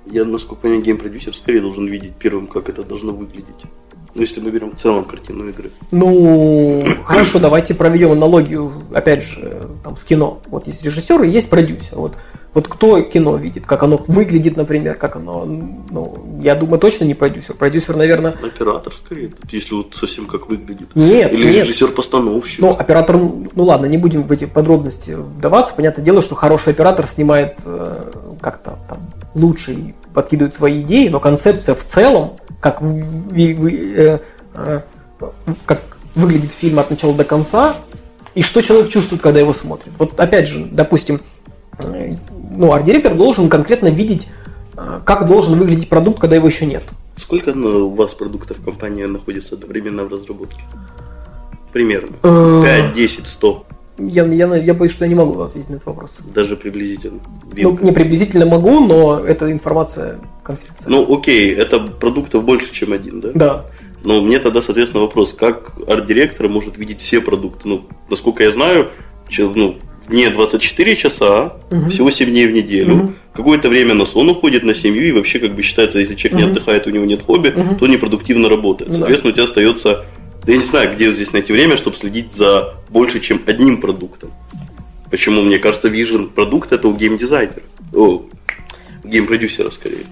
Я, 0.06 0.24
насколько 0.24 0.62
понимаю, 0.62 0.82
гейм-продюсер 0.82 1.34
скорее 1.34 1.60
должен 1.60 1.86
видеть 1.86 2.14
первым, 2.16 2.46
как 2.46 2.68
это 2.68 2.82
должно 2.82 3.12
выглядеть. 3.12 3.64
Ну, 4.14 4.22
если 4.22 4.40
мы 4.40 4.50
берем 4.50 4.72
в 4.72 4.74
целом 4.74 5.04
картину 5.04 5.48
игры. 5.48 5.70
Ну, 5.92 6.82
хорошо, 7.04 7.38
давайте 7.38 7.74
проведем 7.74 8.10
аналогию, 8.10 8.72
опять 8.92 9.22
же, 9.22 9.68
там, 9.84 9.96
с 9.96 10.02
кино. 10.02 10.42
Вот 10.48 10.66
есть 10.66 10.82
режиссер 10.82 11.22
и 11.22 11.30
есть 11.30 11.48
продюсер. 11.48 11.96
Вот, 11.96 12.16
вот 12.52 12.66
кто 12.66 13.00
кино 13.02 13.36
видит, 13.36 13.64
как 13.64 13.84
оно 13.84 13.96
выглядит, 14.08 14.56
например, 14.56 14.96
как 14.96 15.16
оно, 15.16 15.44
ну, 15.44 16.40
я 16.42 16.56
думаю, 16.56 16.80
точно 16.80 17.04
не 17.04 17.14
продюсер. 17.14 17.54
Продюсер, 17.54 17.96
наверное... 17.96 18.32
Оператор, 18.32 18.92
скорее, 18.92 19.30
если 19.50 19.74
вот 19.74 19.94
совсем 19.94 20.26
как 20.26 20.48
выглядит. 20.48 20.88
Нет, 20.96 21.32
Или 21.32 21.44
нет. 21.44 21.66
режиссер-постановщик. 21.66 22.58
Ну, 22.58 22.72
оператор, 22.72 23.16
ну 23.16 23.64
ладно, 23.64 23.86
не 23.86 23.98
будем 23.98 24.24
в 24.24 24.32
эти 24.32 24.46
подробности 24.46 25.12
вдаваться. 25.12 25.74
Понятное 25.74 26.04
дело, 26.04 26.22
что 26.22 26.34
хороший 26.34 26.72
оператор 26.72 27.06
снимает 27.06 27.58
э, 27.64 28.10
как-то 28.40 28.78
там 28.88 28.98
лучше 29.34 29.72
и 29.72 29.94
подкидывает 30.12 30.54
свои 30.54 30.82
идеи, 30.82 31.08
но 31.08 31.20
концепция 31.20 31.76
в 31.76 31.84
целом 31.84 32.32
как, 32.60 32.82
вы, 32.82 33.54
вы, 33.56 33.94
э, 33.96 34.18
э, 34.54 34.80
как 35.66 35.80
выглядит 36.16 36.52
фильм 36.52 36.80
от 36.80 36.90
начала 36.90 37.14
до 37.14 37.24
конца, 37.24 37.76
и 38.34 38.42
что 38.42 38.60
человек 38.60 38.90
чувствует, 38.90 39.22
когда 39.22 39.38
его 39.40 39.52
смотрит. 39.52 39.92
Вот 39.98 40.18
опять 40.18 40.48
же, 40.48 40.64
допустим, 40.70 41.20
ну, 42.56 42.72
арт-директор 42.72 43.14
должен 43.14 43.48
конкретно 43.48 43.88
видеть, 43.88 44.28
э, 44.76 45.00
как 45.04 45.26
должен 45.26 45.58
выглядеть 45.58 45.88
продукт, 45.88 46.20
когда 46.20 46.36
его 46.36 46.48
еще 46.48 46.66
нет. 46.66 46.82
Сколько 47.16 47.52
ну, 47.52 47.88
у 47.88 47.94
вас 47.94 48.14
продуктов 48.14 48.58
в 48.58 48.64
компании 48.64 49.04
находится 49.04 49.54
одновременно 49.54 50.04
в 50.04 50.08
разработке? 50.08 50.62
Примерно. 51.72 52.16
5, 52.22 52.92
10, 52.94 53.26
100. 53.26 53.66
Я, 53.98 54.24
я, 54.24 54.56
я 54.56 54.74
боюсь, 54.74 54.92
что 54.92 55.04
я 55.04 55.08
не 55.08 55.14
могу 55.14 55.40
ответить 55.40 55.68
на 55.68 55.74
этот 55.74 55.86
вопрос. 55.86 56.16
Даже 56.34 56.56
приблизительно. 56.56 57.20
Ну, 57.54 57.78
не 57.80 57.92
приблизительно 57.92 58.46
могу, 58.46 58.80
но 58.80 59.20
эта 59.20 59.52
информация 59.52 60.18
конфиденциальна. 60.42 60.96
Ну, 60.96 61.14
окей, 61.14 61.54
это 61.54 61.80
продуктов 61.80 62.44
больше, 62.44 62.72
чем 62.72 62.92
один, 62.92 63.20
да? 63.20 63.30
Да. 63.34 63.66
Но 64.02 64.22
мне 64.22 64.38
тогда, 64.38 64.62
соответственно, 64.62 65.02
вопрос, 65.02 65.34
как 65.34 65.74
арт-директор 65.86 66.48
может 66.48 66.78
видеть 66.78 67.00
все 67.00 67.20
продукты? 67.20 67.68
Ну, 67.68 67.84
насколько 68.08 68.42
я 68.42 68.52
знаю, 68.52 68.90
ну, 69.38 69.76
в 70.10 70.12
дне 70.12 70.30
24 70.30 70.96
часа, 70.96 71.54
угу. 71.70 71.88
всего 71.88 72.10
7 72.10 72.28
дней 72.30 72.46
в 72.46 72.52
неделю, 72.52 72.94
угу. 72.94 73.12
какое-то 73.32 73.68
время 73.68 73.94
на 73.94 74.04
сон 74.04 74.28
уходит, 74.28 74.64
на 74.64 74.74
семью, 74.74 75.04
и 75.04 75.12
вообще, 75.12 75.38
как 75.38 75.54
бы 75.54 75.62
считается, 75.62 75.98
если 76.00 76.16
человек 76.16 76.38
угу. 76.38 76.46
не 76.46 76.50
отдыхает, 76.50 76.86
у 76.86 76.90
него 76.90 77.04
нет 77.04 77.22
хобби, 77.22 77.48
угу. 77.48 77.76
то 77.76 77.86
непродуктивно 77.86 78.48
работает. 78.48 78.90
Ну 78.90 78.96
Соответственно, 78.96 79.32
да. 79.32 79.42
у 79.42 79.46
тебя 79.46 79.52
остается 79.52 80.04
да 80.42 80.52
я 80.52 80.58
не 80.58 80.64
знаю, 80.64 80.94
где 80.94 81.12
здесь 81.12 81.32
найти 81.32 81.52
время, 81.52 81.76
чтобы 81.76 81.96
следить 81.96 82.32
за 82.32 82.74
больше, 82.88 83.20
чем 83.20 83.42
одним 83.46 83.78
продуктом. 83.78 84.32
Почему, 85.10 85.42
мне 85.42 85.58
кажется, 85.58 85.88
вижен 85.88 86.28
продукт 86.28 86.72
это 86.72 86.88
у 86.88 86.94
геймдизайнера. 86.94 87.60
О, 87.94 88.22
гейм-продюсера 89.04 89.70
скорее. 89.70 90.06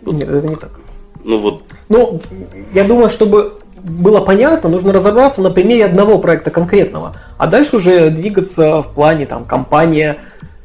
Вот. 0.00 0.16
Нет, 0.16 0.28
это 0.28 0.48
не 0.48 0.56
так. 0.56 0.80
Ну 1.22 1.38
вот. 1.38 1.62
Ну, 1.88 2.20
я 2.74 2.84
думаю, 2.84 3.10
чтобы 3.10 3.58
было 3.84 4.20
понятно, 4.20 4.68
нужно 4.68 4.92
разобраться 4.92 5.40
на 5.40 5.50
примере 5.50 5.86
одного 5.86 6.18
проекта 6.18 6.50
конкретного, 6.50 7.14
а 7.38 7.46
дальше 7.46 7.76
уже 7.76 8.10
двигаться 8.10 8.82
в 8.82 8.94
плане 8.94 9.26
там 9.26 9.44
компания, 9.44 10.16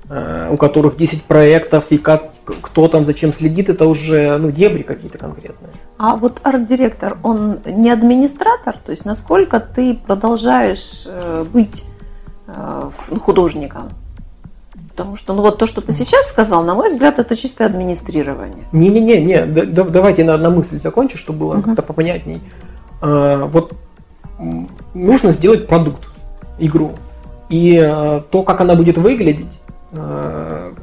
э, 0.09 0.49
у 0.51 0.57
которых 0.57 0.97
10 0.97 1.23
проектов 1.23 1.85
и 1.89 1.97
как 1.97 2.35
кто 2.61 2.87
там 2.87 3.05
зачем 3.05 3.33
следит, 3.33 3.69
это 3.69 3.87
уже 3.87 4.37
ну, 4.37 4.51
дебри 4.51 4.83
какие-то 4.83 5.17
конкретные. 5.17 5.71
А 5.97 6.15
вот 6.15 6.39
арт-директор, 6.43 7.17
он 7.23 7.59
не 7.65 7.89
администратор? 7.89 8.77
То 8.85 8.91
есть 8.91 9.05
насколько 9.05 9.59
ты 9.59 9.95
продолжаешь 9.95 11.03
э, 11.07 11.45
быть 11.51 11.85
э, 12.47 12.89
художником? 13.21 13.89
Потому 14.89 15.17
что, 15.17 15.33
ну 15.33 15.41
вот 15.41 15.57
то, 15.57 15.65
что 15.65 15.81
ты 15.81 15.91
сейчас 15.91 16.29
сказал, 16.29 16.63
на 16.63 16.73
мой 16.73 16.89
взгляд, 16.89 17.19
это 17.19 17.35
чистое 17.35 17.67
администрирование. 17.67 18.63
Не-не-не, 18.71 19.21
не, 19.21 19.45
да, 19.45 19.83
давайте 19.83 20.23
на, 20.23 20.37
на 20.37 20.49
мысль 20.49 20.79
закончу, 20.79 21.17
чтобы 21.17 21.39
было 21.39 21.55
uh-huh. 21.55 21.63
как-то 21.63 21.81
попонятней. 21.81 22.41
А, 23.05 23.45
вот 23.45 23.73
нужно 24.95 25.31
сделать 25.31 25.67
продукт, 25.67 26.07
игру. 26.57 26.93
И 27.49 27.77
а, 27.77 28.21
то, 28.31 28.41
как 28.41 28.61
она 28.61 28.73
будет 28.73 28.97
выглядеть, 28.97 29.59
а, 29.91 30.73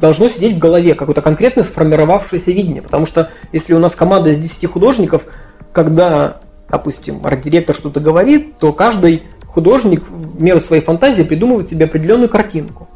должно 0.00 0.28
сидеть 0.28 0.56
в 0.56 0.58
голове, 0.58 0.94
какое-то 0.94 1.22
конкретное 1.22 1.62
сформировавшееся 1.62 2.50
видение. 2.50 2.82
Потому 2.82 3.06
что 3.06 3.30
если 3.52 3.74
у 3.74 3.78
нас 3.78 3.94
команда 3.94 4.30
из 4.30 4.38
10 4.38 4.66
художников, 4.66 5.26
когда, 5.72 6.38
допустим, 6.68 7.20
арт-директор 7.22 7.76
что-то 7.76 8.00
говорит, 8.00 8.58
то 8.58 8.72
каждый 8.72 9.22
художник 9.46 10.02
в 10.08 10.42
меру 10.42 10.58
своей 10.58 10.82
фантазии 10.82 11.22
придумывает 11.22 11.68
себе 11.68 11.84
определенную 11.84 12.28
картинку. 12.28 12.88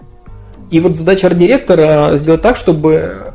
И 0.72 0.80
вот 0.80 0.96
задача 0.96 1.28
арт-директора 1.28 2.16
сделать 2.16 2.42
так, 2.42 2.56
чтобы 2.56 2.94
э, 2.94 3.30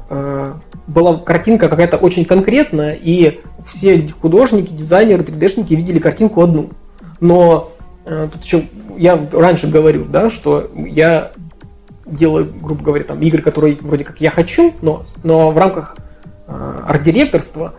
была 0.88 1.18
картинка 1.18 1.70
какая-то 1.70 1.97
очень 1.97 2.26
конкретная, 2.26 2.97
и 2.99 3.41
все 3.68 4.07
художники, 4.22 4.72
дизайнеры, 4.72 5.24
3D-шники 5.24 5.76
видели 5.76 5.99
картинку 5.99 6.41
одну. 6.41 6.72
Но 7.20 7.72
э, 8.05 8.28
тут 8.32 8.43
еще 8.43 8.64
я 8.97 9.20
раньше 9.32 9.68
говорю, 9.68 10.05
да, 10.05 10.30
что 10.30 10.70
я 10.76 11.32
делаю, 12.05 12.51
грубо 12.62 12.84
говоря, 12.84 13.03
там 13.03 13.22
игры, 13.22 13.41
которые 13.41 13.78
вроде 13.82 14.03
как 14.03 14.20
я 14.20 14.32
хочу, 14.32 14.74
но, 14.82 15.05
но 15.24 15.51
в 15.51 15.57
рамках 15.57 15.95
э, 16.47 16.78
арт-директорства 16.88 17.76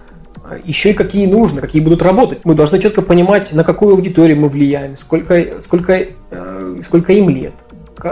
еще 0.64 0.90
и 0.90 0.94
какие 0.94 1.26
нужно, 1.26 1.60
какие 1.60 1.82
будут 1.82 2.02
работать. 2.02 2.40
Мы 2.44 2.54
должны 2.54 2.78
четко 2.78 3.02
понимать, 3.02 3.52
на 3.52 3.64
какую 3.64 3.94
аудиторию 3.94 4.38
мы 4.38 4.48
влияем, 4.48 4.96
сколько, 4.96 5.60
сколько, 5.60 6.06
э, 6.30 6.76
сколько 6.84 7.12
им 7.12 7.28
лет. 7.28 7.54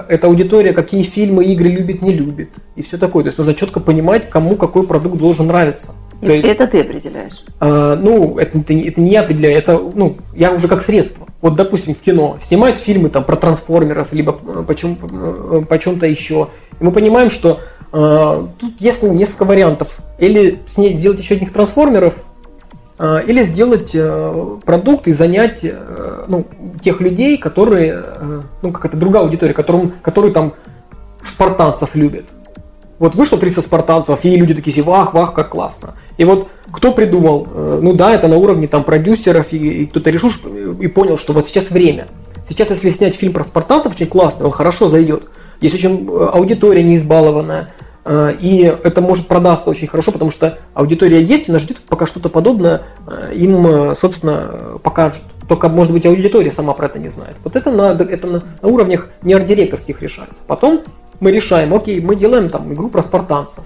Эта 0.08 0.26
аудитория 0.26 0.72
какие 0.72 1.02
фильмы, 1.02 1.44
игры 1.44 1.68
любит, 1.68 2.02
не 2.02 2.12
любит. 2.12 2.50
И 2.76 2.82
все 2.82 2.98
такое. 2.98 3.24
То 3.24 3.28
есть 3.28 3.38
нужно 3.38 3.54
четко 3.54 3.80
понимать, 3.80 4.28
кому 4.28 4.56
какой 4.56 4.86
продукт 4.86 5.16
должен 5.16 5.46
нравиться. 5.46 5.94
То 6.20 6.32
есть, 6.32 6.48
это 6.48 6.66
ты 6.66 6.80
определяешь? 6.80 7.44
Э, 7.60 7.96
ну, 8.00 8.38
это, 8.38 8.58
это, 8.58 8.74
это 8.74 9.00
не 9.00 9.10
я 9.10 9.20
определяю, 9.20 9.56
это 9.56 9.80
ну, 9.94 10.16
я 10.34 10.52
уже 10.52 10.66
как 10.66 10.82
средство. 10.82 11.28
Вот, 11.40 11.54
допустим, 11.54 11.94
в 11.94 12.00
кино 12.00 12.38
снимают 12.46 12.80
фильмы 12.80 13.08
там, 13.08 13.22
про 13.22 13.36
трансформеров, 13.36 14.12
либо 14.12 14.32
по, 14.32 14.74
чем, 14.74 14.96
по 14.96 15.78
чем-то 15.78 16.06
еще. 16.06 16.48
И 16.80 16.84
мы 16.84 16.90
понимаем, 16.90 17.30
что 17.30 17.60
э, 17.92 18.46
тут 18.58 18.80
есть 18.80 19.02
несколько 19.02 19.44
вариантов. 19.44 19.98
Или 20.18 20.58
снять, 20.68 20.98
сделать 20.98 21.20
еще 21.20 21.34
одних 21.34 21.52
трансформеров, 21.52 22.14
э, 22.14 22.20
или 23.00 23.42
сделать 23.44 23.92
э, 23.94 24.56
продукт 24.64 25.06
и 25.06 25.12
занять 25.12 25.60
э, 25.62 26.24
ну, 26.26 26.46
тех 26.82 27.00
людей, 27.00 27.38
которые, 27.38 28.02
э, 28.04 28.40
ну, 28.62 28.72
как 28.72 28.86
это 28.86 28.96
другая 28.96 29.22
аудитория, 29.22 29.54
которым, 29.54 29.92
которые 30.02 30.32
там 30.32 30.54
спартанцев 31.24 31.94
любят. 31.94 32.24
Вот 32.98 33.14
вышло 33.14 33.38
300 33.38 33.62
спартанцев, 33.62 34.24
и 34.24 34.36
люди 34.36 34.54
такие, 34.54 34.82
вах, 34.82 35.14
вах, 35.14 35.32
как 35.32 35.50
классно. 35.50 35.94
И 36.16 36.24
вот 36.24 36.48
кто 36.72 36.90
придумал, 36.90 37.46
ну 37.80 37.92
да, 37.92 38.12
это 38.12 38.26
на 38.26 38.36
уровне 38.36 38.66
там 38.66 38.82
продюсеров, 38.82 39.52
и, 39.52 39.82
и 39.82 39.86
кто-то 39.86 40.10
решил 40.10 40.30
и 40.80 40.88
понял, 40.88 41.16
что 41.16 41.32
вот 41.32 41.46
сейчас 41.46 41.70
время. 41.70 42.08
Сейчас, 42.48 42.70
если 42.70 42.90
снять 42.90 43.14
фильм 43.14 43.32
про 43.32 43.44
спартанцев, 43.44 43.94
очень 43.94 44.08
классный, 44.08 44.46
он 44.46 44.50
хорошо 44.50 44.88
зайдет. 44.88 45.28
Есть 45.60 45.76
очень 45.76 46.08
аудитория 46.08 46.82
не 46.82 46.96
избалованная, 46.96 47.72
и 48.40 48.74
это 48.82 49.00
может 49.00 49.28
продаться 49.28 49.70
очень 49.70 49.86
хорошо, 49.86 50.12
потому 50.12 50.30
что 50.30 50.58
аудитория 50.74 51.22
есть, 51.22 51.48
она 51.48 51.58
ждет, 51.58 51.78
пока 51.88 52.06
что-то 52.06 52.28
подобное 52.28 52.82
им, 53.34 53.94
собственно, 53.94 54.78
покажут. 54.82 55.22
Только, 55.48 55.68
может 55.68 55.92
быть, 55.92 56.04
аудитория 56.04 56.52
сама 56.52 56.74
про 56.74 56.86
это 56.86 56.98
не 56.98 57.08
знает. 57.08 57.36
Вот 57.42 57.56
это 57.56 57.70
на, 57.70 57.92
это 57.92 58.26
на, 58.26 58.42
уровнях 58.62 59.08
не 59.22 59.32
арт-директорских 59.32 60.02
решается. 60.02 60.40
Потом 60.46 60.82
мы 61.20 61.32
решаем, 61.32 61.74
окей, 61.74 62.00
мы 62.00 62.16
делаем 62.16 62.50
там 62.50 62.72
игру 62.72 62.90
про 62.90 63.02
спартанцев. 63.02 63.64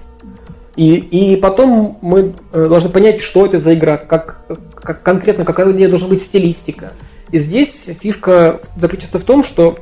И, 0.75 0.95
и 0.95 1.37
потом 1.37 1.99
мы 2.01 2.33
э, 2.51 2.65
должны 2.67 2.89
понять, 2.89 3.21
что 3.21 3.45
это 3.45 3.59
за 3.59 3.75
игра, 3.75 3.97
как, 3.97 4.39
как 4.75 5.03
конкретно, 5.03 5.45
какая 5.45 5.67
у 5.67 5.71
нее 5.71 5.87
должна 5.87 6.07
быть 6.07 6.23
стилистика. 6.23 6.93
И 7.31 7.37
здесь 7.37 7.89
фишка 7.99 8.59
заключается 8.75 9.19
в 9.19 9.23
том, 9.23 9.43
что 9.43 9.77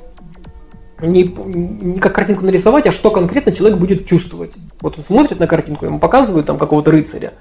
не, 1.02 1.24
не 1.24 2.00
как 2.00 2.14
картинку 2.14 2.46
нарисовать, 2.46 2.88
а 2.88 2.92
что 2.92 3.12
конкретно 3.12 3.52
человек 3.52 3.78
будет 3.78 4.06
чувствовать. 4.06 4.54
Вот 4.82 4.98
он 4.98 5.04
смотрит 5.04 5.40
на 5.40 5.48
картинку, 5.48 5.86
ему 5.86 6.00
показывают 6.00 6.46
там 6.48 6.58
какого-то 6.58 6.92
рыцаря, 6.92 7.34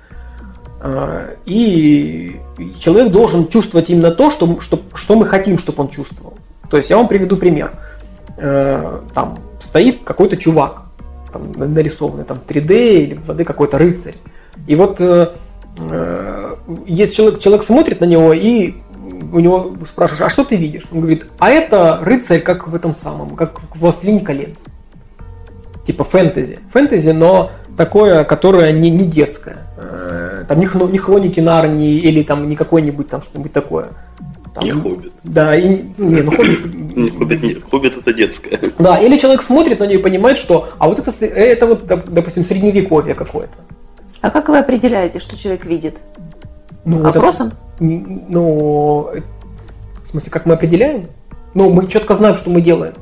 а, 0.81 1.35
и 1.47 2.41
человек 2.79 3.13
должен 3.13 3.49
чувствовать 3.49 3.91
именно 3.91 4.11
то, 4.11 4.31
что, 4.31 4.61
что, 4.61 4.81
что 4.95 5.17
мы 5.17 5.27
хотим, 5.27 5.59
чтобы 5.59 5.83
он 5.83 5.89
чувствовал. 5.89 6.35
То 6.71 6.77
есть 6.77 6.89
я 6.89 6.97
вам 6.97 7.09
приведу 7.09 7.37
пример. 7.37 7.73
Э, 8.39 9.01
там 9.13 9.37
стоит 9.63 10.01
какой-то 10.05 10.37
чувак, 10.37 10.83
там, 11.33 11.53
нарисованный 11.57 12.25
там 12.25 12.39
3D 12.47 13.03
или 13.03 13.17
2D 13.17 13.45
какой-то 13.45 13.77
рыцарь. 13.77 14.15
И 14.67 14.75
вот 14.77 15.01
э, 15.01 15.33
э, 15.79 16.55
есть 16.87 17.17
человек, 17.17 17.41
человек 17.41 17.67
смотрит 17.67 18.01
на 18.01 18.05
него 18.05 18.33
и 18.33 18.75
у 19.33 19.41
него 19.41 19.77
спрашиваешь, 19.87 20.23
а 20.23 20.31
что 20.31 20.45
ты 20.45 20.57
видишь? 20.57 20.87
Он 20.93 21.01
говорит, 21.01 21.27
а 21.39 21.51
это 21.51 21.99
рыцарь 22.03 22.41
как 22.41 22.69
в 22.69 22.75
этом 22.75 22.95
самом, 22.95 23.37
как 23.37 23.61
в 23.61 23.81
«Властелине 23.81 24.21
колец». 24.21 24.59
Типа 25.87 26.05
фэнтези. 26.05 26.59
Фэнтези, 26.73 27.11
но 27.11 27.51
такое, 27.77 28.25
которое 28.25 28.73
не, 28.73 28.91
не 28.91 29.07
детское. 29.07 29.67
Э, 29.79 30.45
там 30.47 30.61
не, 30.61 30.69
не 30.93 30.99
хроники 30.99 31.41
Нарнии 31.41 31.97
или 31.97 32.23
там 32.23 32.49
не 32.49 32.57
какой-нибудь 32.57 33.09
там 33.09 33.23
что-нибудь 33.23 33.53
такое. 33.53 33.89
Там, 34.55 34.65
не 34.65 34.73
хоббит. 34.73 35.13
Да, 35.23 35.55
и 35.57 35.85
не, 35.97 36.23
ну 36.23 36.31
хоббит. 36.31 36.75
Не 36.97 37.11
хоббит, 37.11 37.43
не, 37.43 37.55
хоббит 37.55 37.97
это 37.97 38.13
детское. 38.13 38.59
Да, 38.79 38.99
или 38.99 39.17
человек 39.17 39.43
смотрит 39.43 39.79
на 39.79 39.85
нее 39.85 40.01
и 40.01 40.03
понимает, 40.03 40.37
что 40.37 40.69
а 40.79 40.89
вот 40.89 40.99
это, 40.99 41.25
это 41.25 41.67
вот, 41.67 41.87
допустим, 41.87 42.45
средневековье 42.45 43.15
какое-то. 43.15 43.55
А 44.21 44.31
как 44.31 44.49
вы 44.49 44.59
определяете, 44.59 45.21
что 45.21 45.37
человек 45.37 45.65
видит? 45.65 45.99
Ну, 46.85 47.07
Опросом? 47.07 47.49
Это, 47.49 47.57
ну, 47.81 49.11
в 50.03 50.09
смысле, 50.09 50.31
как 50.31 50.47
мы 50.47 50.55
определяем? 50.55 51.07
Ну, 51.55 51.71
мы 51.71 51.87
четко 51.87 52.15
знаем, 52.15 52.37
что 52.37 52.51
мы 52.51 52.61
делаем. 52.61 52.95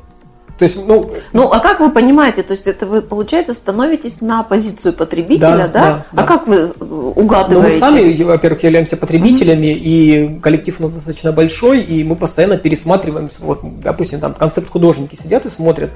То 0.59 0.63
есть, 0.63 0.75
ну, 0.75 1.09
ну, 1.31 1.49
а 1.53 1.59
как 1.61 1.79
вы 1.79 1.89
понимаете, 1.89 2.43
то 2.43 2.51
есть 2.51 2.67
это 2.67 2.85
вы, 2.85 3.01
получается, 3.01 3.53
становитесь 3.53 4.19
на 4.19 4.43
позицию 4.43 4.91
потребителя, 4.91 5.55
да? 5.57 5.67
да? 5.67 5.71
да 5.71 6.05
а 6.11 6.15
да. 6.17 6.23
как 6.23 6.47
вы 6.47 6.67
угадываете? 7.15 7.53
Ну, 7.53 7.61
мы 7.61 7.79
сами, 7.79 8.23
во-первых, 8.23 8.61
являемся 8.63 8.97
потребителями, 8.97 9.67
mm-hmm. 9.67 10.35
и 10.35 10.39
коллектив 10.41 10.75
у 10.79 10.83
нас 10.83 10.91
достаточно 10.91 11.31
большой, 11.31 11.79
и 11.79 12.03
мы 12.03 12.17
постоянно 12.17 12.57
пересматриваем, 12.57 13.29
вот, 13.39 13.61
допустим, 13.79 14.19
там 14.19 14.33
концепт 14.33 14.69
художники 14.69 15.15
сидят 15.15 15.45
и 15.45 15.49
смотрят, 15.49 15.91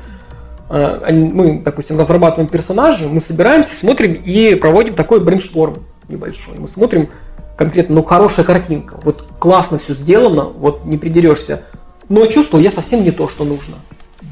э, 0.70 1.12
мы, 1.12 1.62
допустим, 1.62 2.00
разрабатываем 2.00 2.48
персонажи, 2.48 3.10
мы 3.10 3.20
собираемся, 3.20 3.76
смотрим 3.76 4.14
и 4.14 4.56
проводим 4.56 4.94
такой 4.94 5.20
brainstorm 5.20 5.76
небольшой. 6.08 6.58
Мы 6.58 6.70
смотрим 6.70 7.10
конкретно, 7.58 7.96
ну, 7.96 8.04
хорошая 8.04 8.46
картинка, 8.46 9.00
вот 9.04 9.26
классно 9.40 9.78
все 9.78 9.94
сделано, 9.94 10.44
вот 10.44 10.86
не 10.86 10.98
придерешься, 10.98 11.64
но 12.10 12.26
чувствовал 12.28 12.64
я 12.64 12.72
совсем 12.72 13.04
не 13.04 13.12
то, 13.12 13.28
что 13.28 13.44
нужно 13.44 13.76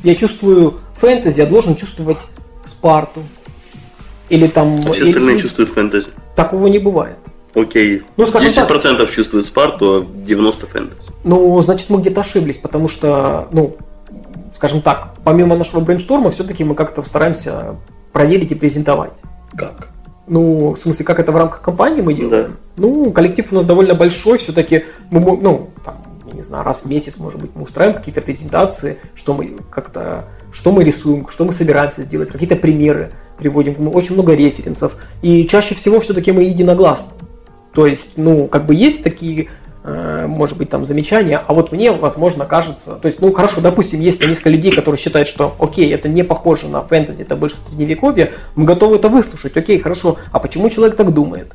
я 0.03 0.15
чувствую 0.15 0.75
фэнтези, 0.99 1.39
я 1.39 1.45
должен 1.45 1.75
чувствовать 1.75 2.17
Спарту. 2.65 3.21
Или 4.29 4.47
там... 4.47 4.79
А 4.85 4.91
все 4.91 5.03
остальные 5.03 5.35
или... 5.35 5.41
чувствуют 5.41 5.69
фэнтези. 5.69 6.07
Такого 6.35 6.67
не 6.67 6.79
бывает. 6.79 7.17
Окей. 7.53 8.03
Ну, 8.15 8.25
10% 8.25 8.97
так, 8.97 9.11
чувствуют 9.11 9.45
Спарту, 9.45 9.93
а 9.93 10.27
90% 10.27 10.65
фэнтези. 10.67 11.11
Ну, 11.23 11.61
значит, 11.61 11.89
мы 11.89 11.99
где-то 11.99 12.21
ошиблись, 12.21 12.57
потому 12.57 12.87
что, 12.87 13.49
ну, 13.51 13.75
скажем 14.55 14.81
так, 14.81 15.13
помимо 15.23 15.55
нашего 15.55 15.81
брейншторма, 15.81 16.31
все-таки 16.31 16.63
мы 16.63 16.75
как-то 16.75 17.03
стараемся 17.03 17.75
проверить 18.13 18.51
и 18.51 18.55
презентовать. 18.55 19.13
Как? 19.55 19.89
Ну, 20.27 20.73
в 20.73 20.77
смысле, 20.77 21.05
как 21.05 21.19
это 21.19 21.31
в 21.31 21.35
рамках 21.35 21.61
компании 21.61 22.01
мы 22.01 22.13
делаем? 22.13 22.57
Да. 22.75 22.83
Ну, 22.83 23.11
коллектив 23.11 23.51
у 23.51 23.55
нас 23.55 23.65
довольно 23.65 23.95
большой, 23.95 24.37
все-таки, 24.37 24.85
мы, 25.09 25.19
ну, 25.19 25.69
там, 25.83 25.95
не 26.33 26.43
знаю, 26.43 26.63
раз 26.63 26.83
в 26.83 26.85
месяц, 26.85 27.17
может 27.17 27.41
быть, 27.41 27.51
мы 27.55 27.63
устраиваем 27.63 27.97
какие-то 27.97 28.21
презентации, 28.21 28.97
что 29.15 29.33
мы 29.33 29.55
как-то, 29.69 30.25
что 30.51 30.71
мы 30.71 30.83
рисуем, 30.83 31.27
что 31.27 31.45
мы 31.45 31.53
собираемся 31.53 32.03
сделать, 32.03 32.29
какие-то 32.29 32.55
примеры 32.55 33.11
приводим, 33.37 33.75
мы 33.79 33.89
очень 33.89 34.13
много 34.13 34.33
референсов. 34.33 34.95
И 35.21 35.47
чаще 35.47 35.75
всего 35.75 35.99
все-таки 35.99 36.31
мы 36.31 36.43
единогласны. 36.43 37.11
То 37.73 37.87
есть, 37.87 38.11
ну, 38.17 38.47
как 38.47 38.65
бы 38.65 38.75
есть 38.75 39.03
такие, 39.03 39.49
может 39.83 40.57
быть, 40.57 40.69
там 40.69 40.85
замечания, 40.85 41.41
а 41.43 41.53
вот 41.55 41.71
мне, 41.71 41.91
возможно, 41.91 42.45
кажется, 42.45 42.95
то 42.95 43.07
есть, 43.07 43.19
ну, 43.19 43.33
хорошо, 43.33 43.61
допустим, 43.61 43.99
есть 43.99 44.21
несколько 44.21 44.49
людей, 44.49 44.71
которые 44.71 44.99
считают, 44.99 45.27
что, 45.27 45.55
окей, 45.59 45.91
это 45.91 46.07
не 46.07 46.23
похоже 46.23 46.67
на 46.67 46.83
фэнтези, 46.83 47.23
это 47.23 47.35
больше 47.35 47.55
средневековье, 47.67 48.33
мы 48.55 48.65
готовы 48.65 48.97
это 48.97 49.09
выслушать, 49.09 49.57
окей, 49.57 49.79
хорошо, 49.79 50.17
а 50.31 50.39
почему 50.39 50.69
человек 50.69 50.95
так 50.95 51.11
думает? 51.11 51.53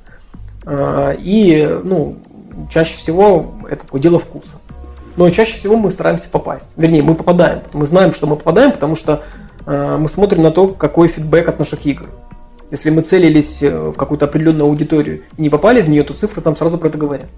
Э, 0.65 1.15
и, 1.19 1.69
ну, 1.85 2.17
чаще 2.69 2.97
всего 2.97 3.55
это 3.71 3.85
такое 3.85 4.01
дело 4.01 4.19
вкуса 4.19 4.57
но 5.17 5.31
чаще 5.31 5.57
всего 5.57 5.77
мы 5.77 5.91
стараемся 5.91 6.29
попасть. 6.29 6.71
Вернее, 6.77 7.03
мы 7.03 7.15
попадаем. 7.15 7.61
Мы 7.73 7.87
знаем, 7.87 8.13
что 8.13 8.27
мы 8.27 8.37
попадаем, 8.37 8.73
потому 8.73 8.97
что 8.97 9.23
э, 9.67 9.97
мы 9.99 10.09
смотрим 10.09 10.43
на 10.43 10.51
то, 10.51 10.69
какой 10.69 11.09
фидбэк 11.09 11.49
от 11.49 11.59
наших 11.59 11.87
игр. 11.87 12.09
Если 12.71 12.91
мы 12.91 13.03
целились 13.03 13.63
э, 13.63 13.71
в 13.71 13.95
какую-то 13.95 14.27
определенную 14.27 14.67
аудиторию 14.67 15.23
и 15.37 15.43
не 15.43 15.49
попали 15.49 15.81
в 15.81 15.89
нее, 15.89 16.03
то 16.03 16.13
цифры 16.13 16.43
там 16.43 16.57
сразу 16.57 16.79
про 16.79 16.89
это 16.89 16.99
говорят. 16.99 17.29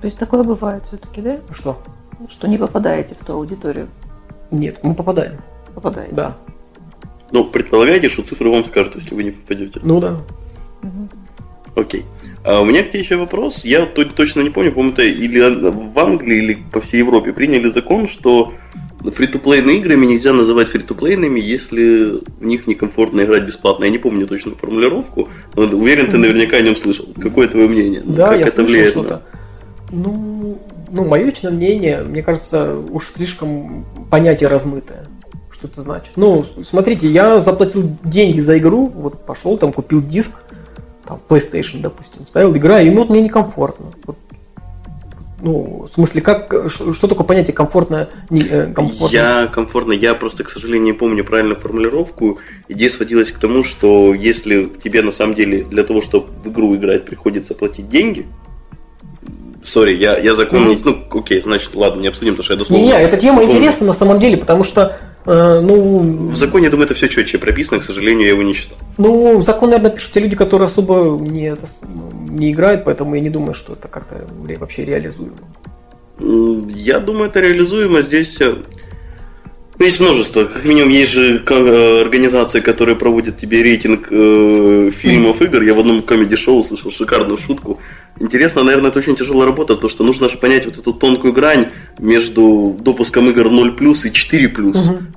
То 0.00 0.06
есть 0.06 0.18
такое 0.18 0.42
бывает 0.42 0.86
все-таки, 0.86 1.20
да? 1.20 1.38
Что? 1.52 1.82
Что 2.28 2.48
не 2.48 2.58
попадаете 2.58 3.14
в 3.14 3.24
ту 3.24 3.34
аудиторию? 3.34 3.88
Нет, 4.50 4.78
мы 4.82 4.94
попадаем. 4.94 5.40
Попадаете? 5.74 6.14
Да. 6.14 6.36
Ну, 7.32 7.44
предполагаете, 7.44 8.08
что 8.08 8.22
цифры 8.22 8.50
вам 8.50 8.64
скажут, 8.64 8.94
если 8.96 9.14
вы 9.14 9.24
не 9.24 9.30
попадете. 9.30 9.80
Ну 9.82 10.00
да. 10.00 10.18
Угу. 10.82 11.08
Окей. 11.76 12.04
А 12.44 12.60
у 12.60 12.64
меня 12.64 12.82
к 12.82 12.88
тебе 12.88 13.00
еще 13.00 13.16
вопрос. 13.16 13.64
Я 13.64 13.86
точно 13.86 14.40
не 14.40 14.50
помню, 14.50 14.72
по-моему, 14.72 14.94
это 14.94 15.02
или 15.02 15.38
в 15.40 15.98
Англии, 15.98 16.38
или 16.38 16.58
по 16.72 16.80
всей 16.80 16.98
Европе 16.98 17.32
приняли 17.32 17.68
закон, 17.68 18.08
что 18.08 18.54
фри-то-плейные 19.04 19.78
играми 19.78 20.06
нельзя 20.06 20.32
называть 20.32 20.68
фри-то-плейными, 20.68 21.38
если 21.38 22.20
в 22.40 22.44
них 22.44 22.66
некомфортно 22.66 23.22
играть 23.22 23.44
бесплатно. 23.44 23.84
Я 23.84 23.90
не 23.90 23.98
помню 23.98 24.26
точную 24.26 24.56
формулировку, 24.56 25.28
но 25.54 25.64
уверен, 25.64 26.10
ты 26.10 26.16
наверняка 26.18 26.56
о 26.56 26.62
нем 26.62 26.76
слышал. 26.76 27.06
Какое 27.20 27.48
твое 27.48 27.68
мнение? 27.68 28.02
Да, 28.04 28.30
как 28.30 28.40
я 28.40 28.46
это 28.46 28.66
слышал 28.66 29.04
что-то. 29.04 29.22
Ну, 29.90 30.58
ну, 30.90 31.04
мое 31.04 31.24
личное 31.24 31.50
мнение, 31.50 32.04
мне 32.04 32.22
кажется, 32.22 32.76
уж 32.90 33.08
слишком 33.08 33.84
понятие 34.10 34.48
размытое. 34.48 35.04
Что 35.50 35.66
это 35.66 35.82
значит? 35.82 36.12
Ну, 36.16 36.44
смотрите, 36.64 37.10
я 37.10 37.40
заплатил 37.40 37.96
деньги 38.04 38.40
за 38.40 38.58
игру, 38.58 38.86
вот 38.86 39.26
пошел 39.26 39.58
там, 39.58 39.72
купил 39.72 40.00
диск, 40.00 40.30
там, 41.04 41.20
PlayStation, 41.28 41.80
допустим, 41.80 42.26
ставил, 42.26 42.56
играю, 42.56 42.86
и 42.86 42.90
ну, 42.90 43.00
вот 43.00 43.10
мне 43.10 43.20
некомфортно. 43.20 43.86
Вот, 44.04 44.16
ну, 45.42 45.86
в 45.88 45.92
смысле, 45.92 46.20
как, 46.20 46.54
что, 46.68 46.92
что 46.92 47.08
такое 47.08 47.26
понятие 47.26 47.54
комфортно, 47.54 48.08
не, 48.28 48.42
э, 48.42 48.72
комфортно? 48.72 49.14
Я 49.14 49.46
комфортно, 49.46 49.92
я 49.92 50.14
просто, 50.14 50.44
к 50.44 50.50
сожалению, 50.50 50.84
не 50.84 50.92
помню 50.92 51.24
правильную 51.24 51.58
формулировку. 51.58 52.38
Идея 52.68 52.90
сводилась 52.90 53.32
к 53.32 53.38
тому, 53.38 53.64
что 53.64 54.14
если 54.14 54.64
тебе 54.64 55.02
на 55.02 55.12
самом 55.12 55.34
деле 55.34 55.64
для 55.64 55.82
того, 55.82 56.02
чтобы 56.02 56.26
в 56.26 56.46
игру 56.48 56.76
играть, 56.76 57.06
приходится 57.06 57.54
платить 57.54 57.88
деньги, 57.88 58.26
Сори, 59.62 59.94
я, 59.94 60.18
я 60.18 60.34
закон 60.34 60.68
не... 60.68 60.78
Ну, 60.82 60.98
окей, 61.10 61.42
значит, 61.42 61.74
ладно, 61.74 62.00
не 62.00 62.08
обсудим, 62.08 62.32
потому 62.32 62.44
что 62.44 62.52
я 62.54 62.58
дословно... 62.58 62.84
Не, 62.84 62.92
эта 62.92 63.16
тема 63.16 63.40
помню. 63.40 63.54
интересна 63.54 63.86
на 63.86 63.94
самом 63.94 64.18
деле, 64.18 64.36
потому 64.36 64.64
что, 64.64 64.96
э, 65.26 65.60
ну... 65.60 66.30
В 66.30 66.36
законе, 66.36 66.64
я 66.64 66.70
думаю, 66.70 66.86
это 66.86 66.94
все 66.94 67.08
четче 67.08 67.38
прописано, 67.38 67.80
к 67.80 67.84
сожалению, 67.84 68.24
я 68.24 68.32
его 68.32 68.42
не 68.42 68.54
читал. 68.54 68.78
Ну, 68.96 69.42
закон, 69.42 69.70
наверное, 69.70 69.92
пишут 69.92 70.12
те 70.12 70.20
люди, 70.20 70.34
которые 70.34 70.66
особо 70.66 71.18
не, 71.20 71.48
это, 71.48 71.66
не 72.28 72.52
играют, 72.52 72.84
поэтому 72.84 73.14
я 73.14 73.20
не 73.20 73.30
думаю, 73.30 73.54
что 73.54 73.74
это 73.74 73.88
как-то 73.88 74.24
вообще 74.58 74.84
реализуемо. 74.84 75.36
Я 76.74 77.00
думаю, 77.00 77.30
это 77.30 77.40
реализуемо. 77.40 78.02
Здесь 78.02 78.40
э, 78.40 78.54
ну, 79.80 79.86
есть 79.86 79.98
множество. 79.98 80.44
Как 80.44 80.66
минимум, 80.66 80.90
есть 80.90 81.10
же 81.10 81.42
э, 81.42 82.00
организации, 82.02 82.60
которые 82.60 82.96
проводят 82.96 83.38
тебе 83.38 83.62
рейтинг 83.62 84.08
э, 84.10 84.90
фильмов, 84.94 85.40
игр. 85.40 85.62
Я 85.62 85.72
в 85.72 85.78
одном 85.78 86.02
комедий-шоу 86.02 86.62
слышал 86.62 86.90
шикарную 86.90 87.38
шутку. 87.38 87.80
Интересно, 88.20 88.62
наверное, 88.62 88.90
это 88.90 88.98
очень 88.98 89.16
тяжелая 89.16 89.46
работа, 89.46 89.76
потому 89.76 89.88
что 89.90 90.04
нужно 90.04 90.28
же 90.28 90.36
понять 90.36 90.66
вот 90.66 90.76
эту 90.76 90.92
тонкую 90.92 91.32
грань 91.32 91.68
между 91.98 92.76
допуском 92.78 93.30
игр 93.30 93.50
0 93.50 93.74
и 93.80 94.12
4 94.12 94.52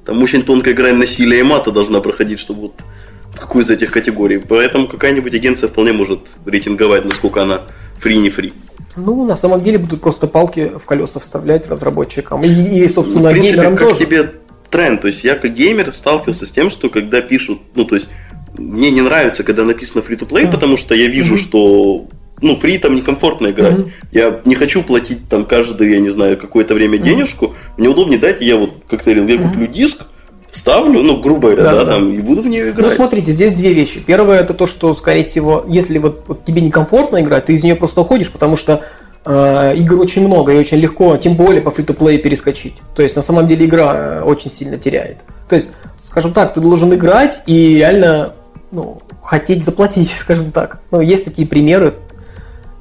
Там 0.06 0.24
очень 0.24 0.44
тонкая 0.44 0.74
грань 0.74 0.96
насилия 0.96 1.42
и 1.42 1.44
мата 1.44 1.72
должна 1.72 2.00
проходить, 2.00 2.40
чтобы 2.40 2.62
вот 2.62 2.86
в 3.34 3.40
какую 3.42 3.66
из 3.66 3.70
этих 3.70 3.92
категорий. 3.92 4.38
Поэтому 4.38 4.88
какая-нибудь 4.88 5.34
агенция 5.36 5.68
вполне 5.68 5.92
может 5.92 6.20
рейтинговать, 6.46 7.04
насколько 7.04 7.44
она 7.44 7.64
фри 8.00 8.18
не 8.18 8.30
фри. 8.30 8.54
Ну, 8.96 9.26
на 9.26 9.36
самом 9.36 9.62
деле 9.62 9.78
будут 9.78 10.00
просто 10.00 10.28
палки 10.28 10.72
в 10.78 10.86
колеса 10.86 11.20
вставлять 11.20 11.68
разработчикам. 11.68 12.44
И, 12.44 12.48
и, 12.48 12.84
Ну, 12.84 12.90
собственно, 12.90 13.30
в 13.30 13.32
принципе, 13.32 13.62
как 13.62 13.80
тоже. 13.80 14.00
тебе 14.00 14.32
тренд? 14.74 15.00
То 15.02 15.08
есть 15.08 15.24
я 15.24 15.36
как 15.36 15.54
геймер 15.54 15.94
сталкивался 15.94 16.46
с 16.46 16.52
тем, 16.52 16.70
что 16.70 16.90
когда 16.90 17.22
пишут, 17.22 17.60
ну 17.76 17.86
то 17.86 17.96
есть 17.96 18.10
мне 18.58 18.90
не 18.92 19.02
нравится, 19.02 19.44
когда 19.44 19.64
написано 19.64 20.02
free 20.02 20.18
to 20.20 20.28
play, 20.28 20.44
Мгм. 20.44 20.52
потому 20.52 20.78
что 20.78 20.94
я 20.96 21.08
вижу, 21.08 21.36
Мгм. 21.36 21.44
что 21.44 22.06
ну, 22.42 22.56
фри 22.58 22.78
там 22.78 22.96
некомфортно 22.96 23.52
играть. 23.52 23.78
Мгм. 23.78 23.92
Я 24.12 24.42
не 24.44 24.56
хочу 24.56 24.84
платить 24.84 25.30
там 25.30 25.46
каждое, 25.46 25.90
я 25.92 26.00
не 26.00 26.10
знаю, 26.10 26.36
какое-то 26.38 26.74
время 26.74 26.98
денежку. 26.98 27.56
Мне 27.78 27.88
удобнее 27.88 28.20
дать, 28.20 28.42
я 28.42 28.58
вот, 28.58 28.72
как 28.90 29.02
ты 29.02 29.14
говорил, 29.16 29.28
я 29.34 29.40
Мгм. 29.40 29.50
куплю 29.52 29.68
диск, 29.68 30.04
вставлю, 30.52 31.02
ну, 31.02 31.22
грубо 31.22 31.52
говоря, 31.52 31.64
да, 31.64 31.72
Да-да-да. 31.72 31.92
там, 31.98 32.12
и 32.12 32.20
буду 32.20 32.42
в 32.42 32.48
нее 32.48 32.66
Ну, 32.66 32.72
играть. 32.72 32.94
смотрите, 32.96 33.32
здесь 33.32 33.54
две 33.54 33.74
вещи. 33.74 34.02
Первое, 34.06 34.40
это 34.40 34.54
то, 34.54 34.68
что, 34.68 34.94
скорее 34.94 35.24
всего, 35.24 35.66
если 35.70 35.98
вот, 36.00 36.26
вот 36.28 36.46
тебе 36.46 36.62
некомфортно 36.62 37.22
играть, 37.22 37.46
ты 37.46 37.54
из 37.54 37.64
нее 37.64 37.76
просто 37.76 38.02
уходишь, 38.02 38.30
потому 38.32 38.58
что 38.58 38.82
игр 39.26 40.00
очень 40.00 40.26
много 40.26 40.52
и 40.54 40.58
очень 40.58 40.80
легко, 40.80 41.16
тем 41.18 41.36
более 41.36 41.62
по 41.62 41.72
фри 41.72 41.86
плей 41.86 42.18
перескочить. 42.18 42.76
То 42.96 43.04
есть, 43.04 43.16
на 43.16 43.22
самом 43.22 43.48
деле, 43.48 43.66
игра 43.66 43.94
э, 43.96 44.22
очень 44.22 44.52
сильно 44.52 44.78
теряет. 44.78 45.20
То 45.48 45.56
есть, 45.56 45.72
скажем 46.04 46.34
так, 46.34 46.54
ты 46.54 46.60
должен 46.60 46.94
играть 46.94 47.42
и 47.46 47.76
реально 47.76 48.34
ну, 48.72 48.98
хотеть 49.22 49.64
заплатить, 49.64 50.10
скажем 50.20 50.52
так. 50.52 50.80
Ну, 50.92 51.00
есть 51.00 51.26
такие 51.26 51.48
примеры, 51.48 51.94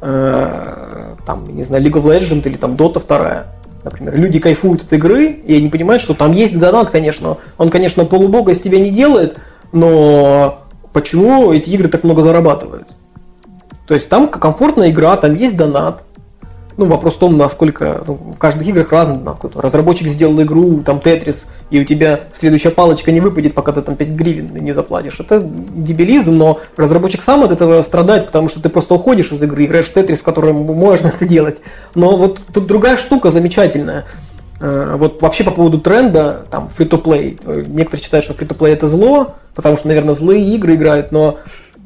э, 0.00 1.14
там, 1.24 1.44
не 1.46 1.62
знаю, 1.62 1.84
League 1.84 1.92
of 1.92 2.04
Legends 2.04 2.46
или 2.46 2.56
там 2.56 2.72
Dota 2.72 3.00
2, 3.06 3.44
например. 3.84 4.16
Люди 4.16 4.40
кайфуют 4.40 4.82
от 4.82 4.92
игры, 4.92 5.26
и 5.26 5.54
они 5.54 5.68
понимают, 5.68 6.02
что 6.02 6.14
там 6.14 6.32
есть 6.32 6.58
донат, 6.58 6.90
конечно. 6.90 7.38
Он, 7.58 7.70
конечно, 7.70 8.04
полубога 8.04 8.52
из 8.52 8.60
тебя 8.60 8.80
не 8.80 8.90
делает, 8.90 9.38
но 9.70 10.62
почему 10.92 11.52
эти 11.52 11.70
игры 11.70 11.88
так 11.88 12.04
много 12.04 12.22
зарабатывают? 12.22 12.88
То 13.86 13.94
есть 13.94 14.08
там 14.08 14.28
комфортная 14.28 14.90
игра, 14.90 15.16
там 15.16 15.34
есть 15.34 15.56
донат. 15.56 16.02
Ну, 16.76 16.86
вопрос 16.86 17.14
в 17.14 17.18
том, 17.18 17.36
насколько 17.36 18.02
ну, 18.06 18.14
в 18.14 18.38
каждых 18.38 18.66
играх 18.66 18.90
разный 18.92 19.18
Разработчик 19.54 20.08
сделал 20.08 20.40
игру, 20.42 20.82
там 20.84 21.00
Тетрис, 21.00 21.46
и 21.70 21.80
у 21.80 21.84
тебя 21.84 22.20
следующая 22.34 22.70
палочка 22.70 23.12
не 23.12 23.20
выпадет, 23.20 23.54
пока 23.54 23.72
ты 23.72 23.82
там 23.82 23.96
5 23.96 24.08
гривен 24.10 24.56
не 24.56 24.72
заплатишь. 24.72 25.20
Это 25.20 25.40
дебилизм, 25.42 26.36
но 26.36 26.60
разработчик 26.76 27.22
сам 27.22 27.44
от 27.44 27.52
этого 27.52 27.82
страдает, 27.82 28.26
потому 28.26 28.48
что 28.48 28.60
ты 28.60 28.68
просто 28.68 28.94
уходишь 28.94 29.32
из 29.32 29.42
игры, 29.42 29.64
играешь 29.64 29.86
в 29.86 29.92
Тетрис, 29.92 30.20
в 30.20 30.24
котором 30.24 30.56
можно 30.56 31.08
это 31.08 31.26
делать. 31.26 31.58
Но 31.94 32.16
вот 32.16 32.40
тут 32.52 32.66
другая 32.66 32.96
штука 32.96 33.30
замечательная. 33.30 34.04
Э, 34.60 34.96
Вот 34.98 35.20
вообще 35.20 35.44
по 35.44 35.50
поводу 35.50 35.80
тренда, 35.80 36.46
там, 36.50 36.70
free-to-play. 36.76 37.40
Э, 37.44 37.64
Некоторые 37.66 38.04
считают, 38.04 38.24
что 38.24 38.34
free-to-play 38.34 38.72
это 38.72 38.88
зло, 38.88 39.34
потому 39.54 39.76
что, 39.76 39.88
наверное, 39.88 40.14
злые 40.14 40.54
игры 40.54 40.74
играют, 40.74 41.12
но 41.12 41.38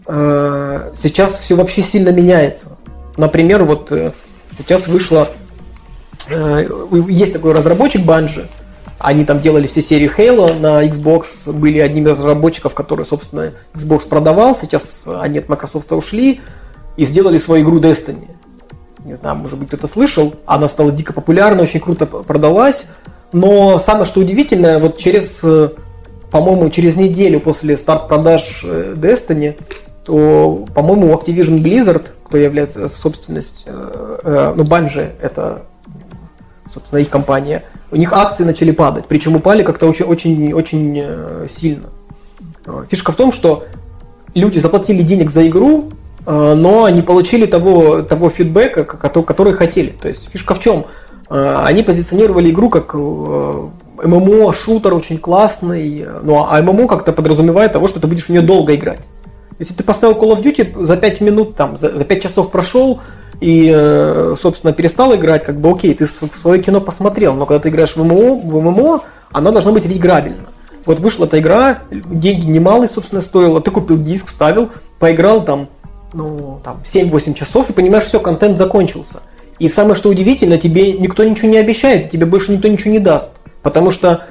э, 0.07 0.93
сейчас 1.03 1.39
все 1.39 1.57
вообще 1.57 1.83
сильно 1.83 2.11
меняется. 2.11 2.77
Например, 3.17 3.65
вот 3.65 3.91
э, 3.93 4.13
сейчас 4.57 4.89
вышло, 4.89 5.29
э, 6.29 6.69
есть 7.09 7.33
такой 7.33 7.53
разработчик 7.53 8.03
Bungie, 8.03 8.47
они 8.99 9.25
там 9.25 9.41
делали 9.41 9.67
все 9.67 9.83
серии 9.83 10.11
Halo 10.11 10.59
на 10.59 10.87
Xbox, 10.87 11.53
были 11.53 11.79
одними 11.79 12.11
из 12.11 12.19
разработчиков, 12.19 12.75
которые, 12.75 13.07
собственно, 13.07 13.53
Xbox 13.75 14.09
продавал, 14.09 14.57
сейчас 14.57 15.03
они 15.07 15.39
от 15.39 15.49
Microsoft 15.49 15.93
ушли 15.93 16.41
и 16.97 17.05
сделали 17.05 17.39
свою 17.39 17.65
игру 17.65 17.79
Destiny. 17.79 18.31
Не 19.05 19.15
знаю, 19.15 19.37
может 19.37 19.59
быть, 19.59 19.69
кто-то 19.69 19.87
слышал, 19.87 20.35
она 20.47 20.69
стала 20.69 20.91
дико 20.91 21.13
популярна, 21.13 21.63
очень 21.63 21.81
круто 21.81 22.07
продалась, 22.07 22.87
но 23.33 23.79
самое 23.79 24.07
что 24.07 24.21
удивительное, 24.21 24.79
вот 24.79 24.97
через, 24.97 25.41
э, 25.43 25.71
по-моему, 26.31 26.71
через 26.71 26.97
неделю 26.97 27.41
после 27.41 27.77
старт 27.77 28.09
продаж 28.09 28.63
э, 28.65 28.95
Destiny, 28.97 29.61
то, 30.07 30.65
по-моему, 30.73 31.13
Activision 31.13 31.61
Blizzard, 31.61 32.07
кто 32.25 32.39
является 32.39 32.89
собственность, 32.89 33.65
э, 33.67 34.19
э, 34.23 34.53
ну, 34.57 34.63
Bungie, 34.63 35.11
это, 35.21 35.63
собственно, 36.73 37.01
их 37.01 37.11
компания, 37.11 37.65
у 37.91 37.97
них 37.97 38.13
акции 38.13 38.45
начали 38.45 38.71
падать, 38.71 39.07
причем 39.09 39.35
упали 39.35 39.65
как-то 39.65 39.87
очень, 39.89 40.07
очень, 40.07 40.53
очень 40.55 41.01
э, 41.05 41.47
сильно. 41.53 41.89
Фишка 42.89 43.11
в 43.13 43.17
том, 43.17 43.33
что 43.33 43.65
люди 44.35 44.59
заплатили 44.59 45.03
денег 45.03 45.31
за 45.31 45.47
игру, 45.49 45.91
но 46.27 46.89
не 46.89 47.03
получили 47.03 47.47
того, 47.47 48.03
того 48.03 48.29
фидбэка, 48.29 48.83
ко- 48.83 48.97
кото- 48.97 49.23
который 49.23 49.53
хотели. 49.53 49.91
То 49.91 50.09
есть 50.09 50.29
фишка 50.29 50.55
в 50.55 50.59
чем? 50.59 50.87
Они 51.29 51.85
позиционировали 51.85 52.51
игру 52.51 52.69
как 52.69 52.95
ММО, 52.95 54.53
шутер 54.53 54.95
очень 54.95 55.19
классный, 55.19 56.05
ну 56.25 56.45
а 56.45 56.61
ММО 56.61 56.89
как-то 56.89 57.13
подразумевает 57.13 57.73
того, 57.73 57.87
что 57.87 58.01
ты 58.01 58.09
будешь 58.09 58.25
в 58.25 58.31
нее 58.31 58.43
долго 58.43 58.75
играть. 58.75 58.99
Если 59.59 59.75
ты 59.75 59.83
поставил 59.85 60.17
Call 60.17 60.37
of 60.37 60.43
Duty, 60.43 60.85
за 60.85 60.97
5 60.97 61.21
минут, 61.21 61.57
там, 61.57 61.79
за, 61.79 61.95
за 61.95 62.05
5 62.05 62.23
часов 62.23 62.51
прошел 62.51 63.01
и, 63.41 63.73
э, 63.75 64.35
собственно, 64.41 64.73
перестал 64.73 65.15
играть, 65.15 65.45
как 65.45 65.59
бы 65.61 65.71
окей, 65.71 65.95
ты 65.95 66.07
свое 66.07 66.63
кино 66.63 66.81
посмотрел, 66.81 67.35
но 67.35 67.47
когда 67.47 67.61
ты 67.61 67.69
играешь 67.71 67.97
в 67.97 68.03
ММО, 68.03 68.35
в 68.37 68.61
ММО 68.61 69.03
она 69.33 69.51
должна 69.51 69.73
быть 69.73 69.87
играбельна. 69.87 70.47
Вот 70.85 71.01
вышла 71.01 71.25
эта 71.25 71.39
игра, 71.41 71.81
деньги 71.91 72.47
немалые, 72.47 72.89
собственно, 72.89 73.21
стоила, 73.21 73.61
ты 73.61 73.71
купил 73.71 73.99
диск, 73.99 74.27
вставил, 74.29 74.71
поиграл 74.99 75.45
там, 75.45 75.69
ну, 76.13 76.61
там, 76.63 76.83
7-8 76.85 77.35
часов 77.35 77.71
и 77.71 77.73
понимаешь, 77.73 78.05
все, 78.05 78.21
контент 78.21 78.57
закончился. 78.57 79.21
И 79.59 79.69
самое 79.69 79.97
что 79.97 80.11
удивительно, 80.11 80.59
тебе 80.59 80.93
никто 80.93 81.25
ничего 81.25 81.49
не 81.49 81.57
обещает, 81.57 82.11
тебе 82.11 82.27
больше 82.27 82.53
никто 82.53 82.69
ничего 82.69 82.91
не 82.91 82.99
даст. 82.99 83.31
Потому 83.63 83.91
что 83.91 84.25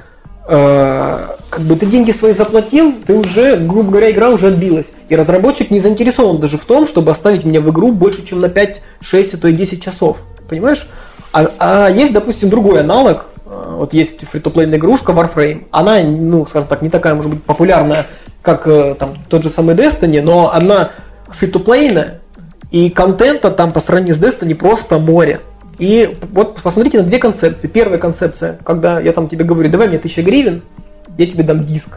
как 0.46 1.60
бы 1.60 1.76
ты 1.76 1.86
деньги 1.86 2.12
свои 2.12 2.32
заплатил, 2.32 2.94
ты 3.04 3.14
уже, 3.14 3.56
грубо 3.56 3.90
говоря, 3.90 4.10
игра 4.10 4.28
уже 4.30 4.48
отбилась. 4.48 4.92
И 5.08 5.16
разработчик 5.16 5.70
не 5.70 5.80
заинтересован 5.80 6.38
даже 6.38 6.56
в 6.56 6.64
том, 6.64 6.86
чтобы 6.86 7.10
оставить 7.10 7.44
меня 7.44 7.60
в 7.60 7.70
игру 7.70 7.92
больше, 7.92 8.24
чем 8.24 8.40
на 8.40 8.48
5, 8.48 8.82
6, 9.00 9.34
а 9.34 9.38
то 9.38 9.48
и 9.48 9.52
10 9.52 9.82
часов. 9.82 10.18
Понимаешь? 10.48 10.86
А, 11.32 11.50
а 11.58 11.88
есть, 11.88 12.12
допустим, 12.12 12.48
другой 12.48 12.80
аналог. 12.80 13.26
Э, 13.46 13.76
Вот 13.78 13.92
есть 13.92 14.26
фри-то-плейная 14.26 14.78
игрушка 14.78 15.12
Warframe. 15.12 15.66
Она, 15.70 16.00
ну, 16.02 16.46
скажем 16.46 16.68
так, 16.68 16.82
не 16.82 16.90
такая, 16.90 17.14
может 17.14 17.30
быть, 17.30 17.42
популярная, 17.42 18.06
как 18.42 18.66
э, 18.66 18.94
там 18.98 19.14
тот 19.28 19.42
же 19.42 19.50
самый 19.50 19.74
Destiny, 19.74 20.22
но 20.22 20.52
она 20.52 20.90
фри-то-плейная, 21.28 22.20
и 22.70 22.90
контента 22.90 23.50
там 23.50 23.72
по 23.72 23.80
сравнению 23.80 24.14
с 24.14 24.18
Destiny 24.18 24.54
просто 24.54 24.98
море. 24.98 25.40
И 25.78 26.16
вот 26.32 26.56
посмотрите 26.62 26.98
на 26.98 27.04
две 27.04 27.18
концепции. 27.18 27.68
Первая 27.68 27.98
концепция, 27.98 28.58
когда 28.64 29.00
я 29.00 29.12
там 29.12 29.28
тебе 29.28 29.44
говорю, 29.44 29.68
давай 29.70 29.88
мне 29.88 29.98
1000 29.98 30.22
гривен, 30.22 30.62
я 31.18 31.26
тебе 31.26 31.44
дам 31.44 31.64
диск. 31.64 31.88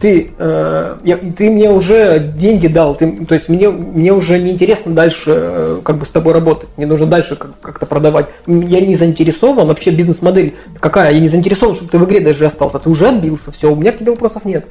Ты, 0.00 0.30
э, 0.38 0.96
я- 1.04 1.16
ты 1.16 1.50
мне 1.50 1.70
уже 1.70 2.18
деньги 2.18 2.66
дал, 2.66 2.94
ты, 2.94 3.24
то 3.24 3.34
есть 3.34 3.48
мне, 3.48 3.70
мне 3.70 4.12
уже 4.12 4.38
неинтересно 4.38 4.92
дальше 4.92 5.32
э, 5.34 5.80
как 5.82 5.96
бы 5.96 6.04
с 6.04 6.10
тобой 6.10 6.34
работать, 6.34 6.68
мне 6.76 6.84
нужно 6.86 7.06
дальше 7.06 7.34
как- 7.36 7.58
как-то 7.62 7.86
продавать. 7.86 8.26
Я 8.46 8.80
не 8.82 8.94
заинтересован, 8.94 9.66
вообще 9.66 9.90
бизнес-модель 9.92 10.54
какая, 10.80 11.14
я 11.14 11.20
не 11.20 11.30
заинтересован, 11.30 11.74
чтобы 11.74 11.90
ты 11.90 11.96
в 11.96 12.04
игре 12.04 12.20
даже 12.20 12.44
остался, 12.44 12.78
ты 12.78 12.90
уже 12.90 13.08
отбился, 13.08 13.50
все, 13.52 13.72
у 13.72 13.74
меня 13.74 13.90
к 13.92 13.98
тебе 13.98 14.10
вопросов 14.10 14.44
нет. 14.44 14.66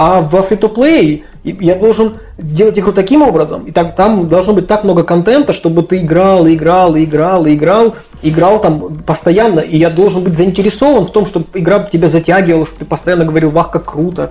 А 0.00 0.20
в 0.20 0.32
free-to-play 0.32 1.24
я 1.42 1.74
должен 1.74 2.18
сделать 2.38 2.78
игру 2.78 2.92
таким 2.92 3.20
образом, 3.20 3.64
и 3.64 3.72
так, 3.72 3.96
там 3.96 4.28
должно 4.28 4.52
быть 4.52 4.68
так 4.68 4.84
много 4.84 5.02
контента, 5.02 5.52
чтобы 5.52 5.82
ты 5.82 5.98
играл, 5.98 6.46
играл, 6.46 6.96
играл, 6.96 7.48
играл, 7.48 7.96
играл 8.22 8.60
там 8.60 8.94
постоянно, 9.04 9.58
и 9.58 9.76
я 9.76 9.90
должен 9.90 10.22
быть 10.22 10.36
заинтересован 10.36 11.04
в 11.04 11.10
том, 11.10 11.26
чтобы 11.26 11.46
игра 11.54 11.80
тебя 11.80 12.06
затягивала, 12.06 12.64
чтобы 12.64 12.78
ты 12.78 12.84
постоянно 12.84 13.24
говорил, 13.24 13.50
вах, 13.50 13.72
как 13.72 13.86
круто. 13.86 14.30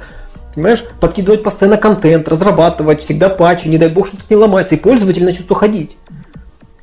Понимаешь, 0.55 0.85
подкидывать 1.01 1.43
постоянно 1.43 1.75
контент, 1.75 2.29
разрабатывать, 2.29 3.01
всегда 3.01 3.27
патчи, 3.27 3.67
не 3.67 3.77
дай 3.77 3.89
бог 3.89 4.07
что-то 4.07 4.23
не 4.29 4.37
ломается, 4.37 4.75
и 4.75 4.77
пользователь 4.77 5.25
начнет 5.25 5.51
уходить. 5.51 5.97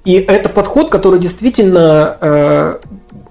И 0.05 0.13
это 0.13 0.51
подход, 0.51 0.91
который 0.91 1.21
действительно 1.21 2.19
э, 2.21 2.75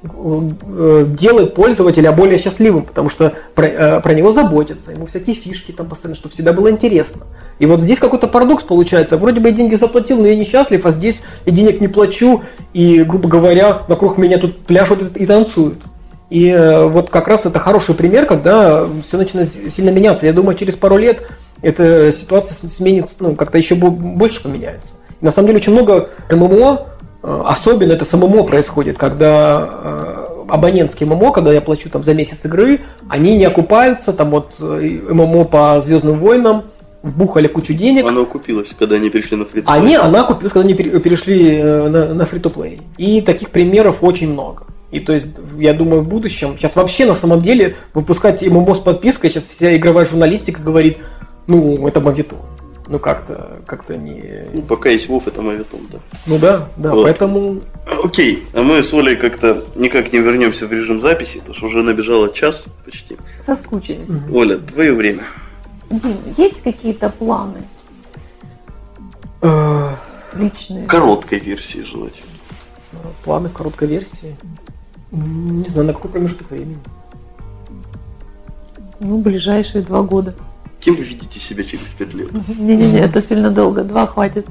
делает 0.04 1.56
пользователя 1.56 2.12
более 2.12 2.38
счастливым, 2.38 2.84
потому 2.84 3.10
что 3.10 3.34
про, 3.56 3.66
э, 3.66 4.02
про 4.02 4.14
него 4.14 4.34
заботятся, 4.34 4.92
ему 4.92 5.06
всякие 5.06 5.36
фишки 5.36 5.72
там 5.72 5.88
постоянно, 5.88 6.16
что 6.16 6.28
всегда 6.28 6.52
было 6.52 6.70
интересно. 6.70 7.24
И 7.60 7.66
вот 7.66 7.80
здесь 7.80 8.00
какой-то 8.00 8.28
парадокс 8.28 8.64
получается. 8.64 9.16
Вроде 9.16 9.40
бы 9.40 9.50
я 9.50 9.56
деньги 9.56 9.76
заплатил, 9.76 10.20
но 10.20 10.28
я 10.28 10.36
несчастлив, 10.36 10.86
а 10.86 10.92
здесь 10.92 11.22
я 11.46 11.54
денег 11.54 11.80
не 11.80 11.88
плачу, 11.88 12.42
и, 12.74 13.04
грубо 13.04 13.30
говоря, 13.30 13.84
вокруг 13.88 14.18
меня 14.18 14.38
тут 14.40 14.66
пляшут 14.66 15.16
и 15.16 15.26
танцуют. 15.26 15.80
И 16.30 16.50
э, 16.50 16.88
вот 16.88 17.10
как 17.10 17.28
раз 17.28 17.46
это 17.46 17.60
хороший 17.60 17.96
пример, 17.96 18.26
когда 18.26 18.86
все 19.04 19.18
начинает 19.18 19.52
сильно 19.74 19.92
меняться. 19.92 20.26
Я 20.26 20.34
думаю, 20.34 20.58
через 20.58 20.76
пару 20.76 20.98
лет 20.98 21.32
эта 21.62 22.12
ситуация 22.12 22.58
сменится, 22.70 23.16
ну, 23.20 23.36
как-то 23.36 23.58
еще 23.58 23.76
больше 23.76 24.44
поменяется. 24.44 24.96
на 25.22 25.32
самом 25.32 25.48
деле 25.48 25.60
очень 25.60 25.72
много 25.72 26.10
ММО, 26.30 26.88
э, 26.88 26.93
особенно 27.24 27.94
это 27.94 28.06
с 28.06 28.14
ММО 28.14 28.44
происходит, 28.44 28.98
когда 28.98 29.70
э, 29.72 30.26
абонентские 30.50 31.08
ММО, 31.08 31.32
когда 31.32 31.54
я 31.54 31.62
плачу 31.62 31.90
там 31.90 32.04
за 32.04 32.14
месяц 32.14 32.44
игры, 32.46 32.82
они 33.08 33.38
не 33.38 33.46
окупаются, 33.46 34.14
там 34.14 34.30
вот 34.30 34.60
ММО 34.60 35.46
по 35.46 35.82
Звездным 35.82 36.18
войнам, 36.18 36.64
вбухали 37.02 37.48
кучу 37.48 37.74
денег. 37.74 38.06
Она 38.06 38.22
окупилась, 38.22 38.74
когда 38.78 38.96
они 38.96 39.10
перешли 39.10 39.38
на 39.38 39.46
фри 39.46 39.64
Они, 39.66 39.96
она 39.96 40.22
окупилась, 40.22 40.54
когда 40.54 40.68
они 40.68 40.74
перешли 40.74 41.62
на, 41.62 42.14
на 42.14 42.26
фри-то-плей. 42.26 42.80
И 42.98 43.22
таких 43.22 43.50
примеров 43.50 44.04
очень 44.04 44.32
много. 44.32 44.66
И 44.92 45.00
то 45.00 45.12
есть, 45.12 45.28
я 45.58 45.74
думаю, 45.74 46.02
в 46.02 46.08
будущем, 46.08 46.56
сейчас 46.58 46.76
вообще 46.76 47.06
на 47.06 47.16
самом 47.16 47.42
деле 47.42 47.76
выпускать 47.94 48.42
ММО 48.44 48.76
с 48.76 48.80
подпиской, 48.80 49.30
сейчас 49.30 49.46
вся 49.46 49.76
игровая 49.76 50.06
журналистика 50.06 50.62
говорит, 50.62 51.00
ну, 51.48 51.88
это 51.88 52.00
мавитон. 52.00 52.40
Ну, 52.88 53.00
как-то, 53.00 53.62
как-то 53.66 53.98
не... 53.98 54.46
Ну, 54.54 54.62
пока 54.62 54.90
есть 54.90 55.08
Вов, 55.08 55.28
это 55.28 55.42
мавитон, 55.42 55.82
да. 55.90 56.00
Ну 56.26 56.38
да, 56.38 56.68
да, 56.76 56.92
вот. 56.92 57.04
поэтому... 57.04 57.62
Окей, 58.04 58.44
а 58.54 58.62
мы 58.62 58.84
с 58.84 58.94
Олей 58.94 59.16
как-то 59.16 59.64
никак 59.76 60.12
не 60.12 60.20
вернемся 60.20 60.68
в 60.68 60.74
режим 60.74 61.00
записи, 61.00 61.40
потому 61.40 61.56
что 61.56 61.68
уже 61.68 61.82
набежало 61.82 62.34
час 62.34 62.66
почти. 62.84 63.16
Соскучились. 63.40 64.12
Оля, 64.34 64.58
твое 64.58 64.94
время. 64.94 65.24
Дим, 65.90 66.18
есть 66.38 66.62
какие-то 66.62 67.10
планы? 67.10 67.64
Э, 69.42 69.92
Личные. 70.34 70.86
Короткой 70.86 71.40
версии 71.40 71.84
желательно. 71.84 72.32
Планы 73.24 73.50
короткой 73.50 73.88
версии? 73.88 74.36
Не 75.12 75.70
знаю, 75.70 75.88
на 75.88 75.94
какой 75.94 76.12
промежуток 76.12 76.50
времени? 76.52 76.80
Ну, 79.00 79.20
ближайшие 79.20 79.84
два 79.84 80.02
года. 80.02 80.34
Кем 80.84 80.96
вы 80.96 81.04
видите 81.04 81.40
себя 81.40 81.64
через 81.64 81.86
пять 81.98 82.14
лет? 82.14 82.30
Не-не-не, 82.48 83.00
это 83.00 83.22
сильно 83.22 83.50
долго, 83.50 83.84
два 83.84 84.06
хватит. 84.06 84.48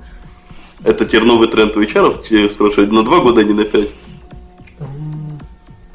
Это 0.82 1.04
теперь 1.04 1.24
новый 1.24 1.48
тренд 1.48 1.76
у 1.76 1.82
HR 1.82 2.48
спрашивать 2.48 2.90
на 2.90 3.04
два 3.04 3.20
года, 3.20 3.42
а 3.42 3.44
не 3.44 3.52
на 3.52 3.64
пять? 3.64 3.90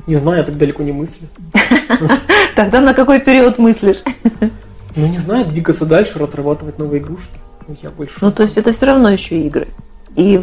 Не 0.05 0.15
знаю, 0.15 0.37
я 0.37 0.43
так 0.43 0.57
далеко 0.57 0.83
не 0.83 0.91
мыслю. 0.91 1.27
Тогда 2.55 2.81
на 2.81 2.93
какой 2.93 3.19
период 3.19 3.57
мыслишь? 3.57 4.03
Ну, 4.95 5.07
не 5.07 5.17
знаю, 5.17 5.45
двигаться 5.45 5.85
дальше, 5.85 6.19
разрабатывать 6.19 6.77
новые 6.77 7.01
игрушки. 7.01 7.37
Я 7.81 7.89
больше... 7.89 8.15
Ну, 8.21 8.31
то 8.31 8.43
есть 8.43 8.57
это 8.57 8.71
все 8.71 8.85
равно 8.85 9.09
еще 9.09 9.39
игры. 9.41 9.67
И 10.15 10.41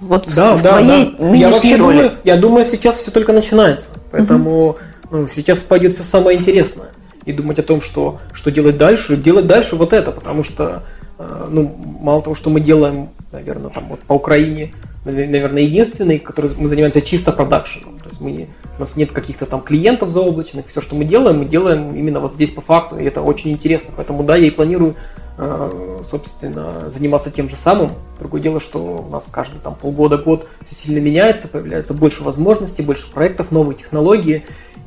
вот 0.00 0.28
да, 0.34 0.54
в, 0.54 0.62
да, 0.62 0.70
твоей 0.70 1.16
да. 1.18 1.34
я 1.34 1.50
вообще 1.50 1.76
роли. 1.76 1.96
Думаю, 1.96 2.18
я 2.24 2.36
думаю, 2.36 2.64
сейчас 2.64 2.98
все 2.98 3.10
только 3.10 3.32
начинается. 3.32 3.90
Поэтому 4.10 4.70
угу. 4.70 4.78
ну, 5.10 5.26
сейчас 5.26 5.58
пойдет 5.58 5.94
все 5.94 6.04
самое 6.04 6.38
интересное. 6.38 6.93
И 7.26 7.32
думать 7.32 7.58
о 7.58 7.62
том, 7.62 7.80
что, 7.80 8.18
что 8.32 8.50
делать 8.50 8.76
дальше, 8.76 9.16
делать 9.16 9.46
дальше 9.46 9.76
вот 9.76 9.92
это, 9.92 10.12
потому 10.12 10.44
что 10.44 10.82
э, 11.18 11.46
ну, 11.50 11.74
мало 12.00 12.22
того, 12.22 12.34
что 12.34 12.50
мы 12.50 12.60
делаем, 12.60 13.08
наверное, 13.32 13.70
там 13.70 13.84
вот 13.88 14.00
по 14.00 14.12
Украине, 14.14 14.72
наверное, 15.04 15.62
единственный, 15.62 16.18
который 16.18 16.50
мы 16.56 16.68
занимаемся 16.68 17.00
чисто 17.00 17.32
продакшеном. 17.32 17.98
То 17.98 18.08
есть 18.08 18.20
мы, 18.20 18.48
у 18.76 18.80
нас 18.80 18.96
нет 18.96 19.12
каких-то 19.12 19.46
там 19.46 19.60
клиентов 19.60 20.10
заоблачных, 20.10 20.66
все, 20.66 20.80
что 20.80 20.94
мы 20.94 21.04
делаем, 21.04 21.38
мы 21.38 21.44
делаем 21.46 21.94
именно 21.96 22.20
вот 22.20 22.32
здесь 22.32 22.50
по 22.50 22.60
факту, 22.60 22.98
и 22.98 23.04
это 23.04 23.22
очень 23.22 23.50
интересно. 23.52 23.94
Поэтому 23.96 24.22
да, 24.22 24.36
я 24.36 24.46
и 24.46 24.50
планирую 24.50 24.96
Э, 25.36 25.98
собственно, 26.08 26.90
заниматься 26.90 27.28
тем 27.28 27.48
же 27.48 27.56
самым. 27.56 27.90
Другое 28.20 28.40
дело, 28.40 28.60
что 28.60 29.04
у 29.04 29.10
нас 29.10 29.26
каждый 29.32 29.58
там 29.58 29.74
полгода-год 29.74 30.46
все 30.64 30.76
сильно 30.76 31.00
меняется, 31.00 31.48
появляется 31.48 31.92
больше 31.92 32.22
возможностей, 32.22 32.82
больше 32.82 33.10
проектов, 33.10 33.50
новые 33.50 33.76
технологии. 33.76 34.44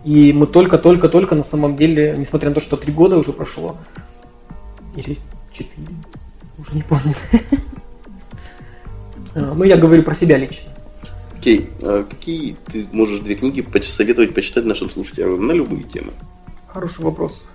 И 0.08 0.32
мы 0.32 0.48
только-только-только 0.48 1.36
на 1.36 1.44
самом 1.44 1.76
деле, 1.76 2.16
несмотря 2.18 2.48
на 2.48 2.56
то, 2.56 2.62
что 2.62 2.78
три 2.78 2.94
года 2.94 3.18
уже 3.18 3.34
прошло, 3.34 3.76
или 4.96 5.18
четыре, 5.52 5.98
уже 6.58 6.76
не 6.76 6.82
помню. 6.82 7.14
Э, 9.36 9.52
ну, 9.54 9.66
я 9.66 9.76
говорю 9.76 10.04
про 10.04 10.16
себя 10.16 10.38
лично. 10.38 10.72
Окей, 11.38 11.70
а 11.82 12.06
какие 12.10 12.56
ты 12.72 12.88
можешь 12.94 13.20
две 13.20 13.36
книги 13.36 13.62
посоветовать 13.62 14.34
почитать 14.34 14.64
нашим 14.64 14.90
слушателям 14.90 15.46
на 15.46 15.52
любые 15.52 15.84
темы? 15.84 16.14
Хороший 16.68 17.04
вопрос. 17.04 17.50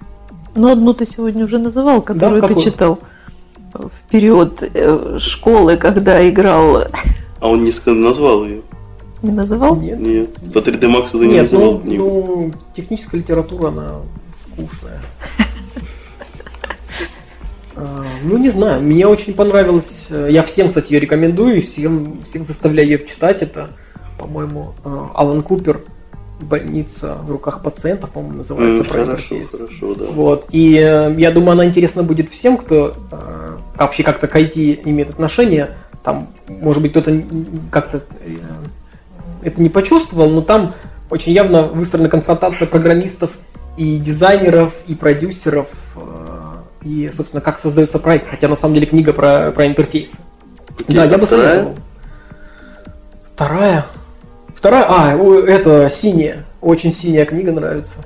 Ну, 0.55 0.71
одну 0.71 0.93
ты 0.93 1.07
сегодня 1.07 1.47
уже 1.47 1.57
называл, 1.57 2.03
которую 2.03 2.43
да, 2.43 2.49
ты 2.49 2.61
читал 2.61 2.99
в 3.73 4.11
период 4.11 4.63
э, 4.63 5.17
школы, 5.19 5.79
когда 5.79 6.29
играл. 6.29 6.85
А 7.41 7.49
он 7.49 7.65
не 7.65 7.73
назвал 7.87 8.45
ее. 8.45 8.61
Не 9.23 9.31
называл? 9.31 9.77
Нет. 9.77 10.01
Нет. 10.01 10.35
По 10.53 10.59
3D 10.59 10.81
Max 10.81 11.11
ты 11.13 11.19
не 11.19 11.41
называл 11.41 11.81
ну, 11.85 11.97
ну, 11.97 12.53
техническая 12.77 13.21
литература, 13.21 13.69
она 13.69 13.97
скучная. 14.53 15.01
А, 17.75 18.05
ну, 18.23 18.37
не 18.37 18.51
знаю, 18.51 18.83
мне 18.83 19.07
очень 19.07 19.33
понравилось. 19.33 20.09
Э, 20.11 20.29
я 20.31 20.43
всем, 20.43 20.69
кстати, 20.69 20.93
ее 20.93 21.01
рекомендую, 21.01 21.63
всем, 21.63 22.21
всех 22.23 22.47
заставляю 22.47 22.87
ее 22.87 22.99
читать. 23.07 23.41
Это, 23.41 23.71
по-моему, 24.19 24.75
э, 24.85 25.07
Алан 25.15 25.43
Купер 25.43 25.81
больница 26.43 27.17
в 27.23 27.31
руках 27.31 27.63
пациентов, 27.63 28.11
по-моему, 28.11 28.39
называется 28.39 28.83
mm, 28.83 28.89
про 28.89 29.05
хорошо, 29.07 29.37
интерфейс. 29.37 29.61
Хорошо, 29.61 29.95
да. 29.95 30.05
Вот. 30.11 30.47
И 30.51 30.75
э, 30.77 31.15
я 31.19 31.31
думаю, 31.31 31.53
она 31.53 31.65
интересна 31.65 32.03
будет 32.03 32.29
всем, 32.29 32.59
кто 32.59 32.93
э, 33.11 33.57
вообще 33.77 34.03
как-то 34.03 34.29
к 34.29 34.37
IT 34.37 34.83
имеет 34.85 35.11
отношение. 35.11 35.71
Там, 36.03 36.29
может 36.49 36.83
быть, 36.83 36.91
кто-то 36.91 37.23
как-то 37.71 38.03
э, 38.21 38.37
это 39.43 39.61
не 39.61 39.69
почувствовал, 39.69 40.31
но 40.31 40.41
там 40.41 40.75
очень 41.11 41.33
явно 41.33 41.65
выстроена 41.65 42.09
конфронтация 42.09 42.67
программистов 42.67 43.33
и 43.77 43.99
дизайнеров, 43.99 44.75
и 44.87 44.95
продюсеров, 44.95 45.69
э, 45.97 46.53
и, 46.85 47.11
собственно, 47.15 47.41
как 47.41 47.59
создается 47.59 47.99
проект. 47.99 48.29
Хотя, 48.29 48.49
на 48.49 48.57
самом 48.57 48.75
деле, 48.75 48.87
книга 48.87 49.13
про, 49.13 49.51
про 49.51 49.67
интерфейс. 49.67 50.19
Okay, 50.79 50.95
да, 50.95 51.05
я 51.05 51.19
бы 51.19 51.27
советовал. 51.27 51.75
Вторая? 53.25 53.87
Вторая, 54.55 54.87
а, 54.89 55.17
это 55.47 55.91
синяя. 55.91 56.45
Очень 56.61 56.93
синяя 56.93 57.25
книга 57.25 57.53
нравится. 57.53 57.97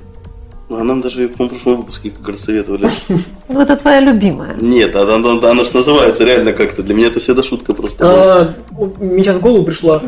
Ну, 0.69 0.77
а 0.77 0.83
нам 0.83 0.99
даже 0.99 1.27
в 1.27 1.37
прошлом 1.37 1.77
выпуске 1.77 2.09
как 2.11 2.27
раз 2.27 2.41
советовали. 2.41 2.89
Ну, 3.49 3.61
это 3.61 3.77
твоя 3.77 4.01
любимая. 4.01 4.55
Нет, 4.59 4.93
она, 4.93 5.15
она, 5.15 5.51
она 5.51 5.63
же 5.63 5.73
называется 5.73 6.25
реально 6.25 6.51
как-то. 6.51 6.83
Для 6.83 6.93
меня 6.93 7.07
это 7.07 7.21
всегда 7.21 7.41
шутка 7.41 7.73
просто. 7.73 8.03
А, 8.05 8.55
мне 8.99 9.23
сейчас 9.23 9.37
в 9.37 9.39
голову 9.39 9.63
пришла 9.63 10.01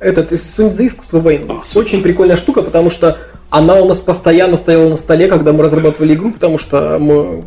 этот 0.00 0.32
из 0.32 0.54
Суньцзы 0.54 0.86
искусство 0.86 1.20
войны. 1.20 1.46
А, 1.48 1.78
Очень 1.78 2.02
прикольная 2.02 2.36
штука, 2.36 2.62
потому 2.62 2.90
что 2.90 3.18
она 3.50 3.76
у 3.76 3.88
нас 3.88 4.00
постоянно 4.00 4.56
стояла 4.56 4.88
на 4.88 4.96
столе, 4.96 5.28
когда 5.28 5.52
мы 5.52 5.62
разрабатывали 5.62 6.14
игру, 6.14 6.32
потому 6.32 6.58
что 6.58 6.98
мы, 6.98 7.44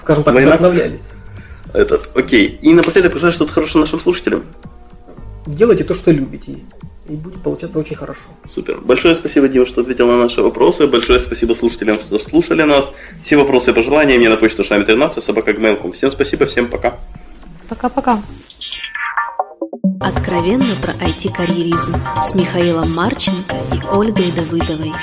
скажем 0.00 0.24
так, 0.24 0.34
Война? 0.34 0.50
вдохновлялись. 0.50 1.02
Этот, 1.72 2.10
окей. 2.16 2.58
И 2.62 2.72
напоследок 2.72 3.12
пожелай 3.12 3.32
что-то 3.32 3.52
хорошее 3.52 3.82
нашим 3.82 4.00
слушателям. 4.00 4.44
Делайте 5.46 5.84
то, 5.84 5.94
что 5.94 6.10
любите 6.10 6.58
и 7.10 7.16
будет 7.16 7.42
получаться 7.42 7.78
очень 7.78 7.96
хорошо. 7.96 8.22
Супер. 8.46 8.78
Большое 8.82 9.14
спасибо, 9.16 9.48
Дима, 9.48 9.66
что 9.66 9.80
ответил 9.80 10.06
на 10.06 10.16
наши 10.16 10.42
вопросы. 10.42 10.86
Большое 10.86 11.18
спасибо 11.18 11.54
слушателям, 11.54 11.98
что 11.98 12.18
слушали 12.18 12.62
нас. 12.62 12.92
Все 13.24 13.36
вопросы 13.36 13.70
и 13.70 13.74
пожелания 13.74 14.16
мне 14.16 14.28
на 14.28 14.36
почту 14.36 14.62
шами 14.62 14.84
13 14.84 15.22
собака 15.22 15.52
Всем 15.92 16.10
спасибо, 16.10 16.46
всем 16.46 16.68
пока. 16.68 16.98
Пока-пока. 17.68 18.22
Откровенно 20.00 20.74
про 20.76 20.92
IT-карьеризм 20.94 21.94
с 22.26 22.34
Михаилом 22.34 22.90
Марченко 22.94 23.54
и 23.74 23.86
Ольгой 23.94 24.32
Давыдовой. 24.32 24.94